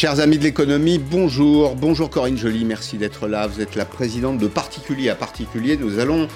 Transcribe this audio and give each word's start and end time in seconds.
Chers 0.00 0.20
amis 0.20 0.38
de 0.38 0.44
l'économie, 0.44 0.98
bonjour. 0.98 1.74
Bonjour 1.74 2.08
Corinne 2.08 2.38
Joly, 2.38 2.64
merci 2.64 2.98
d'être 2.98 3.26
là. 3.26 3.48
Vous 3.48 3.60
êtes 3.60 3.74
la 3.74 3.84
présidente 3.84 4.38
de 4.38 4.46
Particulier 4.46 5.08
à 5.08 5.16
Particulier. 5.16 5.76
Nous 5.76 5.98
allons 5.98 6.28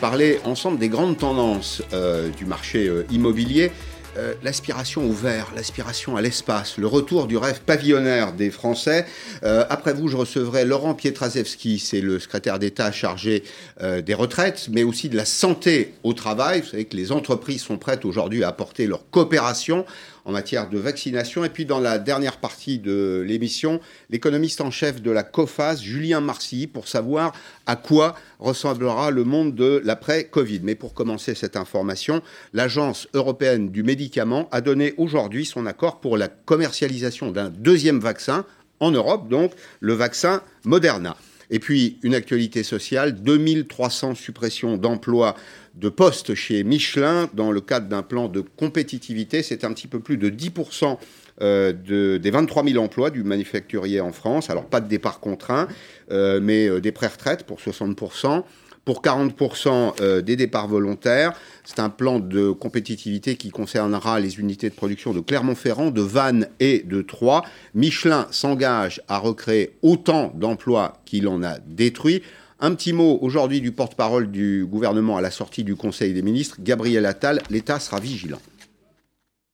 parler 0.00 0.38
ensemble 0.44 0.78
des 0.78 0.88
grandes 0.88 1.18
tendances 1.18 1.82
euh, 1.92 2.28
du 2.28 2.44
marché 2.44 2.86
euh, 2.86 3.02
immobilier. 3.10 3.72
Euh, 4.16 4.34
l'aspiration 4.44 5.04
au 5.04 5.12
vert, 5.12 5.48
l'aspiration 5.56 6.16
à 6.16 6.22
l'espace, 6.22 6.78
le 6.78 6.86
retour 6.86 7.26
du 7.26 7.36
rêve 7.36 7.60
pavillonnaire 7.66 8.32
des 8.32 8.50
Français. 8.50 9.04
après 9.42 9.92
vous, 9.92 10.06
je 10.06 10.16
recevrai 10.16 10.64
Laurent 10.64 10.94
Pietraszewski, 10.94 11.80
c'est 11.80 12.00
le 12.00 12.20
secrétaire 12.20 12.58
d'État 12.58 12.90
chargé 12.90 13.42
des 13.80 14.14
retraites, 14.14 14.68
mais 14.72 14.82
aussi 14.82 15.08
de 15.08 15.16
la 15.16 15.24
santé 15.24 15.94
au 16.04 16.14
travail. 16.14 16.62
Vous 16.62 16.68
savez 16.68 16.84
que 16.86 16.96
les 16.96 17.12
entreprises 17.12 17.62
sont 17.62 17.78
prêtes 17.78 18.04
aujourd'hui 18.04 18.42
à 18.42 18.48
apporter 18.48 18.86
leur 18.86 19.08
coopération 19.10 19.84
en 20.28 20.32
matière 20.32 20.68
de 20.68 20.78
vaccination. 20.78 21.42
Et 21.44 21.48
puis 21.48 21.64
dans 21.64 21.80
la 21.80 21.98
dernière 21.98 22.36
partie 22.36 22.78
de 22.78 23.24
l'émission, 23.26 23.80
l'économiste 24.10 24.60
en 24.60 24.70
chef 24.70 25.00
de 25.00 25.10
la 25.10 25.22
COFAS, 25.22 25.76
Julien 25.76 26.20
Marcy, 26.20 26.66
pour 26.66 26.86
savoir 26.86 27.32
à 27.64 27.76
quoi 27.76 28.14
ressemblera 28.38 29.10
le 29.10 29.24
monde 29.24 29.54
de 29.54 29.80
l'après-Covid. 29.84 30.60
Mais 30.62 30.74
pour 30.74 30.92
commencer 30.92 31.34
cette 31.34 31.56
information, 31.56 32.20
l'Agence 32.52 33.08
européenne 33.14 33.70
du 33.70 33.82
médicament 33.82 34.48
a 34.52 34.60
donné 34.60 34.92
aujourd'hui 34.98 35.46
son 35.46 35.64
accord 35.64 35.98
pour 35.98 36.18
la 36.18 36.28
commercialisation 36.28 37.30
d'un 37.30 37.48
deuxième 37.48 37.98
vaccin 37.98 38.44
en 38.80 38.90
Europe, 38.90 39.28
donc 39.28 39.52
le 39.80 39.94
vaccin 39.94 40.42
Moderna. 40.64 41.16
Et 41.50 41.58
puis, 41.58 41.98
une 42.02 42.14
actualité 42.14 42.62
sociale, 42.62 43.14
2300 43.22 44.14
suppressions 44.14 44.76
d'emplois 44.76 45.34
de 45.78 45.88
postes 45.88 46.34
chez 46.34 46.64
Michelin 46.64 47.28
dans 47.34 47.52
le 47.52 47.60
cadre 47.60 47.88
d'un 47.88 48.02
plan 48.02 48.28
de 48.28 48.40
compétitivité. 48.40 49.42
C'est 49.42 49.64
un 49.64 49.72
petit 49.72 49.86
peu 49.86 50.00
plus 50.00 50.16
de 50.16 50.28
10% 50.30 50.98
euh, 51.40 51.72
de, 51.72 52.18
des 52.18 52.30
23 52.30 52.64
000 52.64 52.82
emplois 52.82 53.10
du 53.10 53.22
manufacturier 53.22 54.00
en 54.00 54.12
France. 54.12 54.50
Alors, 54.50 54.66
pas 54.66 54.80
de 54.80 54.88
départ 54.88 55.20
contraint, 55.20 55.68
euh, 56.10 56.40
mais 56.42 56.68
euh, 56.68 56.80
des 56.80 56.92
pré-retraites 56.92 57.44
pour 57.44 57.58
60% 57.58 58.42
pour 58.88 59.02
40% 59.02 60.00
euh, 60.00 60.22
des 60.22 60.34
départs 60.34 60.66
volontaires. 60.66 61.34
C'est 61.62 61.78
un 61.78 61.90
plan 61.90 62.20
de 62.20 62.52
compétitivité 62.52 63.36
qui 63.36 63.50
concernera 63.50 64.18
les 64.18 64.40
unités 64.40 64.70
de 64.70 64.74
production 64.74 65.12
de 65.12 65.20
Clermont-Ferrand, 65.20 65.90
de 65.90 66.00
Vannes 66.00 66.48
et 66.58 66.82
de 66.86 67.02
Troyes. 67.02 67.42
Michelin 67.74 68.26
s'engage 68.30 69.02
à 69.06 69.18
recréer 69.18 69.76
autant 69.82 70.32
d'emplois 70.34 71.02
qu'il 71.04 71.28
en 71.28 71.42
a 71.42 71.58
détruits. 71.66 72.22
Un 72.60 72.74
petit 72.74 72.92
mot 72.92 73.20
aujourd'hui 73.22 73.60
du 73.60 73.70
porte-parole 73.70 74.32
du 74.32 74.66
gouvernement 74.66 75.16
à 75.16 75.20
la 75.20 75.30
sortie 75.30 75.62
du 75.62 75.76
Conseil 75.76 76.12
des 76.12 76.22
ministres, 76.22 76.56
Gabriel 76.58 77.06
Attal, 77.06 77.40
l'État 77.50 77.78
sera 77.78 78.00
vigilant. 78.00 78.38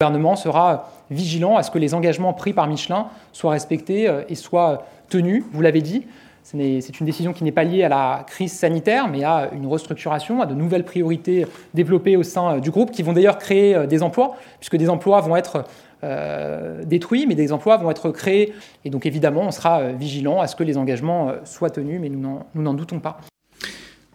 Le 0.00 0.06
gouvernement 0.06 0.36
sera 0.36 0.90
vigilant 1.10 1.58
à 1.58 1.62
ce 1.62 1.70
que 1.70 1.78
les 1.78 1.92
engagements 1.92 2.32
pris 2.32 2.54
par 2.54 2.66
Michelin 2.66 3.08
soient 3.34 3.50
respectés 3.50 4.08
euh, 4.08 4.22
et 4.30 4.34
soient 4.34 4.86
tenus, 5.10 5.44
vous 5.52 5.60
l'avez 5.60 5.82
dit. 5.82 6.06
C'est 6.44 7.00
une 7.00 7.06
décision 7.06 7.32
qui 7.32 7.42
n'est 7.42 7.52
pas 7.52 7.64
liée 7.64 7.84
à 7.84 7.88
la 7.88 8.24
crise 8.26 8.52
sanitaire, 8.52 9.08
mais 9.08 9.24
à 9.24 9.50
une 9.54 9.66
restructuration, 9.66 10.42
à 10.42 10.46
de 10.46 10.54
nouvelles 10.54 10.84
priorités 10.84 11.46
développées 11.72 12.16
au 12.16 12.22
sein 12.22 12.56
euh, 12.56 12.60
du 12.60 12.70
groupe, 12.70 12.90
qui 12.90 13.02
vont 13.02 13.12
d'ailleurs 13.12 13.36
créer 13.36 13.74
euh, 13.74 13.86
des 13.86 14.02
emplois, 14.02 14.36
puisque 14.60 14.76
des 14.76 14.88
emplois 14.88 15.20
vont 15.20 15.36
être 15.36 15.64
euh, 16.04 16.84
détruits, 16.84 17.26
mais 17.26 17.34
des 17.34 17.52
emplois 17.52 17.76
vont 17.76 17.90
être 17.90 18.10
créés. 18.10 18.52
Et 18.84 18.90
donc 18.90 19.06
évidemment, 19.06 19.42
on 19.42 19.50
sera 19.50 19.92
vigilant 19.92 20.40
à 20.40 20.46
ce 20.46 20.56
que 20.56 20.62
les 20.62 20.76
engagements 20.76 21.32
soient 21.44 21.70
tenus, 21.70 22.00
mais 22.00 22.08
nous 22.08 22.44
n'en 22.54 22.74
doutons 22.74 23.00
pas. 23.00 23.20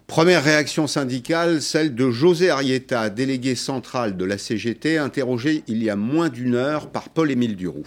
Première 0.06 0.42
réaction 0.42 0.86
syndicale, 0.86 1.62
celle 1.62 1.94
de 1.94 2.10
José 2.10 2.50
Arieta, 2.50 3.10
délégué 3.10 3.54
central 3.54 4.16
de 4.16 4.24
la 4.24 4.38
CGT, 4.38 4.98
interrogé 4.98 5.62
il 5.68 5.84
y 5.84 5.90
a 5.90 5.94
moins 5.94 6.28
d'une 6.28 6.56
heure 6.56 6.88
par 6.88 7.10
Paul-Émile 7.10 7.54
Duroux 7.54 7.86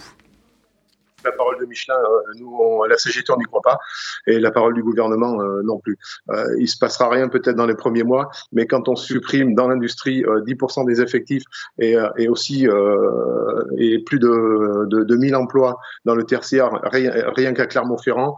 la 1.24 1.32
parole 1.32 1.60
de 1.60 1.66
Michelin, 1.66 1.96
euh, 1.96 2.34
nous, 2.40 2.56
on, 2.60 2.84
la 2.84 2.98
CGT, 2.98 3.32
on 3.32 3.38
n'y 3.38 3.46
croit 3.46 3.62
pas, 3.62 3.80
et 4.28 4.40
la 4.40 4.52
parole 4.52 4.74
du 4.74 4.84
gouvernement 4.84 5.42
euh, 5.42 5.62
non 5.64 5.80
plus. 5.80 5.98
Euh, 6.30 6.46
il 6.60 6.68
se 6.68 6.78
passera 6.78 7.10
rien 7.10 7.28
peut-être 7.28 7.56
dans 7.56 7.66
les 7.66 7.76
premiers 7.76 8.04
mois, 8.04 8.30
mais 8.52 8.68
quand 8.68 8.88
on 8.90 8.96
supprime 8.96 9.56
dans 9.56 9.68
l'industrie 9.68 10.24
10% 10.24 10.86
des 10.86 11.02
effectifs 11.02 11.44
et, 11.80 11.96
aussi 12.28 12.68
et 13.78 14.00
plus 14.00 14.20
de, 14.20 14.86
de, 14.88 15.04
de 15.04 15.16
1000 15.16 15.36
emplois 15.36 15.78
dans 16.06 16.16
le 16.16 16.24
tertiaire, 16.24 16.80
rien, 16.84 17.54
qu'à 17.54 17.66
Clermont-Ferrand, 17.66 18.36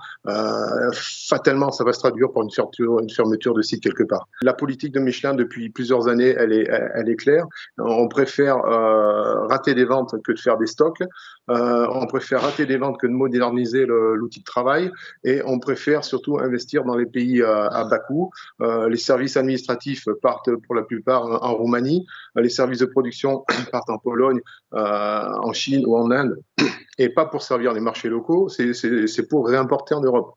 fatalement, 0.94 1.72
ça 1.72 1.84
va 1.84 1.94
se 1.94 2.00
traduire 2.00 2.32
par 2.32 2.44
une 2.44 3.10
fermeture, 3.10 3.54
de 3.54 3.62
site 3.62 3.84
quelque 3.84 4.04
part. 4.04 4.28
La 4.42 4.54
politique 4.54 4.94
de 4.94 5.00
Michelin 5.00 5.34
depuis 5.34 5.70
plusieurs 5.70 6.08
années, 6.08 6.36
elle 6.38 6.52
est 6.54 7.16
claire. 7.16 7.46
On 7.78 8.08
préfère 8.08 8.58
rater 8.58 9.74
des 9.74 9.86
ventes 9.86 10.16
que 10.24 10.32
de 10.32 10.40
faire 10.40 10.58
des 10.58 10.68
stocks. 10.68 11.04
on 11.48 12.06
préfère 12.08 12.42
rater 12.42 12.66
des 12.66 12.75
que 13.00 13.08
de 13.08 13.12
moderniser 13.12 13.86
l'outil 13.86 14.40
de 14.40 14.46
travail. 14.46 14.92
Et 15.24 15.42
on 15.46 15.60
préfère 15.60 16.04
surtout 16.04 16.40
investir 16.40 16.84
dans 16.84 16.96
les 16.96 17.06
pays 17.06 17.42
euh, 17.42 17.68
à, 17.70 17.86
bas 17.86 18.00
coût. 18.00 18.32
Euh, 18.62 18.90
les 18.90 18.98
services 18.98 19.38
administratifs 19.38 20.08
partent 20.22 20.56
pour 20.56 20.76
la 20.76 20.84
plupart 20.84 21.44
en 21.44 21.56
Roumanie. 21.56 22.06
Les 22.36 22.50
services 22.50 22.80
de 22.80 22.86
production 22.86 23.46
partent 23.72 23.90
en 23.90 23.98
Pologne, 23.98 24.40
euh, 24.74 24.78
en 24.78 25.54
Chine 25.54 25.84
ou 25.86 25.98
en 25.98 26.12
Inde. 26.12 26.38
Et 26.98 27.10
pas 27.10 27.26
pour 27.26 27.42
servir 27.42 27.74
les 27.74 27.82
marchés 27.82 28.08
locaux, 28.08 28.48
c'est 28.50 29.28
pour 29.30 29.48
réimporter 29.48 29.96
en 29.96 30.02
Europe. 30.02 30.34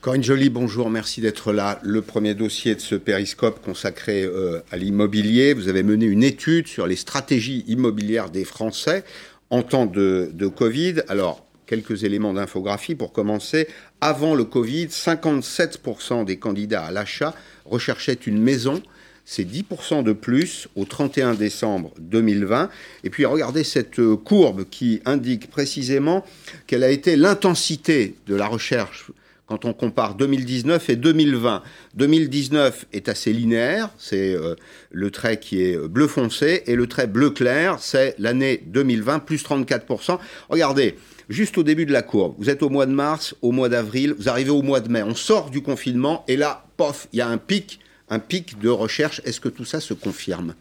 Corinne 0.00 0.22
Joly, 0.22 0.50
bonjour, 0.50 0.90
merci 0.90 1.22
d'être 1.22 1.52
là. 1.52 1.80
Le 1.82 2.02
premier 2.02 2.34
dossier 2.34 2.74
de 2.74 2.80
ce 2.80 2.94
périscope 2.94 3.64
consacré 3.64 4.28
à 4.70 4.76
l'immobilier, 4.76 5.54
vous 5.54 5.68
avez 5.68 5.82
mené 5.82 6.04
une 6.04 6.22
étude 6.22 6.68
sur 6.68 6.86
les 6.86 6.94
stratégies 6.94 7.64
immobilières 7.66 8.30
des 8.30 8.44
Français 8.44 9.02
en 9.50 9.62
temps 9.62 9.86
de, 9.86 10.46
Covid. 10.46 11.02
Alors, 11.08 11.46
quelques 11.66 12.04
éléments 12.04 12.34
d'infographie 12.34 12.94
pour 12.94 13.12
commencer. 13.12 13.68
Avant 14.00 14.34
le 14.34 14.44
Covid, 14.44 14.86
57% 14.86 16.24
des 16.24 16.38
candidats 16.38 16.84
à 16.84 16.92
l'achat 16.92 17.34
recherchaient 17.64 18.12
une 18.26 18.40
maison. 18.40 18.82
C'est 19.24 19.44
10% 19.44 20.02
de 20.02 20.12
plus 20.12 20.68
au 20.76 20.84
31 20.84 21.34
décembre 21.34 21.92
2020. 21.98 22.68
Et 23.04 23.10
puis 23.10 23.24
regardez 23.24 23.64
cette 23.64 24.00
courbe 24.16 24.64
qui 24.68 25.00
indique 25.06 25.48
précisément 25.48 26.24
quelle 26.66 26.84
a 26.84 26.90
été 26.90 27.16
l'intensité 27.16 28.16
de 28.26 28.34
la 28.34 28.46
recherche 28.46 29.10
quand 29.46 29.64
on 29.66 29.72
compare 29.72 30.14
2019 30.14 30.90
et 30.90 30.96
2020. 30.96 31.62
2019 31.94 32.86
est 32.92 33.08
assez 33.08 33.32
linéaire, 33.32 33.90
c'est 33.98 34.34
euh, 34.34 34.54
le 34.90 35.10
trait 35.10 35.38
qui 35.38 35.62
est 35.62 35.76
bleu 35.76 36.06
foncé, 36.06 36.62
et 36.66 36.74
le 36.74 36.86
trait 36.86 37.06
bleu 37.06 37.30
clair, 37.30 37.76
c'est 37.78 38.14
l'année 38.18 38.62
2020, 38.66 39.20
plus 39.20 39.44
34%. 39.44 40.18
Regardez, 40.48 40.96
juste 41.28 41.58
au 41.58 41.62
début 41.62 41.84
de 41.84 41.92
la 41.92 42.02
courbe, 42.02 42.34
vous 42.38 42.48
êtes 42.48 42.62
au 42.62 42.70
mois 42.70 42.86
de 42.86 42.92
mars, 42.92 43.34
au 43.42 43.52
mois 43.52 43.68
d'avril, 43.68 44.14
vous 44.18 44.28
arrivez 44.28 44.50
au 44.50 44.62
mois 44.62 44.80
de 44.80 44.90
mai, 44.90 45.02
on 45.02 45.14
sort 45.14 45.50
du 45.50 45.60
confinement, 45.60 46.24
et 46.26 46.36
là, 46.36 46.64
pof, 46.76 47.08
il 47.12 47.18
y 47.18 47.22
a 47.22 47.28
un 47.28 47.38
pic, 47.38 47.80
un 48.08 48.18
pic 48.18 48.58
de 48.58 48.68
recherche. 48.68 49.20
Est-ce 49.24 49.40
que 49.40 49.48
tout 49.48 49.64
ça 49.64 49.80
se 49.80 49.94
confirme? 49.94 50.54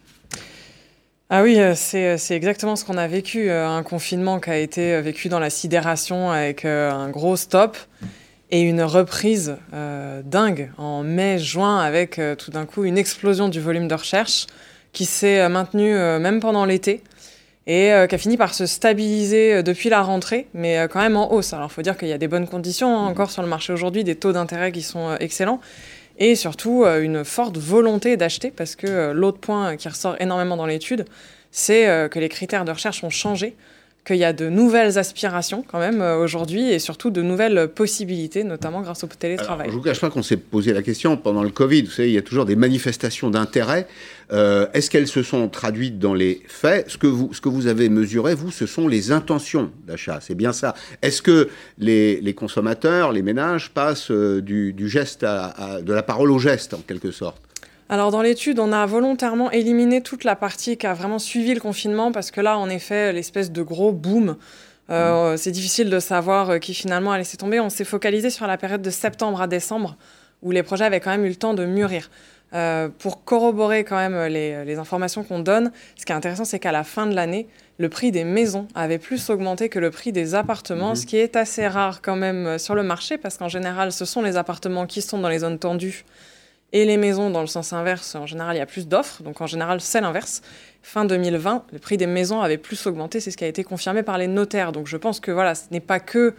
Ah 1.29 1.41
oui, 1.41 1.59
euh, 1.59 1.73
c'est 1.75 2.35
exactement 2.35 2.75
ce 2.75 2.85
qu'on 2.85 2.97
a 2.97 3.07
vécu, 3.07 3.49
euh, 3.49 3.67
un 3.67 3.81
confinement 3.81 4.39
qui 4.39 4.49
a 4.49 4.57
été 4.57 5.01
vécu 5.01 5.29
dans 5.29 5.39
la 5.39 5.49
sidération 5.49 6.29
avec 6.29 6.65
un 6.65 7.09
gros 7.09 7.37
stop 7.37 7.77
et 8.53 8.61
une 8.61 8.83
reprise 8.83 9.57
euh, 9.73 10.21
dingue 10.23 10.69
en 10.77 11.01
mai-juin 11.01 11.79
avec 11.79 12.19
euh, 12.19 12.35
tout 12.35 12.51
d'un 12.51 12.67
coup 12.67 12.83
une 12.83 12.99
explosion 12.99 13.49
du 13.49 13.59
volume 13.59 13.87
de 13.87 13.95
recherche 13.95 14.45
qui 14.91 15.05
s'est 15.05 15.39
euh, 15.39 15.49
maintenue 15.49 15.95
même 16.19 16.39
pendant 16.39 16.63
l'été 16.63 17.01
et 17.65 17.91
qui 18.09 18.15
a 18.15 18.17
fini 18.17 18.37
par 18.37 18.53
se 18.53 18.65
stabiliser 18.65 19.63
depuis 19.63 19.87
la 19.89 20.01
rentrée, 20.01 20.47
mais 20.53 20.85
quand 20.91 20.99
même 20.99 21.15
en 21.15 21.31
hausse. 21.31 21.53
Alors 21.53 21.69
il 21.71 21.73
faut 21.73 21.81
dire 21.81 21.97
qu'il 21.97 22.09
y 22.09 22.13
a 22.13 22.17
des 22.17 22.27
bonnes 22.27 22.47
conditions 22.47 22.93
hein, 22.93 23.07
encore 23.07 23.31
sur 23.31 23.41
le 23.41 23.47
marché 23.47 23.71
aujourd'hui, 23.71 24.03
des 24.03 24.15
taux 24.15 24.33
d'intérêt 24.33 24.73
qui 24.73 24.81
sont 24.81 25.15
excellents 25.21 25.61
et 26.19 26.35
surtout 26.35 26.83
une 26.83 27.23
forte 27.23 27.57
volonté 27.57 28.17
d'acheter 28.17 28.51
parce 28.51 28.75
que 28.75 29.13
l'autre 29.13 29.39
point 29.39 29.77
qui 29.77 29.87
ressort 29.87 30.17
énormément 30.19 30.57
dans 30.57 30.65
l'étude, 30.65 31.05
c'est 31.51 32.09
que 32.11 32.19
les 32.19 32.27
critères 32.27 32.65
de 32.65 32.71
recherche 32.71 33.01
ont 33.05 33.09
changé 33.09 33.55
qu'il 34.05 34.17
y 34.17 34.23
a 34.23 34.33
de 34.33 34.49
nouvelles 34.49 34.97
aspirations 34.97 35.63
quand 35.65 35.79
même 35.79 36.01
euh, 36.01 36.17
aujourd'hui 36.17 36.69
et 36.69 36.79
surtout 36.79 37.09
de 37.09 37.21
nouvelles 37.21 37.69
possibilités, 37.69 38.43
notamment 38.43 38.81
grâce 38.81 39.03
au 39.03 39.07
télétravail. 39.07 39.67
je 39.67 39.71
ne 39.71 39.77
vous 39.77 39.83
cache 39.83 40.01
pas 40.01 40.09
qu'on 40.09 40.23
s'est 40.23 40.37
posé 40.37 40.73
la 40.73 40.81
question 40.81 41.15
pendant 41.15 41.43
le 41.43 41.49
Covid. 41.49 41.83
Vous 41.83 41.91
savez, 41.91 42.09
il 42.09 42.13
y 42.13 42.17
a 42.17 42.21
toujours 42.21 42.45
des 42.45 42.55
manifestations 42.55 43.29
d'intérêt. 43.29 43.87
Euh, 44.31 44.67
est-ce 44.73 44.89
qu'elles 44.89 45.07
se 45.07 45.23
sont 45.23 45.47
traduites 45.47 45.99
dans 45.99 46.13
les 46.13 46.41
faits? 46.47 46.89
Ce 46.89 46.97
que, 46.97 47.07
vous, 47.07 47.33
ce 47.33 47.39
que 47.39 47.49
vous 47.49 47.67
avez 47.67 47.87
mesuré, 47.87 48.35
vous, 48.35 48.51
ce 48.51 48.65
sont 48.65 48.87
les 48.87 49.11
intentions 49.11 49.71
d'achat. 49.87 50.19
C'est 50.21 50.35
bien 50.35 50.51
ça. 50.51 50.73
Est-ce 51.01 51.21
que 51.21 51.49
les, 51.77 52.33
consommateurs, 52.35 53.11
les 53.13 53.21
ménages 53.21 53.69
passent 53.69 54.11
euh, 54.11 54.41
du, 54.41 54.89
geste 54.89 55.23
de 55.23 55.93
la 55.93 56.03
parole 56.03 56.31
au 56.31 56.39
geste, 56.39 56.73
en 56.73 56.81
quelque 56.85 57.11
sorte? 57.11 57.41
Alors 57.89 58.11
dans 58.11 58.21
l'étude, 58.21 58.59
on 58.59 58.71
a 58.71 58.85
volontairement 58.85 59.51
éliminé 59.51 60.01
toute 60.01 60.23
la 60.23 60.35
partie 60.35 60.77
qui 60.77 60.87
a 60.87 60.93
vraiment 60.93 61.19
suivi 61.19 61.53
le 61.53 61.59
confinement 61.59 62.11
parce 62.11 62.31
que 62.31 62.41
là, 62.41 62.57
en 62.57 62.69
effet, 62.69 63.11
l'espèce 63.13 63.51
de 63.51 63.61
gros 63.61 63.91
boom, 63.91 64.37
euh, 64.89 65.33
mmh. 65.33 65.37
c'est 65.37 65.51
difficile 65.51 65.89
de 65.89 65.99
savoir 65.99 66.49
euh, 66.51 66.57
qui 66.59 66.73
finalement 66.73 67.11
a 67.11 67.17
laissé 67.17 67.37
tomber. 67.37 67.59
On 67.59 67.69
s'est 67.69 67.85
focalisé 67.85 68.29
sur 68.29 68.47
la 68.47 68.57
période 68.57 68.81
de 68.81 68.89
septembre 68.89 69.41
à 69.41 69.47
décembre 69.47 69.97
où 70.41 70.51
les 70.51 70.63
projets 70.63 70.85
avaient 70.85 70.99
quand 70.99 71.11
même 71.11 71.25
eu 71.25 71.29
le 71.29 71.35
temps 71.35 71.53
de 71.53 71.65
mûrir. 71.65 72.09
Euh, 72.53 72.87
pour 72.99 73.23
corroborer 73.23 73.83
quand 73.83 73.95
même 73.95 74.31
les, 74.31 74.63
les 74.63 74.77
informations 74.77 75.23
qu'on 75.23 75.39
donne, 75.39 75.71
ce 75.95 76.05
qui 76.05 76.11
est 76.11 76.15
intéressant, 76.15 76.45
c'est 76.45 76.59
qu'à 76.59 76.71
la 76.71 76.83
fin 76.83 77.07
de 77.07 77.15
l'année, 77.15 77.47
le 77.79 77.89
prix 77.89 78.11
des 78.11 78.23
maisons 78.23 78.67
avait 78.75 78.99
plus 78.99 79.29
augmenté 79.31 79.69
que 79.69 79.79
le 79.79 79.89
prix 79.89 80.11
des 80.11 80.35
appartements, 80.35 80.89
Mhm. 80.89 80.95
ce 80.95 81.05
qui 81.07 81.17
est 81.17 81.35
assez 81.35 81.67
rare 81.67 82.01
quand 82.03 82.15
même 82.15 82.59
sur 82.59 82.75
le 82.75 82.83
marché, 82.83 83.17
parce 83.17 83.37
qu'en 83.37 83.47
général, 83.47 83.91
ce 83.91 84.05
sont 84.05 84.21
les 84.21 84.37
appartements 84.37 84.85
qui 84.85 85.01
sont 85.01 85.17
dans 85.17 85.29
les 85.29 85.39
zones 85.39 85.57
tendues 85.57 86.05
et 86.73 86.85
les 86.85 86.97
maisons 86.97 87.29
dans 87.29 87.41
le 87.41 87.47
sens 87.47 87.71
inverse. 87.71 88.15
En 88.15 88.25
général, 88.25 88.55
il 88.55 88.59
y 88.59 88.61
a 88.61 88.65
plus 88.65 88.87
d'offres, 88.87 89.23
donc 89.23 89.39
en 89.39 89.47
général, 89.47 89.79
c'est 89.79 90.01
l'inverse. 90.01 90.41
Fin 90.81 91.05
2020, 91.05 91.65
le 91.71 91.79
prix 91.79 91.95
des 91.95 92.07
maisons 92.07 92.41
avait 92.41 92.57
plus 92.57 92.85
augmenté, 92.87 93.19
c'est 93.21 93.31
ce 93.31 93.37
qui 93.37 93.45
a 93.45 93.47
été 93.47 93.63
confirmé 93.63 94.03
par 94.03 94.17
les 94.17 94.27
notaires. 94.27 94.73
Donc 94.73 94.87
je 94.87 94.97
pense 94.97 95.19
que 95.21 95.31
voilà, 95.31 95.55
ce 95.55 95.65
n'est 95.71 95.79
pas 95.79 95.99
que 95.99 96.33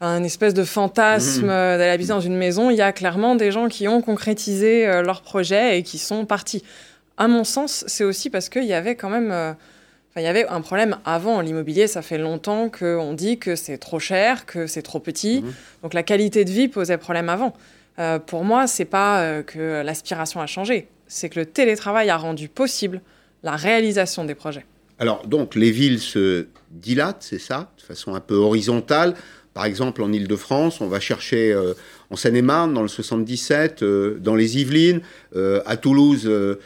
un 0.00 0.22
espèce 0.22 0.54
de 0.54 0.62
fantasme 0.62 1.50
euh, 1.50 1.76
d'aller 1.76 1.90
habiter 1.90 2.10
dans 2.10 2.20
une 2.20 2.36
maison. 2.36 2.70
Il 2.70 2.76
y 2.76 2.82
a 2.82 2.92
clairement 2.92 3.34
des 3.34 3.50
gens 3.50 3.68
qui 3.68 3.88
ont 3.88 4.00
concrétisé 4.00 4.86
euh, 4.86 5.02
leur 5.02 5.22
projet 5.22 5.78
et 5.78 5.82
qui 5.82 5.98
sont 5.98 6.24
partis. 6.24 6.62
À 7.16 7.26
mon 7.26 7.42
sens, 7.42 7.82
c'est 7.88 8.04
aussi 8.04 8.30
parce 8.30 8.48
qu'il 8.48 8.64
y 8.64 8.74
avait 8.74 8.94
quand 8.94 9.10
même 9.10 9.32
euh, 9.32 9.52
il 10.16 10.22
y 10.22 10.26
avait 10.26 10.46
un 10.46 10.60
problème 10.60 10.98
avant 11.04 11.40
l'immobilier. 11.40 11.86
Ça 11.86 12.02
fait 12.02 12.18
longtemps 12.18 12.68
qu'on 12.70 13.12
dit 13.12 13.38
que 13.38 13.56
c'est 13.56 13.78
trop 13.78 13.98
cher, 13.98 14.46
que 14.46 14.66
c'est 14.66 14.82
trop 14.82 15.00
petit. 15.00 15.42
Mhm. 15.42 15.52
Donc 15.82 15.94
la 15.94 16.02
qualité 16.02 16.44
de 16.44 16.50
vie 16.50 16.68
posait 16.68 16.98
problème 16.98 17.28
avant. 17.28 17.54
Euh, 17.98 18.18
pour 18.18 18.44
moi, 18.44 18.66
c'est 18.66 18.84
pas 18.84 19.22
euh, 19.22 19.42
que 19.42 19.82
l'aspiration 19.82 20.40
a 20.40 20.46
changé. 20.46 20.88
C'est 21.06 21.28
que 21.28 21.40
le 21.40 21.46
télétravail 21.46 22.10
a 22.10 22.16
rendu 22.16 22.48
possible 22.48 23.00
la 23.42 23.56
réalisation 23.56 24.24
des 24.24 24.34
projets. 24.34 24.66
Alors, 24.98 25.26
donc, 25.26 25.54
les 25.54 25.70
villes 25.70 26.00
se 26.00 26.46
dilatent, 26.70 27.22
c'est 27.22 27.38
ça, 27.38 27.70
de 27.78 27.82
façon 27.82 28.14
un 28.14 28.20
peu 28.20 28.34
horizontale. 28.34 29.14
Par 29.54 29.64
exemple, 29.64 30.02
en 30.02 30.12
Ile-de-France, 30.12 30.80
on 30.80 30.88
va 30.88 31.00
chercher 31.00 31.52
euh, 31.52 31.74
en 32.10 32.16
Seine-et-Marne, 32.16 32.72
dans 32.74 32.82
le 32.82 32.88
77, 32.88 33.82
euh, 33.82 34.18
dans 34.20 34.34
les 34.34 34.58
Yvelines, 34.58 35.00
euh, 35.36 35.60
à 35.66 35.76
Toulouse, 35.76 36.24
euh, 36.26 36.56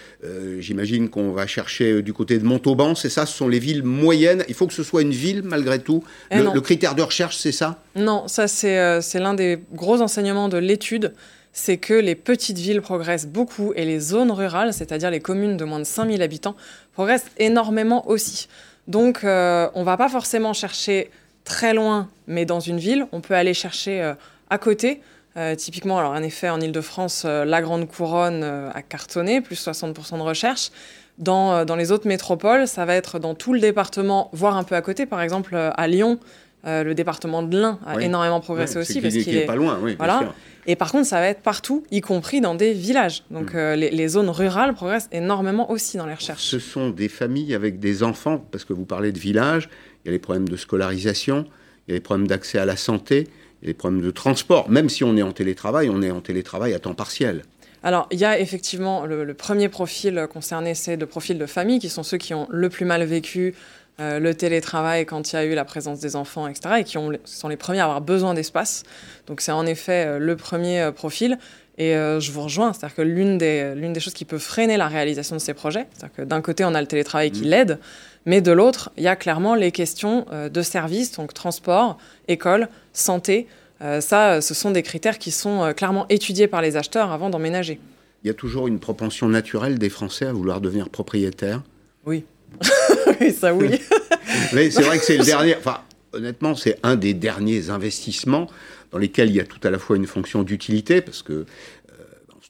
j'imagine 0.60 1.08
qu'on 1.08 1.32
va 1.32 1.46
chercher 1.46 2.02
du 2.02 2.12
côté 2.12 2.38
de 2.38 2.44
Montauban, 2.44 2.94
c'est 2.94 3.08
ça, 3.08 3.26
ce 3.26 3.36
sont 3.36 3.48
les 3.48 3.58
villes 3.58 3.82
moyennes. 3.82 4.44
Il 4.48 4.54
faut 4.54 4.66
que 4.66 4.74
ce 4.74 4.82
soit 4.82 5.02
une 5.02 5.10
ville, 5.10 5.42
malgré 5.42 5.78
tout. 5.80 6.04
Eh 6.30 6.38
Le, 6.38 6.60
critère 6.60 6.94
de 6.94 7.02
recherche, 7.02 7.36
c'est 7.36 7.52
ça? 7.52 7.82
Non, 7.96 8.28
ça 8.28 8.46
c'est 8.46 9.18
l'un 9.18 9.34
des 9.34 9.58
gros 9.72 10.00
enseignements 10.00 10.48
de 10.48 10.58
l'étude, 10.58 11.12
c'est 11.52 11.76
que 11.76 11.94
les 11.94 12.14
petites 12.14 12.58
villes 12.58 12.80
progressent 12.80 13.26
beaucoup 13.26 13.72
et 13.76 13.84
les 13.84 14.00
zones 14.00 14.30
rurales, 14.30 14.72
c'est-à-dire 14.72 15.10
les 15.10 15.20
communes 15.20 15.56
de 15.56 15.64
moins 15.64 15.78
de 15.78 15.84
5000 15.84 16.22
habitants, 16.22 16.56
progressent 16.92 17.30
énormément 17.38 18.08
aussi. 18.08 18.48
Donc 18.88 19.24
euh, 19.24 19.68
on 19.74 19.84
va 19.84 19.96
pas 19.96 20.08
forcément 20.08 20.52
chercher 20.52 21.10
très 21.44 21.74
loin, 21.74 22.08
mais 22.26 22.44
dans 22.44 22.60
une 22.60 22.78
ville, 22.78 23.06
on 23.12 23.20
peut 23.20 23.34
aller 23.34 23.54
chercher 23.54 24.02
euh, 24.02 24.14
à 24.50 24.58
côté. 24.58 25.00
Euh, 25.36 25.54
typiquement, 25.54 25.98
alors 25.98 26.12
en 26.12 26.22
effet, 26.22 26.50
en 26.50 26.60
Ile-de-France, 26.60 27.22
euh, 27.24 27.44
la 27.44 27.62
Grande 27.62 27.88
Couronne 27.88 28.42
euh, 28.44 28.68
a 28.74 28.82
cartonné, 28.82 29.40
plus 29.40 29.56
60% 29.66 30.16
de 30.18 30.22
recherche. 30.22 30.70
Dans, 31.18 31.64
dans 31.66 31.76
les 31.76 31.92
autres 31.92 32.08
métropoles, 32.08 32.66
ça 32.66 32.84
va 32.86 32.94
être 32.94 33.18
dans 33.18 33.34
tout 33.34 33.52
le 33.52 33.60
département, 33.60 34.30
voire 34.32 34.56
un 34.56 34.64
peu 34.64 34.74
à 34.74 34.80
côté. 34.82 35.04
Par 35.06 35.20
exemple, 35.20 35.54
à 35.54 35.86
Lyon, 35.86 36.18
le 36.64 36.94
département 36.94 37.42
de 37.42 37.60
l'Ain 37.60 37.78
a 37.86 37.96
Oui. 37.96 38.04
énormément 38.04 38.40
progressé 38.40 38.78
aussi. 38.78 38.94
c'est 38.94 39.00
Parce 39.02 39.14
qu'il 39.14 39.36
est 39.36 39.42
est... 39.42 39.46
pas 39.46 39.54
loin, 39.54 39.78
oui, 39.82 39.90
bien 39.90 39.96
Voilà. 39.98 40.18
sûr. 40.20 40.34
Et 40.66 40.74
par 40.74 40.90
contre, 40.90 41.06
ça 41.06 41.20
va 41.20 41.26
être 41.26 41.42
partout, 41.42 41.84
y 41.90 42.00
compris 42.00 42.40
dans 42.40 42.54
des 42.54 42.72
villages. 42.72 43.24
Donc 43.30 43.52
Mm. 43.52 43.56
euh, 43.56 43.76
les, 43.76 43.90
les 43.90 44.08
zones 44.08 44.30
rurales 44.30 44.72
progressent 44.72 45.08
énormément 45.12 45.70
aussi 45.70 45.98
dans 45.98 46.06
les 46.06 46.14
recherches. 46.14 46.42
Ce 46.42 46.58
sont 46.58 46.88
des 46.88 47.08
familles 47.10 47.54
avec 47.54 47.78
des 47.78 48.02
enfants, 48.02 48.42
parce 48.50 48.64
que 48.64 48.72
vous 48.72 48.86
parlez 48.86 49.12
de 49.12 49.18
village, 49.18 49.68
il 50.04 50.08
y 50.08 50.08
a 50.08 50.12
les 50.12 50.18
problèmes 50.18 50.48
de 50.48 50.56
scolarisation, 50.56 51.44
il 51.86 51.90
y 51.90 51.92
a 51.92 51.94
les 51.96 52.00
problèmes 52.00 52.26
d'accès 52.26 52.58
à 52.58 52.64
la 52.64 52.76
santé, 52.76 53.28
les 53.62 53.74
problèmes 53.74 54.02
de 54.02 54.10
transport. 54.10 54.68
Même 54.70 54.88
si 54.88 55.04
on 55.04 55.16
est 55.16 55.22
en 55.22 55.32
télétravail, 55.32 55.88
on 55.90 56.02
est 56.02 56.10
en 56.10 56.20
télétravail 56.20 56.74
à 56.74 56.78
temps 56.78 56.94
partiel. 56.94 57.42
Alors, 57.84 58.06
il 58.12 58.18
y 58.18 58.24
a 58.24 58.38
effectivement 58.38 59.06
le, 59.06 59.24
le 59.24 59.34
premier 59.34 59.68
profil 59.68 60.26
concerné, 60.32 60.74
c'est 60.74 60.96
le 60.96 61.06
profil 61.06 61.38
de 61.38 61.46
famille, 61.46 61.80
qui 61.80 61.88
sont 61.88 62.04
ceux 62.04 62.18
qui 62.18 62.32
ont 62.32 62.46
le 62.50 62.68
plus 62.68 62.84
mal 62.84 63.02
vécu 63.02 63.54
euh, 64.00 64.20
le 64.20 64.34
télétravail 64.34 65.04
quand 65.04 65.32
il 65.32 65.36
y 65.36 65.38
a 65.38 65.44
eu 65.44 65.54
la 65.54 65.64
présence 65.64 65.98
des 65.98 66.14
enfants, 66.14 66.46
etc., 66.46 66.76
et 66.78 66.84
qui 66.84 66.96
ont, 66.96 67.10
sont 67.24 67.48
les 67.48 67.56
premiers 67.56 67.80
à 67.80 67.84
avoir 67.84 68.00
besoin 68.00 68.34
d'espace. 68.34 68.84
Donc, 69.26 69.40
c'est 69.40 69.52
en 69.52 69.66
effet 69.66 70.06
euh, 70.06 70.18
le 70.18 70.36
premier 70.36 70.80
euh, 70.80 70.92
profil. 70.92 71.38
Et 71.78 71.96
euh, 71.96 72.20
je 72.20 72.30
vous 72.32 72.42
rejoins, 72.42 72.72
c'est-à-dire 72.74 72.94
que 72.96 73.02
l'une 73.02 73.38
des, 73.38 73.74
l'une 73.74 73.94
des 73.94 74.00
choses 74.00 74.12
qui 74.12 74.26
peut 74.26 74.38
freiner 74.38 74.76
la 74.76 74.88
réalisation 74.88 75.34
de 75.34 75.40
ces 75.40 75.54
projets, 75.54 75.86
c'est-à-dire 75.92 76.16
que 76.16 76.22
d'un 76.22 76.42
côté, 76.42 76.64
on 76.64 76.74
a 76.74 76.80
le 76.80 76.86
télétravail 76.86 77.30
qui 77.30 77.42
Mhm. 77.42 77.48
l'aide, 77.48 77.78
mais 78.26 78.40
de 78.40 78.52
l'autre, 78.52 78.90
il 78.96 79.02
y 79.02 79.08
a 79.08 79.16
clairement 79.16 79.54
les 79.54 79.72
questions 79.72 80.26
euh, 80.32 80.48
de 80.48 80.62
services, 80.62 81.12
donc 81.12 81.34
transport, 81.34 81.98
école, 82.28 82.68
santé. 82.92 83.46
Euh, 83.80 84.00
ça, 84.00 84.34
euh, 84.34 84.40
ce 84.40 84.54
sont 84.54 84.70
des 84.70 84.82
critères 84.82 85.18
qui 85.18 85.30
sont 85.30 85.72
clairement 85.76 86.06
étudiés 86.08 86.46
par 86.46 86.62
les 86.62 86.76
acheteurs 86.76 87.10
avant 87.10 87.30
d'emménager. 87.30 87.80
Il 88.22 88.28
y 88.28 88.30
a 88.30 88.34
toujours 88.34 88.68
une 88.68 88.78
propension 88.78 89.28
naturelle 89.28 89.78
des 89.78 89.88
Français 89.88 90.26
à 90.26 90.32
vouloir 90.32 90.60
devenir 90.60 90.88
propriétaires. 90.88 91.62
oui, 92.06 92.24
ça 93.36 93.52
oui. 93.52 93.80
Mais 94.52 94.70
c'est 94.70 94.82
vrai 94.82 94.98
que 94.98 95.04
c'est 95.04 95.16
le 95.16 95.24
dernier. 95.24 95.56
Enfin, 95.56 95.78
honnêtement, 96.12 96.54
c'est 96.54 96.78
un 96.84 96.94
des 96.94 97.14
derniers 97.14 97.70
investissements 97.70 98.46
dans 98.92 98.98
lesquels 98.98 99.30
il 99.30 99.36
y 99.36 99.40
a 99.40 99.44
tout 99.44 99.58
à 99.64 99.70
la 99.70 99.78
fois 99.78 99.96
une 99.96 100.06
fonction 100.06 100.42
d'utilité, 100.44 101.00
parce 101.00 101.22
que 101.22 101.46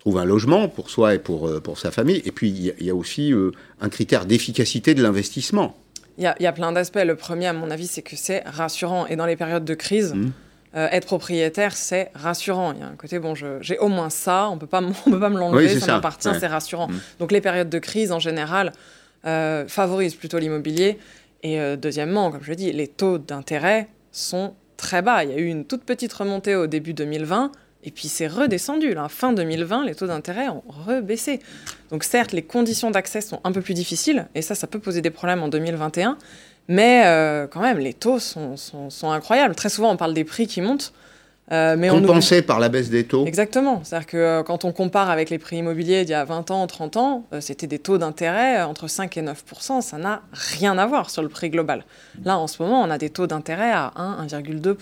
trouve 0.03 0.19
un 0.19 0.25
logement 0.25 0.69
pour 0.69 0.91
soi 0.91 1.15
et 1.15 1.19
pour, 1.21 1.47
euh, 1.49 1.61
pour 1.61 1.79
sa 1.79 1.93
famille, 1.93 2.21
et 2.25 2.33
puis 2.33 2.49
il 2.51 2.63
y 2.67 2.71
a, 2.71 2.75
il 2.81 2.87
y 2.87 2.91
a 2.91 2.95
aussi 2.95 3.33
euh, 3.33 3.53
un 3.81 3.89
critère 3.89 4.27
d'efficacité 4.27 4.95
de 4.95 5.03
l'investissement. 5.03 5.77
Il 6.19 6.25
y, 6.25 6.43
y 6.43 6.47
a 6.47 6.53
plein 6.53 6.73
d'aspects. 6.73 6.99
Le 7.05 7.15
premier, 7.15 7.47
à 7.47 7.53
mon 7.53 7.71
avis, 7.71 7.87
c'est 7.87 8.03
que 8.03 8.17
c'est 8.17 8.43
rassurant. 8.45 9.07
Et 9.07 9.15
dans 9.17 9.27
les 9.27 9.37
périodes 9.37 9.65
de 9.65 9.75
crise, 9.75 10.13
Mhm. 10.15 10.33
euh, 10.75 10.89
être 10.91 11.07
propriétaire, 11.07 11.77
c'est 11.77 12.11
rassurant. 12.17 12.73
Il 12.73 12.81
y 12.81 12.83
a 12.83 12.87
un 12.89 12.97
côté, 12.97 13.21
bon, 13.21 13.35
j'ai 13.37 13.79
au 13.79 13.87
moins 13.89 14.11
ça, 14.11 14.49
on 14.49 14.55
on 14.55 14.59
peut 14.59 14.67
pas 14.67 14.81
me 14.81 15.39
l'enlever, 15.39 15.67
Oui, 15.73 15.81
ça, 15.81 15.87
ça. 15.87 15.93
m'appartient, 15.95 16.29
Ouais. 16.29 16.39
c'est 16.41 16.49
rassurant. 16.49 16.89
Mhm. 16.89 16.99
Donc 17.21 17.31
les 17.31 17.41
périodes 17.41 17.71
de 17.71 17.79
crise, 17.79 18.11
en 18.11 18.19
général, 18.19 18.73
euh, 19.25 19.67
favorisent 19.69 20.17
plutôt 20.17 20.39
l'immobilier. 20.39 20.99
Et 21.45 21.59
deuxièmement, 21.77 22.31
comme 22.33 22.43
je 22.43 22.53
dis, 22.55 22.71
les 22.73 22.87
taux 22.89 23.19
d'intérêt 23.19 23.89
sont 24.13 24.55
très 24.77 25.01
bas. 25.03 25.23
Il 25.25 25.31
y 25.31 25.35
a 25.35 25.39
eu 25.39 25.47
une 25.47 25.65
toute 25.65 25.83
petite 25.85 26.13
remontée 26.13 26.55
au 26.57 26.67
début 26.67 26.93
2020. 26.95 27.51
Et 27.85 27.91
puis 27.91 28.09
c'est 28.09 28.27
redescendu. 28.29 28.95
Là. 28.95 29.09
Fin 29.09 29.33
2020, 29.33 29.85
les 29.85 29.95
taux 29.95 30.07
d'intérêt 30.07 30.49
ont 30.49 30.63
rebaissé. 30.87 31.41
Donc 31.91 32.05
certes, 32.05 32.33
les 32.33 32.43
conditions 32.43 32.91
d'accès 32.91 33.21
sont 33.21 33.41
un 33.45 33.53
peu 33.53 33.61
plus 33.61 33.75
difficiles, 33.75 34.29
et 34.35 34.43
ça, 34.43 34.55
ça 34.55 34.67
peut 34.67 34.79
poser 34.79 35.01
des 35.03 35.11
problèmes 35.11 35.43
en 35.43 35.49
2021. 35.49 36.17
Mais 36.69 37.03
euh, 37.07 37.47
quand 37.49 37.61
même, 37.61 37.79
les 37.79 37.93
taux 37.93 38.19
sont, 38.21 38.57
sont- 38.57 38.89
sont 38.89 39.11
incroyables. 39.11 39.55
Très 39.57 39.69
souvent, 39.69 39.91
on 39.91 39.97
parle 39.97 40.15
des 40.15 40.25
prix 40.25 40.47
qui 40.47 40.61
montent. 40.61 40.93
euh, 41.51 41.75
mais 41.77 41.91
on 41.91 41.97
oublie- 41.97 42.07
Compensé 42.07 42.41
par 42.41 42.61
la 42.61 42.69
baisse 42.69 42.89
des 42.89 43.05
taux. 43.05 43.27
Exactement. 43.27 43.81
C'est-à-dire 43.83 44.07
que 44.07 44.17
euh, 44.17 44.43
quand 44.45 44.65
on 44.65 44.71
compare 44.71 45.11
avec 45.11 45.29
les 45.29 45.39
prix 45.39 45.57
immobiliers 45.57 46.05
d'il 46.05 46.13
y 46.13 46.15
a 46.15 46.25
20 46.25 46.53
ans, 46.53 46.65
30 46.69 46.97
ans, 46.97 47.27
euh, 47.33 47.41
c'était 47.41 47.67
des 47.67 47.81
taux 47.81 47.99
d'intérêt 47.99 48.63
entre 48.63 48.87
5 48.87 49.17
et 49.17 49.23
9% 49.23 49.81
Ça 49.83 49.99
n'a 49.99 50.23
rien 50.33 50.79
à 50.79 50.87
voir 50.87 51.11
sur 51.11 51.21
le 51.21 51.29
prix 51.29 51.51
global. 51.51 51.85
Là, 52.25 52.39
en 52.39 52.47
ce 52.47 52.63
moment, 52.63 52.81
on 52.81 52.91
a 52.91 52.97
des 52.97 53.11
taux 53.11 53.27
d'intérêt 53.27 53.73
à 53.73 53.93
1, 53.97 54.25
1,2 54.29 54.77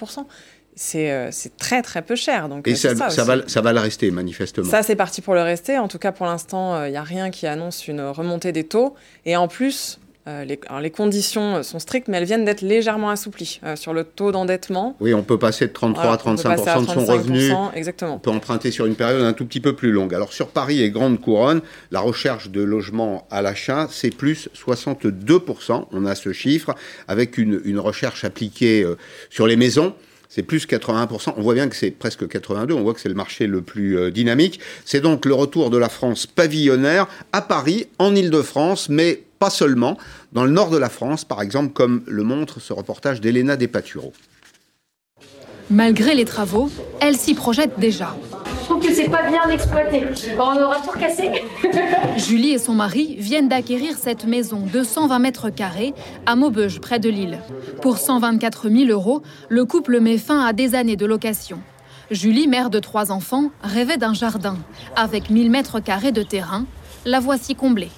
C'est 0.83 1.13
euh, 1.13 1.29
c'est 1.31 1.59
très, 1.59 1.83
très 1.83 2.01
peu 2.01 2.17
cher. 2.17 2.49
Donc, 2.49 2.67
Et 2.67 2.73
euh, 2.73 2.75
ça, 2.75 2.97
ça, 2.97 3.07
aussi. 3.09 3.21
va, 3.21 3.37
ça 3.47 3.61
va 3.61 3.75
le 3.75 3.81
rester, 3.81 4.11
manifestement. 4.11 4.65
Ça, 4.69 4.83
c'est 4.83 4.97
parti 4.97 5.21
pour 5.21 5.35
le 5.35 5.43
rester. 5.43 5.77
En 5.77 5.89
tout 5.89 5.99
cas, 5.99 6.11
pour 6.11 6.25
l'instant, 6.25 6.87
il 6.87 6.91
n'y 6.91 6.97
a 6.97 7.03
rien 7.03 7.31
qui 7.31 7.47
annonce 7.47 7.87
une 7.87 8.01
remontée 8.01 8.53
des 8.53 8.65
taux. 8.65 8.95
Et 9.27 9.37
en 9.37 9.47
plus, 9.47 10.01
euh, 10.29 10.45
les, 10.45 10.61
alors, 10.69 10.81
les 10.81 10.91
conditions 10.91 11.57
euh, 11.57 11.63
sont 11.63 11.79
strictes, 11.79 12.09
mais 12.09 12.19
elles 12.19 12.25
viennent 12.25 12.45
d'être 12.45 12.61
légèrement 12.61 13.09
assouplies 13.09 13.59
euh, 13.65 13.75
sur 13.75 13.95
le 13.95 14.05
taux 14.05 14.33
d'endettement. 14.33 14.95
Oui, 15.01 15.15
on 15.15 15.23
peut 15.23 15.39
passer 15.39 15.67
de 15.67 15.73
33 15.73 16.03
Voilà, 16.03 16.13
à 16.13 16.21
on 16.27 16.37
peut 16.37 16.43
35 16.43 16.49
passer 16.57 16.69
à 16.69 16.81
de 16.81 16.87
son 16.87 17.13
revenu. 17.13 17.51
35%, 17.51 17.75
Exactement. 17.75 18.15
On 18.17 18.19
peut 18.19 18.31
emprunter 18.31 18.71
sur 18.71 18.85
une 18.85 18.97
période 18.97 19.23
un 19.23 19.33
tout 19.33 19.47
petit 19.47 19.61
peu 19.61 19.75
plus 19.75 19.93
longue. 19.93 20.15
Alors 20.15 20.33
sur 20.33 20.49
Paris 20.49 20.83
et 20.83 20.91
Grande 20.91 21.21
Couronne, 21.21 21.63
la 21.91 22.01
recherche 22.01 22.51
de 22.51 22.63
logements 22.63 23.27
à 23.31 23.41
l'achat, 23.41 23.89
c'est 23.91 24.15
plus 24.15 24.51
62%. 24.55 25.87
On 25.91 26.05
a 26.05 26.15
ce 26.15 26.33
chiffre 26.33 26.75
avec 27.09 27.39
une, 27.39 27.61
une 27.65 27.79
recherche 27.79 28.25
appliquée 28.25 28.83
euh, 28.83 28.97
sur 29.31 29.47
les 29.47 29.57
maisons. 29.57 29.95
C'est 30.31 30.45
plus 30.45 30.65
81%. 30.65 31.35
On 31.37 31.43
voit 31.43 31.55
bien 31.55 31.69
que 31.69 31.75
c'est 31.75 31.91
presque 31.91 32.27
82. 32.29 32.73
On 32.73 32.83
voit 32.83 32.95
que 32.95 33.01
c'est 33.01 33.09
le 33.09 33.17
marché 33.17 33.49
le 33.49 33.63
plus 33.63 33.99
euh, 33.99 34.11
dynamique. 34.13 34.61
C'est 34.85 35.01
donc 35.01 35.27
le 35.27 35.35
retour 35.35 35.71
de 35.71 35.77
la 35.77 35.89
France 35.89 36.27
pavillonnaire 36.27 37.09
à 37.33 37.43
Paris, 37.43 37.89
en 37.99 38.15
Ile-de-France, 38.15 38.89
mais 38.89 39.25
pas 39.41 39.51
seulement. 39.51 39.99
Dans 40.33 40.45
le 40.45 40.53
nord 40.53 40.71
de 40.71 40.79
la 40.79 40.89
France, 40.89 41.25
par 41.25 41.43
exemple, 41.43 41.73
comme 41.73 42.05
le 42.07 42.23
montre 42.23 42.61
ce 42.61 42.73
reportage 42.73 43.21
d'Elena 43.21 43.57
Despatureaux. 43.57 44.13
Malgré 45.69 46.15
les 46.15 46.25
travaux, 46.25 46.71
elle 47.01 47.17
s'y 47.17 47.35
projette 47.35 47.79
déjà. 47.79 48.17
Je 48.61 48.65
trouve 48.67 48.87
que 48.87 48.95
c'est 48.95 49.09
pas 49.09 49.29
bien 49.29 49.49
exploité. 49.49 50.03
Bon, 50.37 50.45
on 50.45 50.63
aura 50.63 50.77
tout 50.77 50.97
cassé. 50.97 51.29
Julie 52.17 52.51
et 52.51 52.59
son 52.59 52.75
mari 52.75 53.17
viennent 53.19 53.49
d'acquérir 53.49 53.97
cette 53.97 54.25
maison 54.25 54.67
de 54.73 54.83
120 54.83 55.19
mètres 55.19 55.51
carrés 55.51 55.95
à 56.27 56.37
Maubeuge, 56.37 56.81
près 56.81 56.99
de 56.99 57.09
Lille. 57.09 57.39
Pour 57.83 57.99
124 57.99 58.69
000 58.69 58.91
euros, 58.91 59.23
le 59.49 59.65
couple 59.65 60.01
met 60.01 60.19
fin 60.19 60.45
à 60.45 60.53
des 60.53 60.75
années 60.75 60.97
de 60.97 61.07
location. 61.07 61.59
Julie, 62.11 62.49
mère 62.49 62.71
de 62.71 62.81
trois 62.81 63.13
enfants, 63.13 63.51
rêvait 63.63 63.97
d'un 63.97 64.15
jardin. 64.15 64.57
Avec 64.97 65.31
1000 65.31 65.51
mètres 65.51 65.81
carrés 65.81 66.13
de 66.13 66.23
terrain, 66.23 66.65
la 67.05 67.21
voici 67.21 67.55
comblée. 67.55 67.91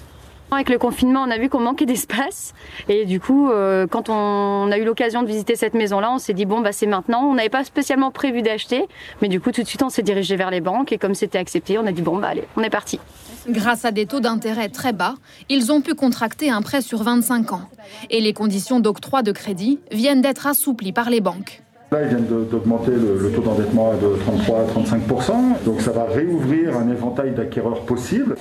Avec 0.55 0.69
le 0.69 0.77
confinement, 0.77 1.23
on 1.25 1.31
a 1.31 1.37
vu 1.37 1.49
qu'on 1.49 1.59
manquait 1.59 1.85
d'espace. 1.85 2.53
Et 2.89 3.05
du 3.05 3.19
coup, 3.19 3.49
euh, 3.49 3.87
quand 3.87 4.09
on 4.09 4.71
a 4.71 4.77
eu 4.77 4.85
l'occasion 4.85 5.21
de 5.21 5.27
visiter 5.27 5.55
cette 5.55 5.73
maison-là, 5.73 6.11
on 6.11 6.17
s'est 6.17 6.33
dit, 6.33 6.45
bon, 6.45 6.61
bah, 6.61 6.71
c'est 6.71 6.87
maintenant. 6.87 7.23
On 7.25 7.35
n'avait 7.35 7.49
pas 7.49 7.63
spécialement 7.63 8.11
prévu 8.11 8.41
d'acheter. 8.41 8.85
Mais 9.21 9.27
du 9.27 9.39
coup, 9.39 9.51
tout 9.51 9.63
de 9.63 9.67
suite, 9.67 9.83
on 9.83 9.89
s'est 9.89 10.03
dirigé 10.03 10.35
vers 10.35 10.51
les 10.51 10.61
banques. 10.61 10.91
Et 10.91 10.97
comme 10.97 11.15
c'était 11.15 11.37
accepté, 11.37 11.77
on 11.77 11.85
a 11.85 11.91
dit, 11.91 12.01
bon, 12.01 12.17
bah, 12.17 12.29
allez, 12.29 12.43
on 12.55 12.63
est 12.63 12.69
parti. 12.69 12.99
Grâce 13.47 13.83
à 13.83 13.91
des 13.91 14.05
taux 14.05 14.21
d'intérêt 14.21 14.69
très 14.69 14.93
bas, 14.93 15.15
ils 15.49 15.71
ont 15.71 15.81
pu 15.81 15.95
contracter 15.95 16.49
un 16.49 16.61
prêt 16.61 16.81
sur 16.81 17.03
25 17.03 17.51
ans. 17.53 17.69
Et 18.09 18.21
les 18.21 18.33
conditions 18.33 18.79
d'octroi 18.79 19.21
de 19.21 19.31
crédit 19.31 19.79
viennent 19.91 20.21
d'être 20.21 20.47
assouplies 20.47 20.93
par 20.93 21.09
les 21.09 21.19
banques. 21.19 21.61
Ils 22.01 22.07
viennent 22.09 22.47
d'augmenter 22.49 22.91
le, 22.91 23.31
taux 23.31 23.41
d'endettement 23.41 23.93
de 23.93 24.17
33 24.17 24.59
à 24.59 24.63
35 24.63 25.01
donc 25.63 25.81
ça 25.81 25.91
va 25.91 26.05
réouvrir 26.05 26.75
un 26.75 26.89
éventail 26.89 27.31
d'acquéreurs 27.31 27.81
possibles. 27.81 28.35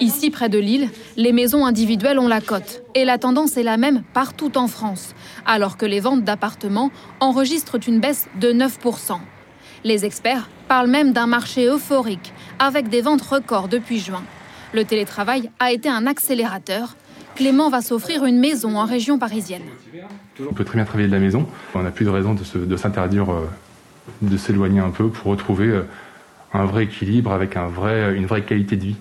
Ici, 0.00 0.30
près 0.30 0.48
de 0.48 0.58
Lille, 0.58 0.90
les 1.16 1.32
maisons 1.32 1.64
individuelles 1.64 2.18
ont 2.18 2.28
la 2.28 2.40
cote. 2.40 2.82
Et 2.94 3.04
la 3.04 3.16
tendance 3.16 3.56
est 3.56 3.62
la 3.62 3.78
même 3.78 4.02
partout 4.12 4.58
en 4.58 4.66
France, 4.66 5.14
alors 5.46 5.76
que 5.76 5.86
les 5.86 6.00
ventes 6.00 6.24
d'appartements 6.24 6.90
enregistrent 7.20 7.78
une 7.86 8.00
baisse 8.00 8.28
de 8.38 8.52
9% 8.52 9.18
Les 9.84 10.04
experts 10.04 10.48
parlent 10.68 10.90
même 10.90 11.12
d'un 11.12 11.26
marché 11.26 11.66
euphorique, 11.68 12.34
avec 12.58 12.88
des 12.88 13.00
ventes 13.00 13.22
records 13.22 13.68
depuis 13.68 13.98
juin. 13.98 14.22
Le 14.72 14.84
télétravail 14.84 15.50
a 15.58 15.72
été 15.72 15.88
un 15.88 16.06
accélérateur. 16.06 16.96
Clément 17.40 17.70
va 17.70 17.80
s'offrir 17.80 18.26
une 18.26 18.38
maison 18.38 18.76
en 18.76 18.84
région 18.84 19.18
parisienne. 19.18 19.62
On 20.38 20.52
peut 20.52 20.62
très 20.62 20.76
bien 20.76 20.84
travailler 20.84 21.08
de 21.08 21.14
la 21.14 21.20
maison. 21.20 21.46
On 21.74 21.82
n'a 21.82 21.90
plus 21.90 22.04
de 22.04 22.10
raison 22.10 22.34
de 22.34 22.76
s'interdire 22.76 23.32
euh, 23.32 23.48
de 24.20 24.36
s'éloigner 24.36 24.80
un 24.80 24.90
peu 24.90 25.08
pour 25.08 25.30
retrouver 25.30 25.68
euh, 25.68 25.84
un 26.52 26.66
vrai 26.66 26.84
équilibre 26.84 27.32
avec 27.32 27.56
un 27.56 27.68
vrai, 27.68 28.14
une 28.14 28.26
vraie 28.26 28.42
qualité 28.42 28.76
de 28.76 28.84
vie. 28.84 28.96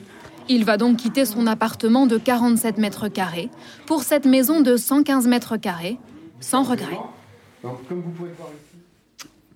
Il 0.48 0.63
va 0.63 0.77
donc 0.77 0.96
quitter 0.96 1.25
son 1.25 1.48
appartement 1.48 2.08
de 2.08 2.17
47 2.17 2.77
mètres 2.77 3.10
carrés 3.10 3.50
pour 3.86 4.03
cette 4.03 4.25
maison 4.25 4.62
de 4.62 4.77
115 4.77 5.27
mètres 5.27 5.58
carrés, 5.58 5.98
sans 6.39 6.63
regret. 6.63 6.98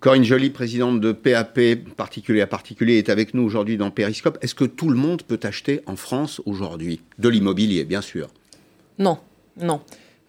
Corinne 0.00 0.24
Joly, 0.24 0.50
présidente 0.50 1.00
de 1.00 1.12
PAP, 1.12 1.58
particulier 1.96 2.42
à 2.42 2.46
particulier, 2.46 2.98
est 2.98 3.08
avec 3.08 3.32
nous 3.32 3.44
aujourd'hui 3.44 3.78
dans 3.78 3.90
Périscope. 3.90 4.36
Est-ce 4.42 4.54
que 4.54 4.66
tout 4.66 4.90
le 4.90 4.96
monde 4.96 5.22
peut 5.22 5.40
acheter 5.42 5.80
en 5.86 5.96
France 5.96 6.42
aujourd'hui? 6.44 7.00
De 7.18 7.30
l'immobilier, 7.30 7.84
bien 7.84 8.02
sûr. 8.02 8.28
Non, 8.98 9.18
non. 9.56 9.80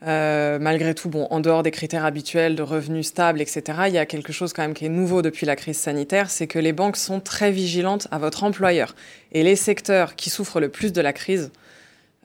Euh, 0.06 0.60
malgré 0.60 0.94
tout, 0.94 1.10
bon, 1.10 1.28
en 1.32 1.40
dehors 1.40 1.64
des 1.64 1.72
critères 1.72 2.06
habituels 2.06 2.56
de 2.56 2.62
revenus 2.62 3.08
stables, 3.08 3.42
etc., 3.42 3.64
il 3.88 3.94
y 3.94 3.98
a 3.98 4.06
quelque 4.06 4.32
chose 4.32 4.54
quand 4.54 4.62
même 4.62 4.74
qui 4.74 4.86
est 4.86 4.90
nouveau 4.90 5.22
depuis 5.22 5.46
la 5.46 5.56
crise 5.56 5.78
sanitaire, 5.78 6.30
c'est 6.30 6.48
que 6.48 6.60
les 6.60 6.74
banques 6.74 6.98
sont 6.98 7.20
très 7.20 7.52
vigilantes 7.52 8.08
à 8.12 8.20
votre 8.20 8.44
employeur. 8.44 8.96
Et 9.32 9.44
les 9.44 9.56
secteurs 9.56 10.16
qui 10.16 10.30
souffrent 10.30 10.60
le 10.60 10.70
plus 10.70 10.94
de 10.94 11.02
la 11.02 11.14
crise 11.14 11.52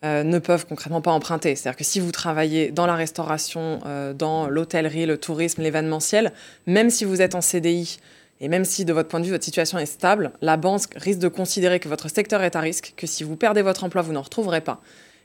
euh, 0.04 0.24
ne 0.24 0.38
peuvent 0.38 0.66
concrètement 0.66 1.00
pas 1.00 1.12
emprunter. 1.12 1.54
C'est-à-dire 1.56 1.76
que 1.76 1.84
si 1.84 2.00
vous 2.00 2.12
travaillez 2.12 2.70
dans 2.70 2.86
la 2.86 2.96
restauration, 2.96 3.80
euh, 3.86 4.12
dans 4.12 4.48
l'hôtellerie, 4.48 5.06
le 5.06 5.16
tourisme, 5.16 5.62
l'événementiel, 5.62 6.32
même 6.66 6.90
si 6.90 7.04
vous 7.04 7.22
êtes 7.22 7.34
en 7.34 7.40
CDI, 7.40 7.98
et 8.40 8.48
même 8.48 8.64
si 8.64 8.84
de 8.84 8.92
votre 8.92 9.08
point 9.08 9.20
de 9.20 9.26
vue 9.26 9.32
votre 9.32 9.44
situation 9.44 9.78
est 9.78 9.86
stable, 9.86 10.32
la 10.40 10.56
banque 10.56 10.82
risque 10.96 11.18
de 11.18 11.28
considérer 11.28 11.80
que 11.80 11.88
votre 11.88 12.08
secteur 12.08 12.42
est 12.42 12.56
à 12.56 12.60
risque, 12.60 12.94
que 12.96 13.06
si 13.06 13.24
vous 13.24 13.36
perdez 13.36 13.62
votre 13.62 13.84
emploi, 13.84 14.00
vous 14.02 14.12
n'en 14.12 14.22
retrouverez 14.22 14.62
pas. 14.62 14.80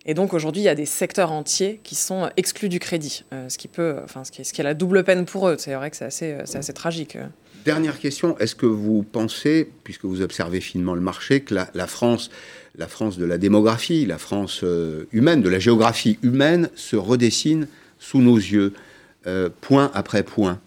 Et 0.05 0.13
donc 0.13 0.33
aujourd'hui, 0.33 0.61
il 0.61 0.65
y 0.65 0.69
a 0.69 0.75
des 0.75 0.85
secteurs 0.85 1.31
entiers 1.31 1.79
qui 1.83 1.95
sont 1.95 2.29
exclus 2.37 2.69
du 2.69 2.79
crédit, 2.79 3.23
euh, 3.33 3.49
ce 3.49 3.57
qui 3.57 3.67
peut, 3.67 3.95
enfin, 4.03 4.23
ce 4.23 4.31
qui, 4.31 4.41
est, 4.41 4.63
la 4.63 4.75
double 4.75 5.03
peine 5.03 5.25
pour 5.25 5.47
eux. 5.49 5.55
C'est 5.57 5.73
vrai 5.73 5.89
que 5.89 5.97
c'est 5.97 6.05
assez, 6.05 6.31
euh, 6.33 6.41
c'est 6.45 6.59
assez 6.59 6.73
tragique. 6.73 7.17
Dernière 7.65 7.99
question 7.99 8.37
est-ce 8.37 8.53
que 8.53 8.67
vous 8.67 9.01
pensez, 9.01 9.67
puisque 9.83 10.05
vous 10.05 10.21
observez 10.21 10.61
finement 10.61 10.93
le 10.93 11.01
marché, 11.01 11.41
que 11.41 11.55
la, 11.55 11.87
France, 11.87 12.29
la 12.77 12.87
France 12.87 13.17
de 13.17 13.25
la 13.25 13.39
démographie, 13.39 14.05
la 14.05 14.19
France 14.19 14.61
euh, 14.63 15.05
humaine, 15.11 15.41
de 15.41 15.49
la 15.49 15.57
géographie 15.57 16.19
humaine, 16.21 16.69
se 16.75 16.95
redessine 16.95 17.67
sous 17.97 18.21
nos 18.21 18.37
yeux, 18.37 18.73
point 19.61 19.89
après 19.95 20.21
point, 20.21 20.59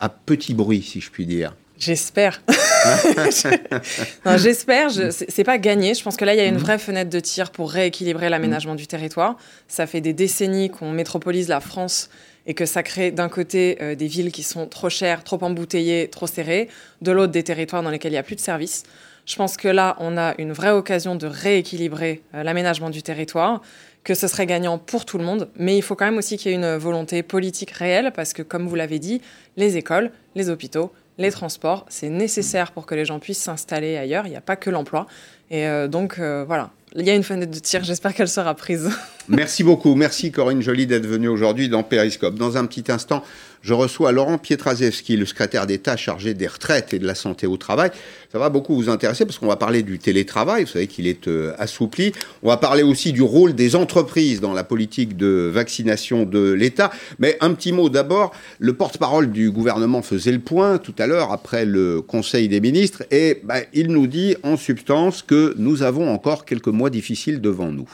à 0.00 0.10
petit 0.10 0.52
bruit, 0.52 0.82
si 0.82 1.00
je 1.00 1.10
puis 1.10 1.24
dire? 1.24 1.56
J'espère. 1.78 2.42
J'espère. 4.36 4.90
C'est 4.90 5.44
pas 5.44 5.58
gagné. 5.58 5.94
Je 5.94 6.02
pense 6.02 6.16
que 6.16 6.24
là, 6.24 6.34
il 6.34 6.38
y 6.38 6.40
a 6.40 6.46
une 6.46 6.54
mhm. 6.54 6.60
vraie 6.60 6.78
fenêtre 6.78 7.10
de 7.10 7.20
tir 7.20 7.50
pour 7.50 7.70
rééquilibrer 7.70 8.28
l'aménagement 8.28 8.74
du 8.74 8.86
territoire. 8.86 9.36
Ça 9.68 9.86
fait 9.86 10.00
des 10.00 10.12
décennies 10.12 10.70
qu'on 10.70 10.90
métropolise 10.90 11.48
la 11.48 11.60
France 11.60 12.08
et 12.46 12.54
que 12.54 12.64
ça 12.64 12.82
crée 12.82 13.10
d'un 13.10 13.28
côté 13.28 13.76
euh, 13.80 13.94
des 13.94 14.06
villes 14.06 14.32
qui 14.32 14.42
sont 14.42 14.66
trop 14.66 14.88
chères, 14.88 15.24
trop 15.24 15.42
embouteillées, 15.42 16.08
trop 16.08 16.26
serrées, 16.26 16.68
de 17.02 17.12
l'autre 17.12 17.32
des 17.32 17.42
territoires 17.42 17.82
dans 17.82 17.90
lesquels 17.90 18.12
il 18.12 18.14
n'y 18.14 18.18
a 18.18 18.22
plus 18.22 18.36
de 18.36 18.40
services. 18.40 18.84
Je 19.26 19.34
pense 19.34 19.56
que 19.56 19.66
là, 19.66 19.96
on 19.98 20.16
a 20.16 20.34
une 20.38 20.52
vraie 20.52 20.70
occasion 20.70 21.16
de 21.16 21.26
rééquilibrer 21.26 22.22
euh, 22.34 22.44
l'aménagement 22.44 22.90
du 22.90 23.02
territoire, 23.02 23.60
que 24.04 24.14
ce 24.14 24.28
serait 24.28 24.46
gagnant 24.46 24.78
pour 24.78 25.04
tout 25.04 25.18
le 25.18 25.24
monde, 25.24 25.48
mais 25.56 25.76
il 25.76 25.82
faut 25.82 25.96
quand 25.96 26.04
même 26.04 26.18
aussi 26.18 26.36
qu'il 26.36 26.52
y 26.52 26.54
ait 26.54 26.56
une 26.56 26.76
volonté 26.76 27.24
politique 27.24 27.72
réelle, 27.72 28.12
parce 28.14 28.32
que 28.32 28.42
comme 28.42 28.68
vous 28.68 28.76
l'avez 28.76 29.00
dit, 29.00 29.20
les 29.56 29.76
écoles, 29.76 30.12
les 30.36 30.48
hôpitaux, 30.48 30.92
les 31.18 31.30
transports, 31.30 31.86
c'est 31.88 32.08
nécessaire 32.08 32.72
pour 32.72 32.86
que 32.86 32.94
les 32.94 33.04
gens 33.04 33.18
puissent 33.18 33.42
s'installer 33.42 33.96
ailleurs. 33.96 34.26
Il 34.26 34.30
n'y 34.30 34.36
a 34.36 34.40
pas 34.40 34.56
que 34.56 34.70
l'emploi. 34.70 35.06
Et 35.50 35.66
euh, 35.66 35.88
donc, 35.88 36.18
euh, 36.18 36.44
voilà. 36.46 36.70
Il 36.94 37.04
y 37.04 37.10
a 37.10 37.14
une 37.14 37.22
fenêtre 37.22 37.52
de 37.52 37.58
tir, 37.58 37.84
j'espère 37.84 38.14
qu'elle 38.14 38.28
sera 38.28 38.54
prise. 38.54 38.90
Merci 39.28 39.64
beaucoup. 39.64 39.94
Merci 39.96 40.30
Corinne 40.30 40.62
Joly 40.62 40.86
d'être 40.86 41.06
venue 41.06 41.28
aujourd'hui 41.28 41.68
dans 41.68 41.82
Périscope. 41.82 42.36
Dans 42.36 42.56
un 42.56 42.64
petit 42.64 42.90
instant, 42.90 43.22
je 43.60 43.74
reçois 43.74 44.12
Laurent 44.12 44.38
Pietraszewski, 44.38 45.16
le 45.16 45.26
secrétaire 45.26 45.66
d'État 45.66 45.96
chargé 45.96 46.32
des 46.34 46.46
retraites 46.46 46.94
et 46.94 47.00
de 47.00 47.06
la 47.06 47.16
santé 47.16 47.48
au 47.48 47.56
travail. 47.56 47.90
Ça 48.30 48.38
va 48.38 48.48
beaucoup 48.48 48.76
vous 48.76 48.88
intéresser 48.88 49.26
parce 49.26 49.38
qu'on 49.38 49.48
va 49.48 49.56
parler 49.56 49.82
du 49.82 49.98
télétravail, 49.98 50.62
vous 50.62 50.70
savez 50.70 50.86
qu'il 50.86 51.08
est 51.08 51.26
euh, 51.26 51.52
assoupli. 51.58 52.12
On 52.44 52.48
va 52.48 52.56
parler 52.58 52.84
aussi 52.84 53.12
du 53.12 53.22
rôle 53.22 53.54
des 53.54 53.74
entreprises 53.74 54.40
dans 54.40 54.52
la 54.52 54.62
politique 54.62 55.16
de 55.16 55.50
vaccination 55.52 56.22
de 56.22 56.52
l'État. 56.52 56.92
Mais 57.18 57.36
un 57.40 57.52
petit 57.54 57.72
mot 57.72 57.88
d'abord, 57.88 58.32
le 58.60 58.74
porte-parole 58.74 59.32
du 59.32 59.50
gouvernement 59.50 60.02
faisait 60.02 60.32
le 60.32 60.38
point 60.38 60.78
tout 60.78 60.94
à 60.98 61.08
l'heure 61.08 61.32
après 61.32 61.64
le 61.64 62.00
Conseil 62.00 62.46
des 62.46 62.60
ministres 62.60 63.02
et 63.10 63.40
bah, 63.42 63.58
il 63.74 63.88
nous 63.88 64.06
dit 64.06 64.36
en 64.44 64.56
substance 64.56 65.22
que 65.22 65.35
nous 65.56 65.82
avons 65.82 66.12
encore 66.12 66.44
quelques 66.44 66.68
mois 66.68 66.90
difficiles 66.90 67.40
devant 67.40 67.70
nous. 67.70 67.88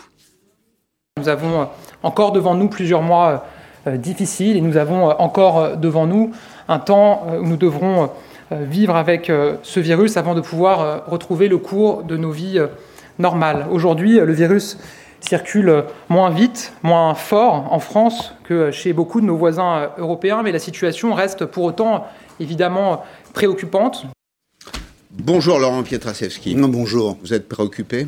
Nous 1.19 1.29
avons 1.29 1.69
encore 2.03 2.33
devant 2.33 2.55
nous 2.55 2.69
plusieurs 2.69 3.03
mois 3.03 3.45
euh, 3.87 3.97
difficile 3.97 4.57
et 4.57 4.61
nous 4.61 4.77
avons 4.77 5.11
euh, 5.11 5.15
encore 5.19 5.59
euh, 5.59 5.77
devant 5.77 6.07
nous 6.07 6.31
un 6.69 6.79
temps 6.79 7.27
où 7.41 7.47
nous 7.47 7.57
devrons 7.57 8.11
vivre 8.51 8.97
avec 8.97 9.33
ce 9.63 9.81
virus 9.81 10.17
avant 10.17 10.35
de 10.35 10.41
pouvoir 10.41 11.07
retrouver 11.07 11.49
le 11.49 11.59
cours 11.59 12.03
de 12.03 12.17
nos 12.17 12.31
vies 12.31 12.61
normales. 13.19 13.67
Aujourd'hui, 13.71 14.21
le 14.21 14.33
virus 14.33 14.79
circule 15.21 15.85
moins 16.09 16.31
vite, 16.31 16.73
moins 16.83 17.15
fort 17.15 17.73
en 17.73 17.79
France 17.79 18.35
que 18.45 18.71
chez 18.71 18.93
beaucoup 18.93 19.21
de 19.21 19.27
nos 19.27 19.37
voisins 19.37 19.91
européens, 19.99 20.43
mais 20.43 20.53
la 20.53 20.59
situation 20.59 21.15
reste 21.15 21.47
pour 21.47 21.65
autant 21.65 22.07
évidemment 22.41 23.03
préoccupante. 23.33 24.07
Bonjour 25.19 25.59
Laurent 25.59 25.83
Pietraszewski. 25.83 26.54
bonjour. 26.54 27.19
Vous 27.23 27.35
êtes 27.35 27.47
préoccupé? 27.47 28.07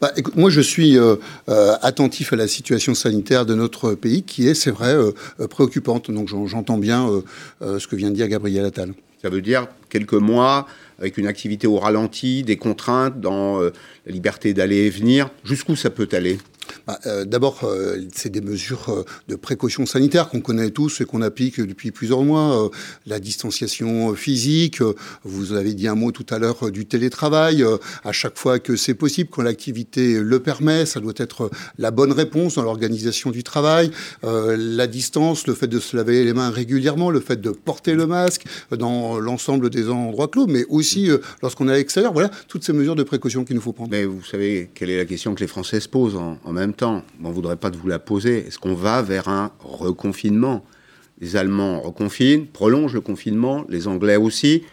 Bah, 0.00 0.12
moi, 0.36 0.50
je 0.50 0.60
suis 0.60 0.96
euh, 0.96 1.16
euh, 1.48 1.74
attentif 1.82 2.32
à 2.32 2.36
la 2.36 2.46
situation 2.46 2.94
sanitaire 2.94 3.44
de 3.44 3.56
notre 3.56 3.94
pays, 3.94 4.22
qui 4.22 4.46
est, 4.46 4.54
c'est 4.54 4.70
vrai, 4.70 4.94
euh, 4.94 5.12
préoccupante. 5.48 6.12
Donc, 6.12 6.28
j'entends 6.28 6.78
bien 6.78 7.08
ce 7.60 7.84
que 7.88 7.96
vient 7.96 8.10
de 8.10 8.14
dire 8.14 8.28
Gabriel 8.28 8.64
Attal. 8.64 8.94
Ça 9.20 9.30
veut 9.30 9.40
dire 9.40 9.66
quelques 9.88 10.14
mois 10.14 10.68
avec 11.00 11.18
une 11.18 11.26
activité 11.26 11.66
au 11.66 11.78
ralenti, 11.78 12.44
des 12.44 12.56
contraintes 12.56 13.20
dans 13.20 13.60
la 13.60 13.70
liberté 14.06 14.54
d'aller 14.54 14.86
et 14.86 14.90
venir. 14.90 15.30
Jusqu'où 15.44 15.74
ça 15.74 15.90
peut 15.90 16.08
aller? 16.12 16.38
Bah, 16.86 16.98
euh, 17.06 17.24
D'abord, 17.24 17.60
euh, 17.64 17.98
c'est 18.14 18.30
des 18.30 18.40
mesures 18.40 18.88
euh, 18.88 19.04
de 19.28 19.36
précaution 19.36 19.86
sanitaire 19.86 20.28
qu'on 20.28 20.40
connaît 20.40 20.70
tous 20.70 21.00
et 21.00 21.04
qu'on 21.04 21.22
applique 21.22 21.60
depuis 21.60 21.90
plusieurs 21.90 22.22
mois. 22.22 22.70
la 23.06 23.20
distanciation 23.20 24.14
physique, 24.14 24.82
vous 25.24 25.52
avez 25.52 25.74
dit 25.74 25.88
un 25.88 25.94
mot 25.94 26.12
tout 26.12 26.26
à 26.30 26.38
l'heure 26.38 26.70
du 26.70 26.86
télétravail. 26.86 27.64
à 28.04 28.12
chaque 28.12 28.38
fois 28.38 28.58
que 28.58 28.76
c'est 28.76 28.94
possible, 28.94 29.30
quand 29.30 29.42
l'activité 29.42 30.20
le 30.20 30.40
permet, 30.40 30.86
ça 30.86 31.00
doit 31.00 31.14
être 31.16 31.50
la 31.78 31.90
bonne 31.90 32.12
réponse 32.12 32.54
dans 32.54 32.62
l'organisation 32.62 33.30
du 33.30 33.42
travail. 33.42 33.90
la 34.22 34.86
distance, 34.86 35.46
le 35.46 35.54
fait 35.54 35.66
de 35.66 35.80
se 35.80 35.96
laver 35.96 36.24
les 36.24 36.32
mains 36.32 36.50
régulièrement, 36.50 37.10
le 37.10 37.20
fait 37.20 37.40
de 37.40 37.50
porter 37.50 37.94
le 37.94 38.06
masque 38.06 38.44
dans 38.76 39.18
l'ensemble 39.18 39.70
des 39.70 39.88
endroits 39.88 40.28
clos, 40.28 40.46
mais 40.46 40.64
aussi 40.68 41.08
lorsqu'on 41.42 41.68
est 41.68 41.72
à 41.72 41.76
l'extérieur. 41.76 42.12
Voilà, 42.12 42.30
toutes 42.48 42.64
ces 42.64 42.72
mesures 42.72 42.96
de 42.96 43.02
précaution 43.02 43.44
qu'il 43.44 43.56
nous 43.56 43.62
faut 43.62 43.72
prendre. 43.72 43.90
Mais 43.90 44.04
vous 44.04 44.24
savez 44.24 44.70
quelle 44.74 44.90
est 44.90 44.98
la 44.98 45.04
question 45.04 45.34
que 45.34 45.40
les 45.40 45.46
Français 45.46 45.80
se 45.80 45.88
posent 45.88 46.16
en, 46.16 46.38
en 46.44 46.56
même 46.58 46.74
temps, 46.74 47.02
on 47.22 47.28
ne 47.28 47.32
voudrait 47.32 47.56
pas 47.56 47.70
vous 47.70 47.88
la 47.88 47.98
poser. 47.98 48.46
Est-ce 48.46 48.58
qu'on 48.58 48.74
va 48.74 49.02
vers 49.02 49.28
un 49.28 49.52
reconfinement? 49.60 50.64
Les 51.20 51.36
Allemands 51.36 51.80
reconfinent, 51.80 52.46
prolongent 52.46 52.94
le 52.94 53.00
confinement, 53.00 53.64
les 53.68 53.88
Anglais 53.88 54.16
aussi. 54.16 54.64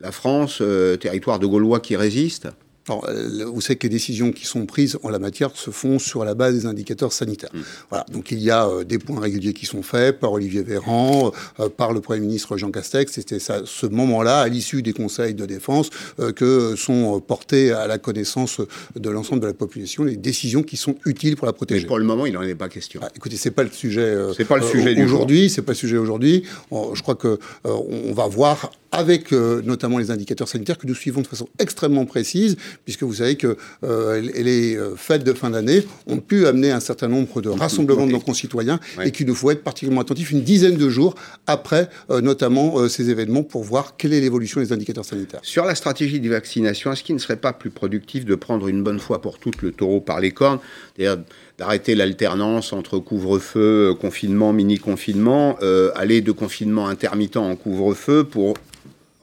La 0.00 0.10
France, 0.10 0.58
euh, 0.60 0.96
territoire 0.96 1.38
de 1.38 1.46
Gaulois 1.46 1.80
qui 1.80 1.96
résiste 1.96 2.48
euh, 2.90 3.44
vous 3.46 3.60
savez 3.60 3.76
que 3.76 3.86
les 3.86 3.90
décisions 3.90 4.32
qui 4.32 4.44
sont 4.44 4.66
prises 4.66 4.98
en 5.02 5.08
la 5.08 5.18
matière 5.18 5.56
se 5.56 5.70
font 5.70 5.98
sur 5.98 6.24
la 6.24 6.34
base 6.34 6.54
des 6.54 6.66
indicateurs 6.66 7.12
sanitaires. 7.12 7.50
Mm. 7.54 7.60
Voilà. 7.90 8.04
Donc 8.12 8.30
il 8.30 8.40
y 8.40 8.50
a 8.50 8.66
euh, 8.66 8.84
des 8.84 8.98
points 8.98 9.20
réguliers 9.20 9.54
qui 9.54 9.66
sont 9.66 9.82
faits 9.82 10.20
par 10.20 10.32
Olivier 10.32 10.62
Véran, 10.62 11.32
euh, 11.60 11.68
par 11.68 11.92
le 11.92 12.00
Premier 12.00 12.20
ministre 12.20 12.56
Jean 12.56 12.70
Castex. 12.70 13.12
C'était 13.12 13.38
ce 13.38 13.86
moment-là, 13.86 14.40
à 14.40 14.48
l'issue 14.48 14.82
des 14.82 14.92
conseils 14.92 15.34
de 15.34 15.46
défense, 15.46 15.90
que 16.36 16.74
sont 16.76 17.20
portées 17.20 17.72
à 17.72 17.86
la 17.86 17.98
connaissance 17.98 18.60
de 18.96 19.10
l'ensemble 19.10 19.40
de 19.40 19.46
la 19.46 19.54
population 19.54 20.04
les 20.04 20.16
décisions 20.16 20.62
qui 20.62 20.76
sont 20.76 20.96
utiles 21.06 21.36
pour 21.36 21.46
la 21.46 21.52
protéger. 21.52 21.82
Mais 21.82 21.86
pour 21.86 21.98
le 21.98 22.04
moment, 22.04 22.26
il 22.26 22.32
n'en 22.32 22.42
est 22.42 22.54
pas 22.54 22.68
question. 22.68 23.00
Ah, 23.02 23.08
écoutez, 23.14 23.36
c'est 23.36 23.50
pas 23.50 23.62
le 23.62 23.70
sujet. 23.70 24.16
c'est 24.36 24.44
pas 24.44 24.56
le 24.56 24.66
sujet 24.66 25.02
aujourd'hui. 25.02 25.50
C'est 25.50 25.62
pas 25.62 25.72
le 25.72 25.76
sujet 25.76 25.96
aujourd'hui. 25.96 26.44
Je 26.70 27.02
crois 27.02 27.14
que 27.14 27.38
on 27.64 28.12
va 28.12 28.26
voir 28.26 28.70
avec 28.92 29.32
notamment 29.32 29.98
les 29.98 30.10
indicateurs 30.10 30.48
sanitaires 30.48 30.78
que 30.78 30.86
nous 30.86 30.94
suivons 30.94 31.22
de 31.22 31.26
façon 31.26 31.48
extrêmement 31.58 32.06
précise 32.06 32.56
puisque 32.84 33.02
vous 33.02 33.14
savez 33.14 33.36
que 33.36 33.56
euh, 33.82 34.20
les 34.20 34.76
euh, 34.76 34.96
fêtes 34.96 35.24
de 35.24 35.32
fin 35.32 35.50
d'année 35.50 35.84
ont 36.06 36.18
pu 36.18 36.46
amener 36.46 36.70
un 36.70 36.80
certain 36.80 37.08
nombre 37.08 37.40
de 37.40 37.48
rassemblements 37.48 38.06
de 38.06 38.12
nos 38.12 38.20
concitoyens 38.20 38.80
et 39.02 39.10
qu'il 39.10 39.26
nous 39.26 39.34
faut 39.34 39.50
être 39.50 39.62
particulièrement 39.62 40.02
attentifs 40.02 40.30
une 40.30 40.42
dizaine 40.42 40.76
de 40.76 40.88
jours 40.88 41.14
après 41.46 41.88
euh, 42.10 42.20
notamment 42.20 42.88
ces 42.88 43.10
événements 43.10 43.42
pour 43.42 43.64
voir 43.64 43.96
quelle 43.96 44.12
est 44.12 44.20
l'évolution 44.20 44.60
des 44.60 44.72
indicateurs 44.72 45.04
sanitaires. 45.04 45.40
Sur 45.42 45.64
la 45.64 45.74
stratégie 45.74 46.20
de 46.20 46.28
vaccination, 46.28 46.92
est-ce 46.92 47.02
qu'il 47.02 47.14
ne 47.14 47.20
serait 47.20 47.36
pas 47.36 47.52
plus 47.52 47.70
productif 47.70 48.24
de 48.24 48.34
prendre 48.34 48.68
une 48.68 48.82
bonne 48.82 48.98
fois 48.98 49.20
pour 49.20 49.38
toutes 49.38 49.62
le 49.62 49.72
taureau 49.72 50.00
par 50.00 50.20
les 50.20 50.30
cornes, 50.30 50.58
c'est-à-dire 50.96 51.22
d'arrêter 51.58 51.94
l'alternance 51.94 52.72
entre 52.72 52.98
couvre-feu, 52.98 53.94
confinement, 54.00 54.52
mini-confinement, 54.52 55.56
aller 55.94 56.20
de 56.20 56.32
confinement 56.32 56.88
intermittent 56.88 57.36
en 57.36 57.54
couvre-feu 57.56 58.24
pour 58.24 58.54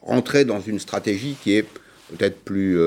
rentrer 0.02 0.44
dans 0.44 0.60
une 0.60 0.78
stratégie 0.78 1.36
qui 1.42 1.54
est 1.54 1.66
peut-être 2.10 2.38
plus 2.40 2.78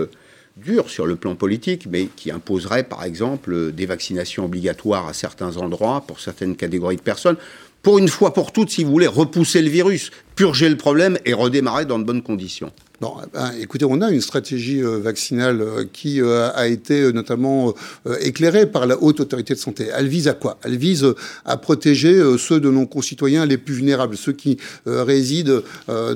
dur 0.58 0.90
sur 0.90 1.06
le 1.06 1.16
plan 1.16 1.36
politique, 1.36 1.88
mais 1.90 2.08
qui 2.16 2.32
imposerait 2.32 2.84
par 2.84 3.04
exemple 3.04 3.72
des 3.72 3.86
vaccinations 3.86 4.46
obligatoires 4.46 5.08
à 5.08 5.14
certains 5.14 5.58
endroits 5.58 6.04
pour 6.08 6.20
certaines 6.20 6.56
catégories 6.56 6.96
de 6.96 7.02
personnes, 7.02 7.38
pour 7.82 7.98
une 7.98 8.08
fois 8.08 8.34
pour 8.34 8.52
toutes, 8.52 8.70
si 8.70 8.84
vous 8.84 8.92
voulez, 8.92 9.08
repousser 9.08 9.62
le 9.62 9.70
virus, 9.70 10.12
purger 10.36 10.70
le 10.70 10.78
problème 10.78 11.20
et 11.26 11.34
redémarrer 11.34 11.86
dans 11.86 12.00
de 12.00 12.04
bonnes 12.04 12.24
conditions. 12.24 12.72
Bon, 13.02 13.14
eh 13.22 13.28
ben, 13.34 13.52
écoutez, 13.60 13.84
on 13.84 14.02
a 14.02 14.10
une 14.10 14.22
stratégie 14.22 14.82
euh, 14.82 15.00
vaccinale 15.00 15.60
euh, 15.62 15.84
qui 15.92 16.22
euh, 16.22 16.50
a 16.56 16.68
été 16.68 17.12
notamment 17.12 17.74
éclairée 18.22 18.66
par 18.66 18.86
la 18.86 19.02
haute 19.02 19.20
autorité 19.20 19.54
de 19.54 19.60
santé. 19.60 19.88
Elle 19.96 20.08
vise 20.08 20.28
à 20.28 20.34
quoi? 20.34 20.58
Elle 20.64 20.78
vise 20.78 21.06
à 21.44 21.58
protéger 21.58 22.22
ceux 22.38 22.60
de 22.60 22.70
nos 22.70 22.86
concitoyens 22.86 23.46
les 23.46 23.58
plus 23.58 23.76
vulnérables, 23.76 24.16
ceux 24.16 24.32
qui 24.32 24.58
résident 24.86 25.62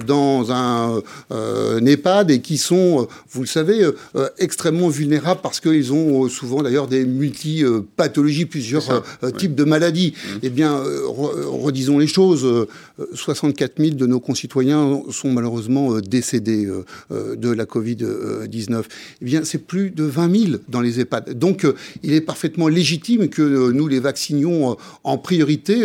dans 0.06 0.52
un, 0.52 1.02
EHPAD 1.86 2.32
et 2.32 2.42
qui 2.42 2.58
sont, 2.58 3.08
vous 3.32 3.42
le 3.42 3.48
savez, 3.48 3.88
extrêmement 4.38 4.90
vulnérables 4.90 5.42
parce 5.42 5.60
qu'ils 5.60 5.92
ont 5.94 6.30
souvent 6.30 6.64
d'ailleurs 6.64 6.88
des 6.88 7.06
multi-pathologies, 7.06 8.46
plusieurs 8.46 9.04
types 9.38 9.56
de 9.56 9.64
maladies. 9.64 10.14
Mmh. 10.14 10.38
Eh 10.44 10.50
bien, 10.50 10.82
redisons 11.08 11.98
les 11.98 12.08
choses, 12.08 12.68
64 13.14 13.82
000 13.82 13.96
de 13.96 14.06
nos 14.06 14.20
concitoyens 14.20 15.02
sont 15.12 15.32
malheureusement 15.32 16.00
décédés 16.00 16.69
euh, 16.70 16.86
euh, 17.12 17.36
de 17.36 17.50
la 17.50 17.66
Covid-19, 17.66 18.84
eh 19.22 19.26
bien, 19.26 19.44
c'est 19.44 19.60
plus 19.60 19.92
de 19.92 20.04
20 20.04 20.46
000 20.48 20.58
dans 20.68 20.82
les 20.82 21.00
EHPAD. 21.00 21.38
Donc, 21.38 21.66
euh, 21.66 21.74
il 22.04 22.14
est 22.14 22.22
parfaitement 22.22 22.68
légitime 22.68 23.30
que 23.30 23.72
nous 23.72 23.88
les 23.88 24.00
vaccinions 24.00 24.78
en 25.04 25.18
priorité 25.18 25.84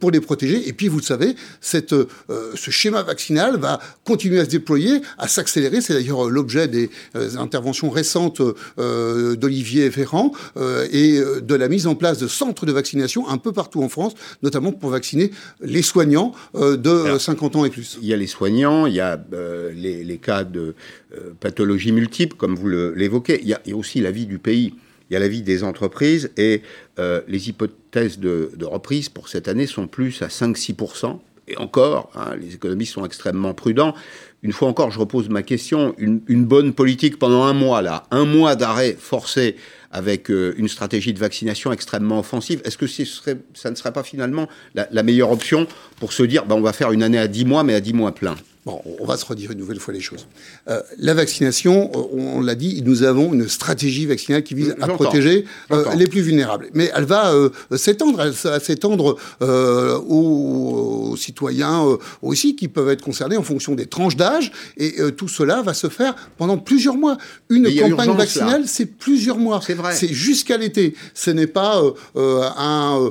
pour 0.00 0.10
les 0.10 0.20
protéger. 0.20 0.68
Et 0.68 0.72
puis, 0.72 0.88
vous 0.88 0.98
le 0.98 1.02
savez, 1.02 1.34
cette, 1.60 1.94
ce 2.28 2.70
schéma 2.70 3.02
vaccinal 3.02 3.58
va 3.58 3.80
continuer 4.04 4.40
à 4.40 4.44
se 4.44 4.50
déployer, 4.50 5.00
à 5.18 5.28
s'accélérer. 5.28 5.80
C'est 5.80 5.94
d'ailleurs 5.94 6.28
l'objet 6.28 6.68
des 6.68 6.90
interventions 7.36 7.90
récentes 7.90 8.42
d'Olivier 8.76 9.90
Ferrand 9.90 10.32
et 10.92 11.20
de 11.20 11.54
la 11.54 11.68
mise 11.68 11.86
en 11.86 11.94
place 11.94 12.18
de 12.18 12.28
centres 12.28 12.66
de 12.66 12.72
vaccination 12.72 13.28
un 13.28 13.38
peu 13.38 13.52
partout 13.52 13.82
en 13.82 13.88
France, 13.88 14.12
notamment 14.42 14.72
pour 14.72 14.90
vacciner 14.90 15.30
les 15.60 15.82
soignants 15.82 16.32
de 16.54 17.18
50 17.18 17.56
ans 17.56 17.64
et 17.64 17.70
plus. 17.70 17.98
Il 18.02 18.08
y 18.08 18.14
a 18.14 18.16
les 18.16 18.26
soignants, 18.26 18.86
il 18.86 18.94
y 18.94 19.00
a 19.00 19.18
les 19.74 20.17
cas 20.18 20.44
de 20.44 20.74
euh, 21.14 21.32
pathologies 21.40 21.92
multiples, 21.92 22.36
comme 22.36 22.54
vous 22.54 22.68
l'évoquez. 22.68 23.40
Il, 23.42 23.48
y 23.48 23.54
a 23.54 23.76
aussi 23.76 24.00
la 24.00 24.10
vie 24.10 24.26
du 24.26 24.38
pays. 24.38 24.74
Il 25.10 25.14
y 25.14 25.16
a 25.16 25.20
la 25.20 25.28
vie 25.28 25.42
des 25.42 25.64
entreprises 25.64 26.30
et 26.36 26.62
euh, 26.98 27.22
les 27.28 27.48
hypothèses 27.48 28.18
de, 28.18 28.50
reprise 28.62 29.08
pour 29.08 29.28
cette 29.28 29.48
année 29.48 29.66
sont 29.66 29.86
plus 29.86 30.20
à 30.22 30.28
5-6%. 30.28 31.18
Et 31.50 31.56
encore, 31.56 32.10
hein, 32.14 32.34
les 32.38 32.54
économistes 32.54 32.92
sont 32.92 33.06
extrêmement 33.06 33.54
prudents. 33.54 33.94
Une 34.42 34.52
fois 34.52 34.68
encore, 34.68 34.90
je 34.90 34.98
repose 34.98 35.30
ma 35.30 35.42
question. 35.42 35.94
Une, 35.96 36.44
bonne 36.44 36.74
politique 36.74 37.18
pendant 37.18 37.44
un 37.44 37.54
mois, 37.54 37.80
là, 37.80 38.04
un 38.10 38.26
mois 38.26 38.54
d'arrêt 38.54 38.96
forcé 38.98 39.56
avec 39.90 40.30
euh, 40.30 40.54
une 40.58 40.68
stratégie 40.68 41.14
de 41.14 41.18
vaccination 41.18 41.72
extrêmement 41.72 42.18
offensive, 42.18 42.60
est-ce 42.64 42.76
que 42.76 42.86
ce 42.86 43.06
serait, 43.06 43.38
ça 43.54 43.70
ne 43.70 43.74
serait 43.74 43.92
pas 43.92 44.02
finalement 44.02 44.46
la, 44.74 45.02
meilleure 45.02 45.32
option 45.32 45.66
pour 45.98 46.12
se 46.12 46.22
dire, 46.22 46.44
ben, 46.44 46.56
on 46.56 46.60
va 46.60 46.74
faire 46.74 46.92
une 46.92 47.02
année 47.02 47.18
à 47.18 47.26
10 47.26 47.46
mois, 47.46 47.64
mais 47.64 47.72
à 47.72 47.80
10 47.80 47.94
mois 47.94 48.14
plein 48.14 48.36
Bon, 48.66 48.82
on 49.00 49.06
va 49.06 49.16
se 49.16 49.24
redire 49.24 49.52
une 49.52 49.58
nouvelle 49.58 49.80
fois 49.80 49.94
les 49.94 50.00
choses. 50.00 50.26
Euh, 50.68 50.82
la 50.98 51.14
vaccination, 51.14 51.90
euh, 51.94 52.00
on 52.12 52.42
l'a 52.42 52.54
dit, 52.54 52.82
nous 52.84 53.02
avons 53.02 53.32
une 53.32 53.48
stratégie 53.48 54.04
vaccinale 54.04 54.42
qui 54.42 54.54
vise 54.54 54.74
à 54.80 54.88
protéger 54.88 55.46
euh, 55.70 55.94
les 55.94 56.06
plus 56.06 56.20
vulnérables. 56.20 56.68
Mais 56.74 56.90
elle 56.94 57.04
va 57.04 57.32
s'étendre, 57.76 58.20
elle 58.20 58.32
va 58.32 58.60
s'étendre 58.60 59.16
aux, 59.40 61.14
citoyens 61.16 61.84
aussi 62.22 62.56
qui 62.56 62.68
peuvent 62.68 62.90
être 62.90 63.02
concernés 63.02 63.36
en 63.36 63.42
fonction 63.42 63.74
des 63.74 63.86
tranches 63.86 64.16
d'âge. 64.16 64.52
Et 64.76 64.96
tout 65.16 65.28
cela 65.28 65.62
va 65.62 65.72
se 65.74 65.88
faire 65.88 66.14
pendant 66.36 66.58
plusieurs 66.58 66.96
mois. 66.96 67.16
Une 67.48 67.72
campagne 67.90 68.16
vaccinale, 68.16 68.64
c'est 68.66 68.86
plusieurs 68.86 69.38
mois. 69.38 69.60
C'est 69.64 69.74
vrai. 69.74 69.94
C'est 69.94 70.12
jusqu'à 70.12 70.56
l'été. 70.56 70.94
Ce 71.14 71.30
n'est 71.30 71.46
pas 71.46 71.82
un 72.16 73.10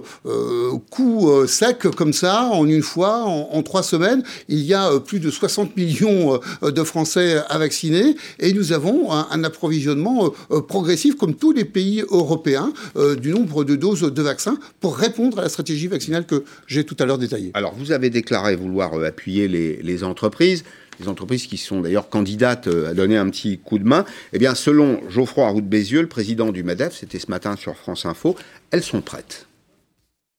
coup 0.91 1.29
sec 1.47 1.79
comme 1.95 2.13
ça 2.13 2.43
en 2.51 2.67
une 2.67 2.83
fois, 2.83 3.23
en, 3.23 3.49
en 3.51 3.63
trois 3.63 3.83
semaines. 3.83 4.23
Il 4.49 4.60
y 4.60 4.73
a 4.73 4.99
plus 4.99 5.19
de 5.19 5.31
60 5.31 5.46
millions 5.75 6.39
euh, 6.63 6.71
de 6.71 6.83
Français 6.83 7.41
à 7.49 7.57
vacciner 7.57 8.15
et 8.39 8.53
nous 8.53 8.73
avons 8.73 9.12
un, 9.12 9.43
approvisionnement 9.43 10.25
euh, 10.25 10.29
euh, 10.51 10.62
progressif, 10.62 11.15
comme 11.15 11.36
tous 11.36 11.51
les 11.51 11.65
pays 11.65 12.03
européens, 12.10 12.73
du 13.21 13.31
nombre 13.31 13.63
de 13.63 13.75
doses 13.75 14.01
de 14.01 14.21
vaccins 14.21 14.57
pour 14.79 14.97
répondre 14.97 15.39
à 15.39 15.43
la 15.43 15.49
stratégie 15.49 15.88
vaccinale 15.88 16.25
que 16.25 16.43
j'ai 16.67 16.83
tout 16.83 16.95
à 16.99 17.05
l'heure 17.05 17.17
détaillée. 17.17 17.51
Alors, 17.53 17.73
vous 17.75 17.91
avez 17.91 18.10
déclaré 18.10 18.55
vouloir 18.55 18.93
appuyer 19.03 19.47
les, 19.47 20.03
entreprises 20.03 20.63
les 20.99 21.07
entreprises 21.07 21.45
qui 21.45 21.57
sont 21.57 21.81
d'ailleurs 21.81 22.10
candidates 22.10 22.67
à 22.67 22.93
donner 22.93 23.17
un 23.17 23.29
petit 23.29 23.60
coup 23.60 23.77
de 23.77 23.83
main, 23.83 24.03
eh 24.33 24.39
bien, 24.39 24.55
selon 24.55 24.99
Geoffroy 25.10 25.47
Roux 25.47 25.62
Bézieux, 25.62 26.01
le 26.01 26.07
président 26.07 26.51
du 26.51 26.63
MEDEF, 26.63 26.95
c'était 26.95 27.19
ce 27.19 27.29
matin 27.29 27.55
sur 27.55 27.75
France 27.75 28.05
Info, 28.05 28.36
elles 28.71 28.83
sont 28.83 29.01
prêtes. 29.01 29.46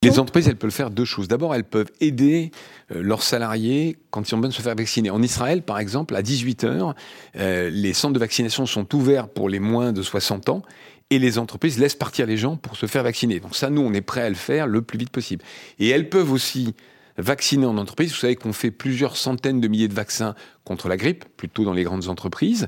Les 0.03 0.21
entreprises, 0.21 0.47
elles 0.47 0.57
peuvent 0.57 0.71
faire 0.71 0.91
deux 0.91 1.05
choses. 1.05 1.27
D'abord, 1.27 1.57
elles 1.57 1.65
peuvent 1.65 1.91
aider 2.01 2.53
euh, 2.93 3.03
leurs 3.03 3.25
salariés 3.25 3.99
quand 4.11 4.29
ils 4.29 4.35
ont 4.37 4.39
besoin 4.39 4.51
de 4.51 4.55
se 4.55 4.63
faire 4.63 4.77
vacciner. 4.77 5.11
En 5.11 5.21
Israël, 5.23 5.63
par 5.63 5.81
exemple, 5.81 6.15
à 6.15 6.23
18 6.23 6.63
heures, 6.63 6.95
euh, 7.37 7.69
les 7.69 7.93
centres 7.95 8.15
de 8.15 8.21
vaccination 8.21 8.65
sont 8.65 8.95
ouverts 8.95 9.29
pour 9.29 9.49
les 9.49 9.59
moins 9.59 9.93
de 9.93 10.03
60 10.03 10.51
ans 10.51 10.63
et 11.11 11.19
les 11.19 11.39
entreprises 11.39 11.81
laissent 11.81 11.97
partir 11.97 12.27
les 12.27 12.37
gens 12.37 12.57
pour 12.57 12.77
se 12.77 12.87
faire 12.87 13.03
vacciner. 13.03 13.41
Donc 13.41 13.57
ça, 13.57 13.71
nous, 13.71 13.83
on 13.83 13.93
est 13.93 14.01
prêt 14.01 14.23
à 14.23 14.29
le 14.29 14.37
faire 14.37 14.69
le 14.69 14.83
plus 14.83 14.99
vite 14.99 15.11
possible. 15.11 15.45
Et 15.81 15.89
elles 15.89 16.09
peuvent 16.09 16.31
aussi 16.31 16.75
vacciner 17.19 17.67
en 17.67 17.77
entreprise. 17.77 18.11
Vous 18.13 18.19
savez 18.19 18.37
qu'on 18.37 18.53
fait 18.53 18.71
plusieurs 18.71 19.17
centaines 19.17 19.61
de 19.61 19.69
milliers 19.69 19.89
de 19.89 19.95
vaccins 19.95 20.35
contre 20.65 20.89
la 20.89 20.97
grippe, 20.97 21.25
plutôt 21.37 21.65
dans 21.65 21.73
les 21.73 21.83
grandes 21.83 22.09
entreprises. 22.09 22.67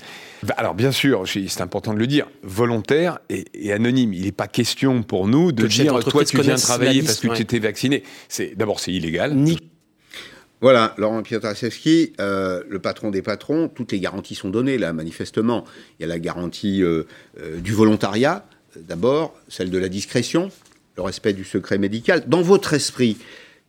Alors 0.57 0.75
bien 0.75 0.93
sûr, 0.93 1.25
c'est 1.27 1.61
important 1.61 1.95
de 1.95 1.99
le 1.99 2.07
dire, 2.07 2.27
volontaire 2.43 3.21
et, 3.29 3.73
anonyme. 3.73 4.13
Il 4.13 4.25
n'est 4.25 4.33
pas 4.33 4.49
question 4.49 5.03
pour 5.03 5.29
nous 5.29 5.53
de 5.53 5.67
dire 5.67 5.99
toi 6.05 6.25
tu 6.25 6.41
viens 6.41 6.57
travailler 6.57 7.03
parce 7.03 7.21
que 7.21 7.29
tu 7.29 7.43
étais 7.43 7.59
vacciné. 7.59 8.03
C'est 8.29 8.57
d'abord 8.57 8.81
c'est 8.81 8.93
illégal. 8.93 9.35
Ni 9.35 9.59
voilà, 10.63 10.95
Laurent 10.99 11.23
Piotraszewski, 11.23 12.13
euh, 12.21 12.63
le 12.69 12.79
patron 12.81 13.11
des 13.11 13.23
patrons, 13.23 13.69
toutes 13.69 13.93
les 13.93 14.01
garanties 14.01 14.35
sont 14.35 14.51
données 14.51 14.77
là, 14.77 14.93
manifestement. 14.93 15.65
Il 15.99 16.03
y 16.03 16.05
a 16.05 16.09
la 16.09 16.19
garantie 16.19 16.83
euh, 16.83 17.05
euh, 17.41 17.61
du 17.61 17.73
volontariat, 17.73 18.45
d'abord, 18.77 19.35
celle 19.49 19.71
de 19.71 19.79
la 19.79 19.89
discrétion, 19.89 20.51
le 20.99 21.03
respect 21.03 21.33
du 21.33 21.45
secret 21.45 21.79
médical. 21.79 22.25
Dans 22.27 22.43
votre 22.43 22.75
esprit, 22.75 23.17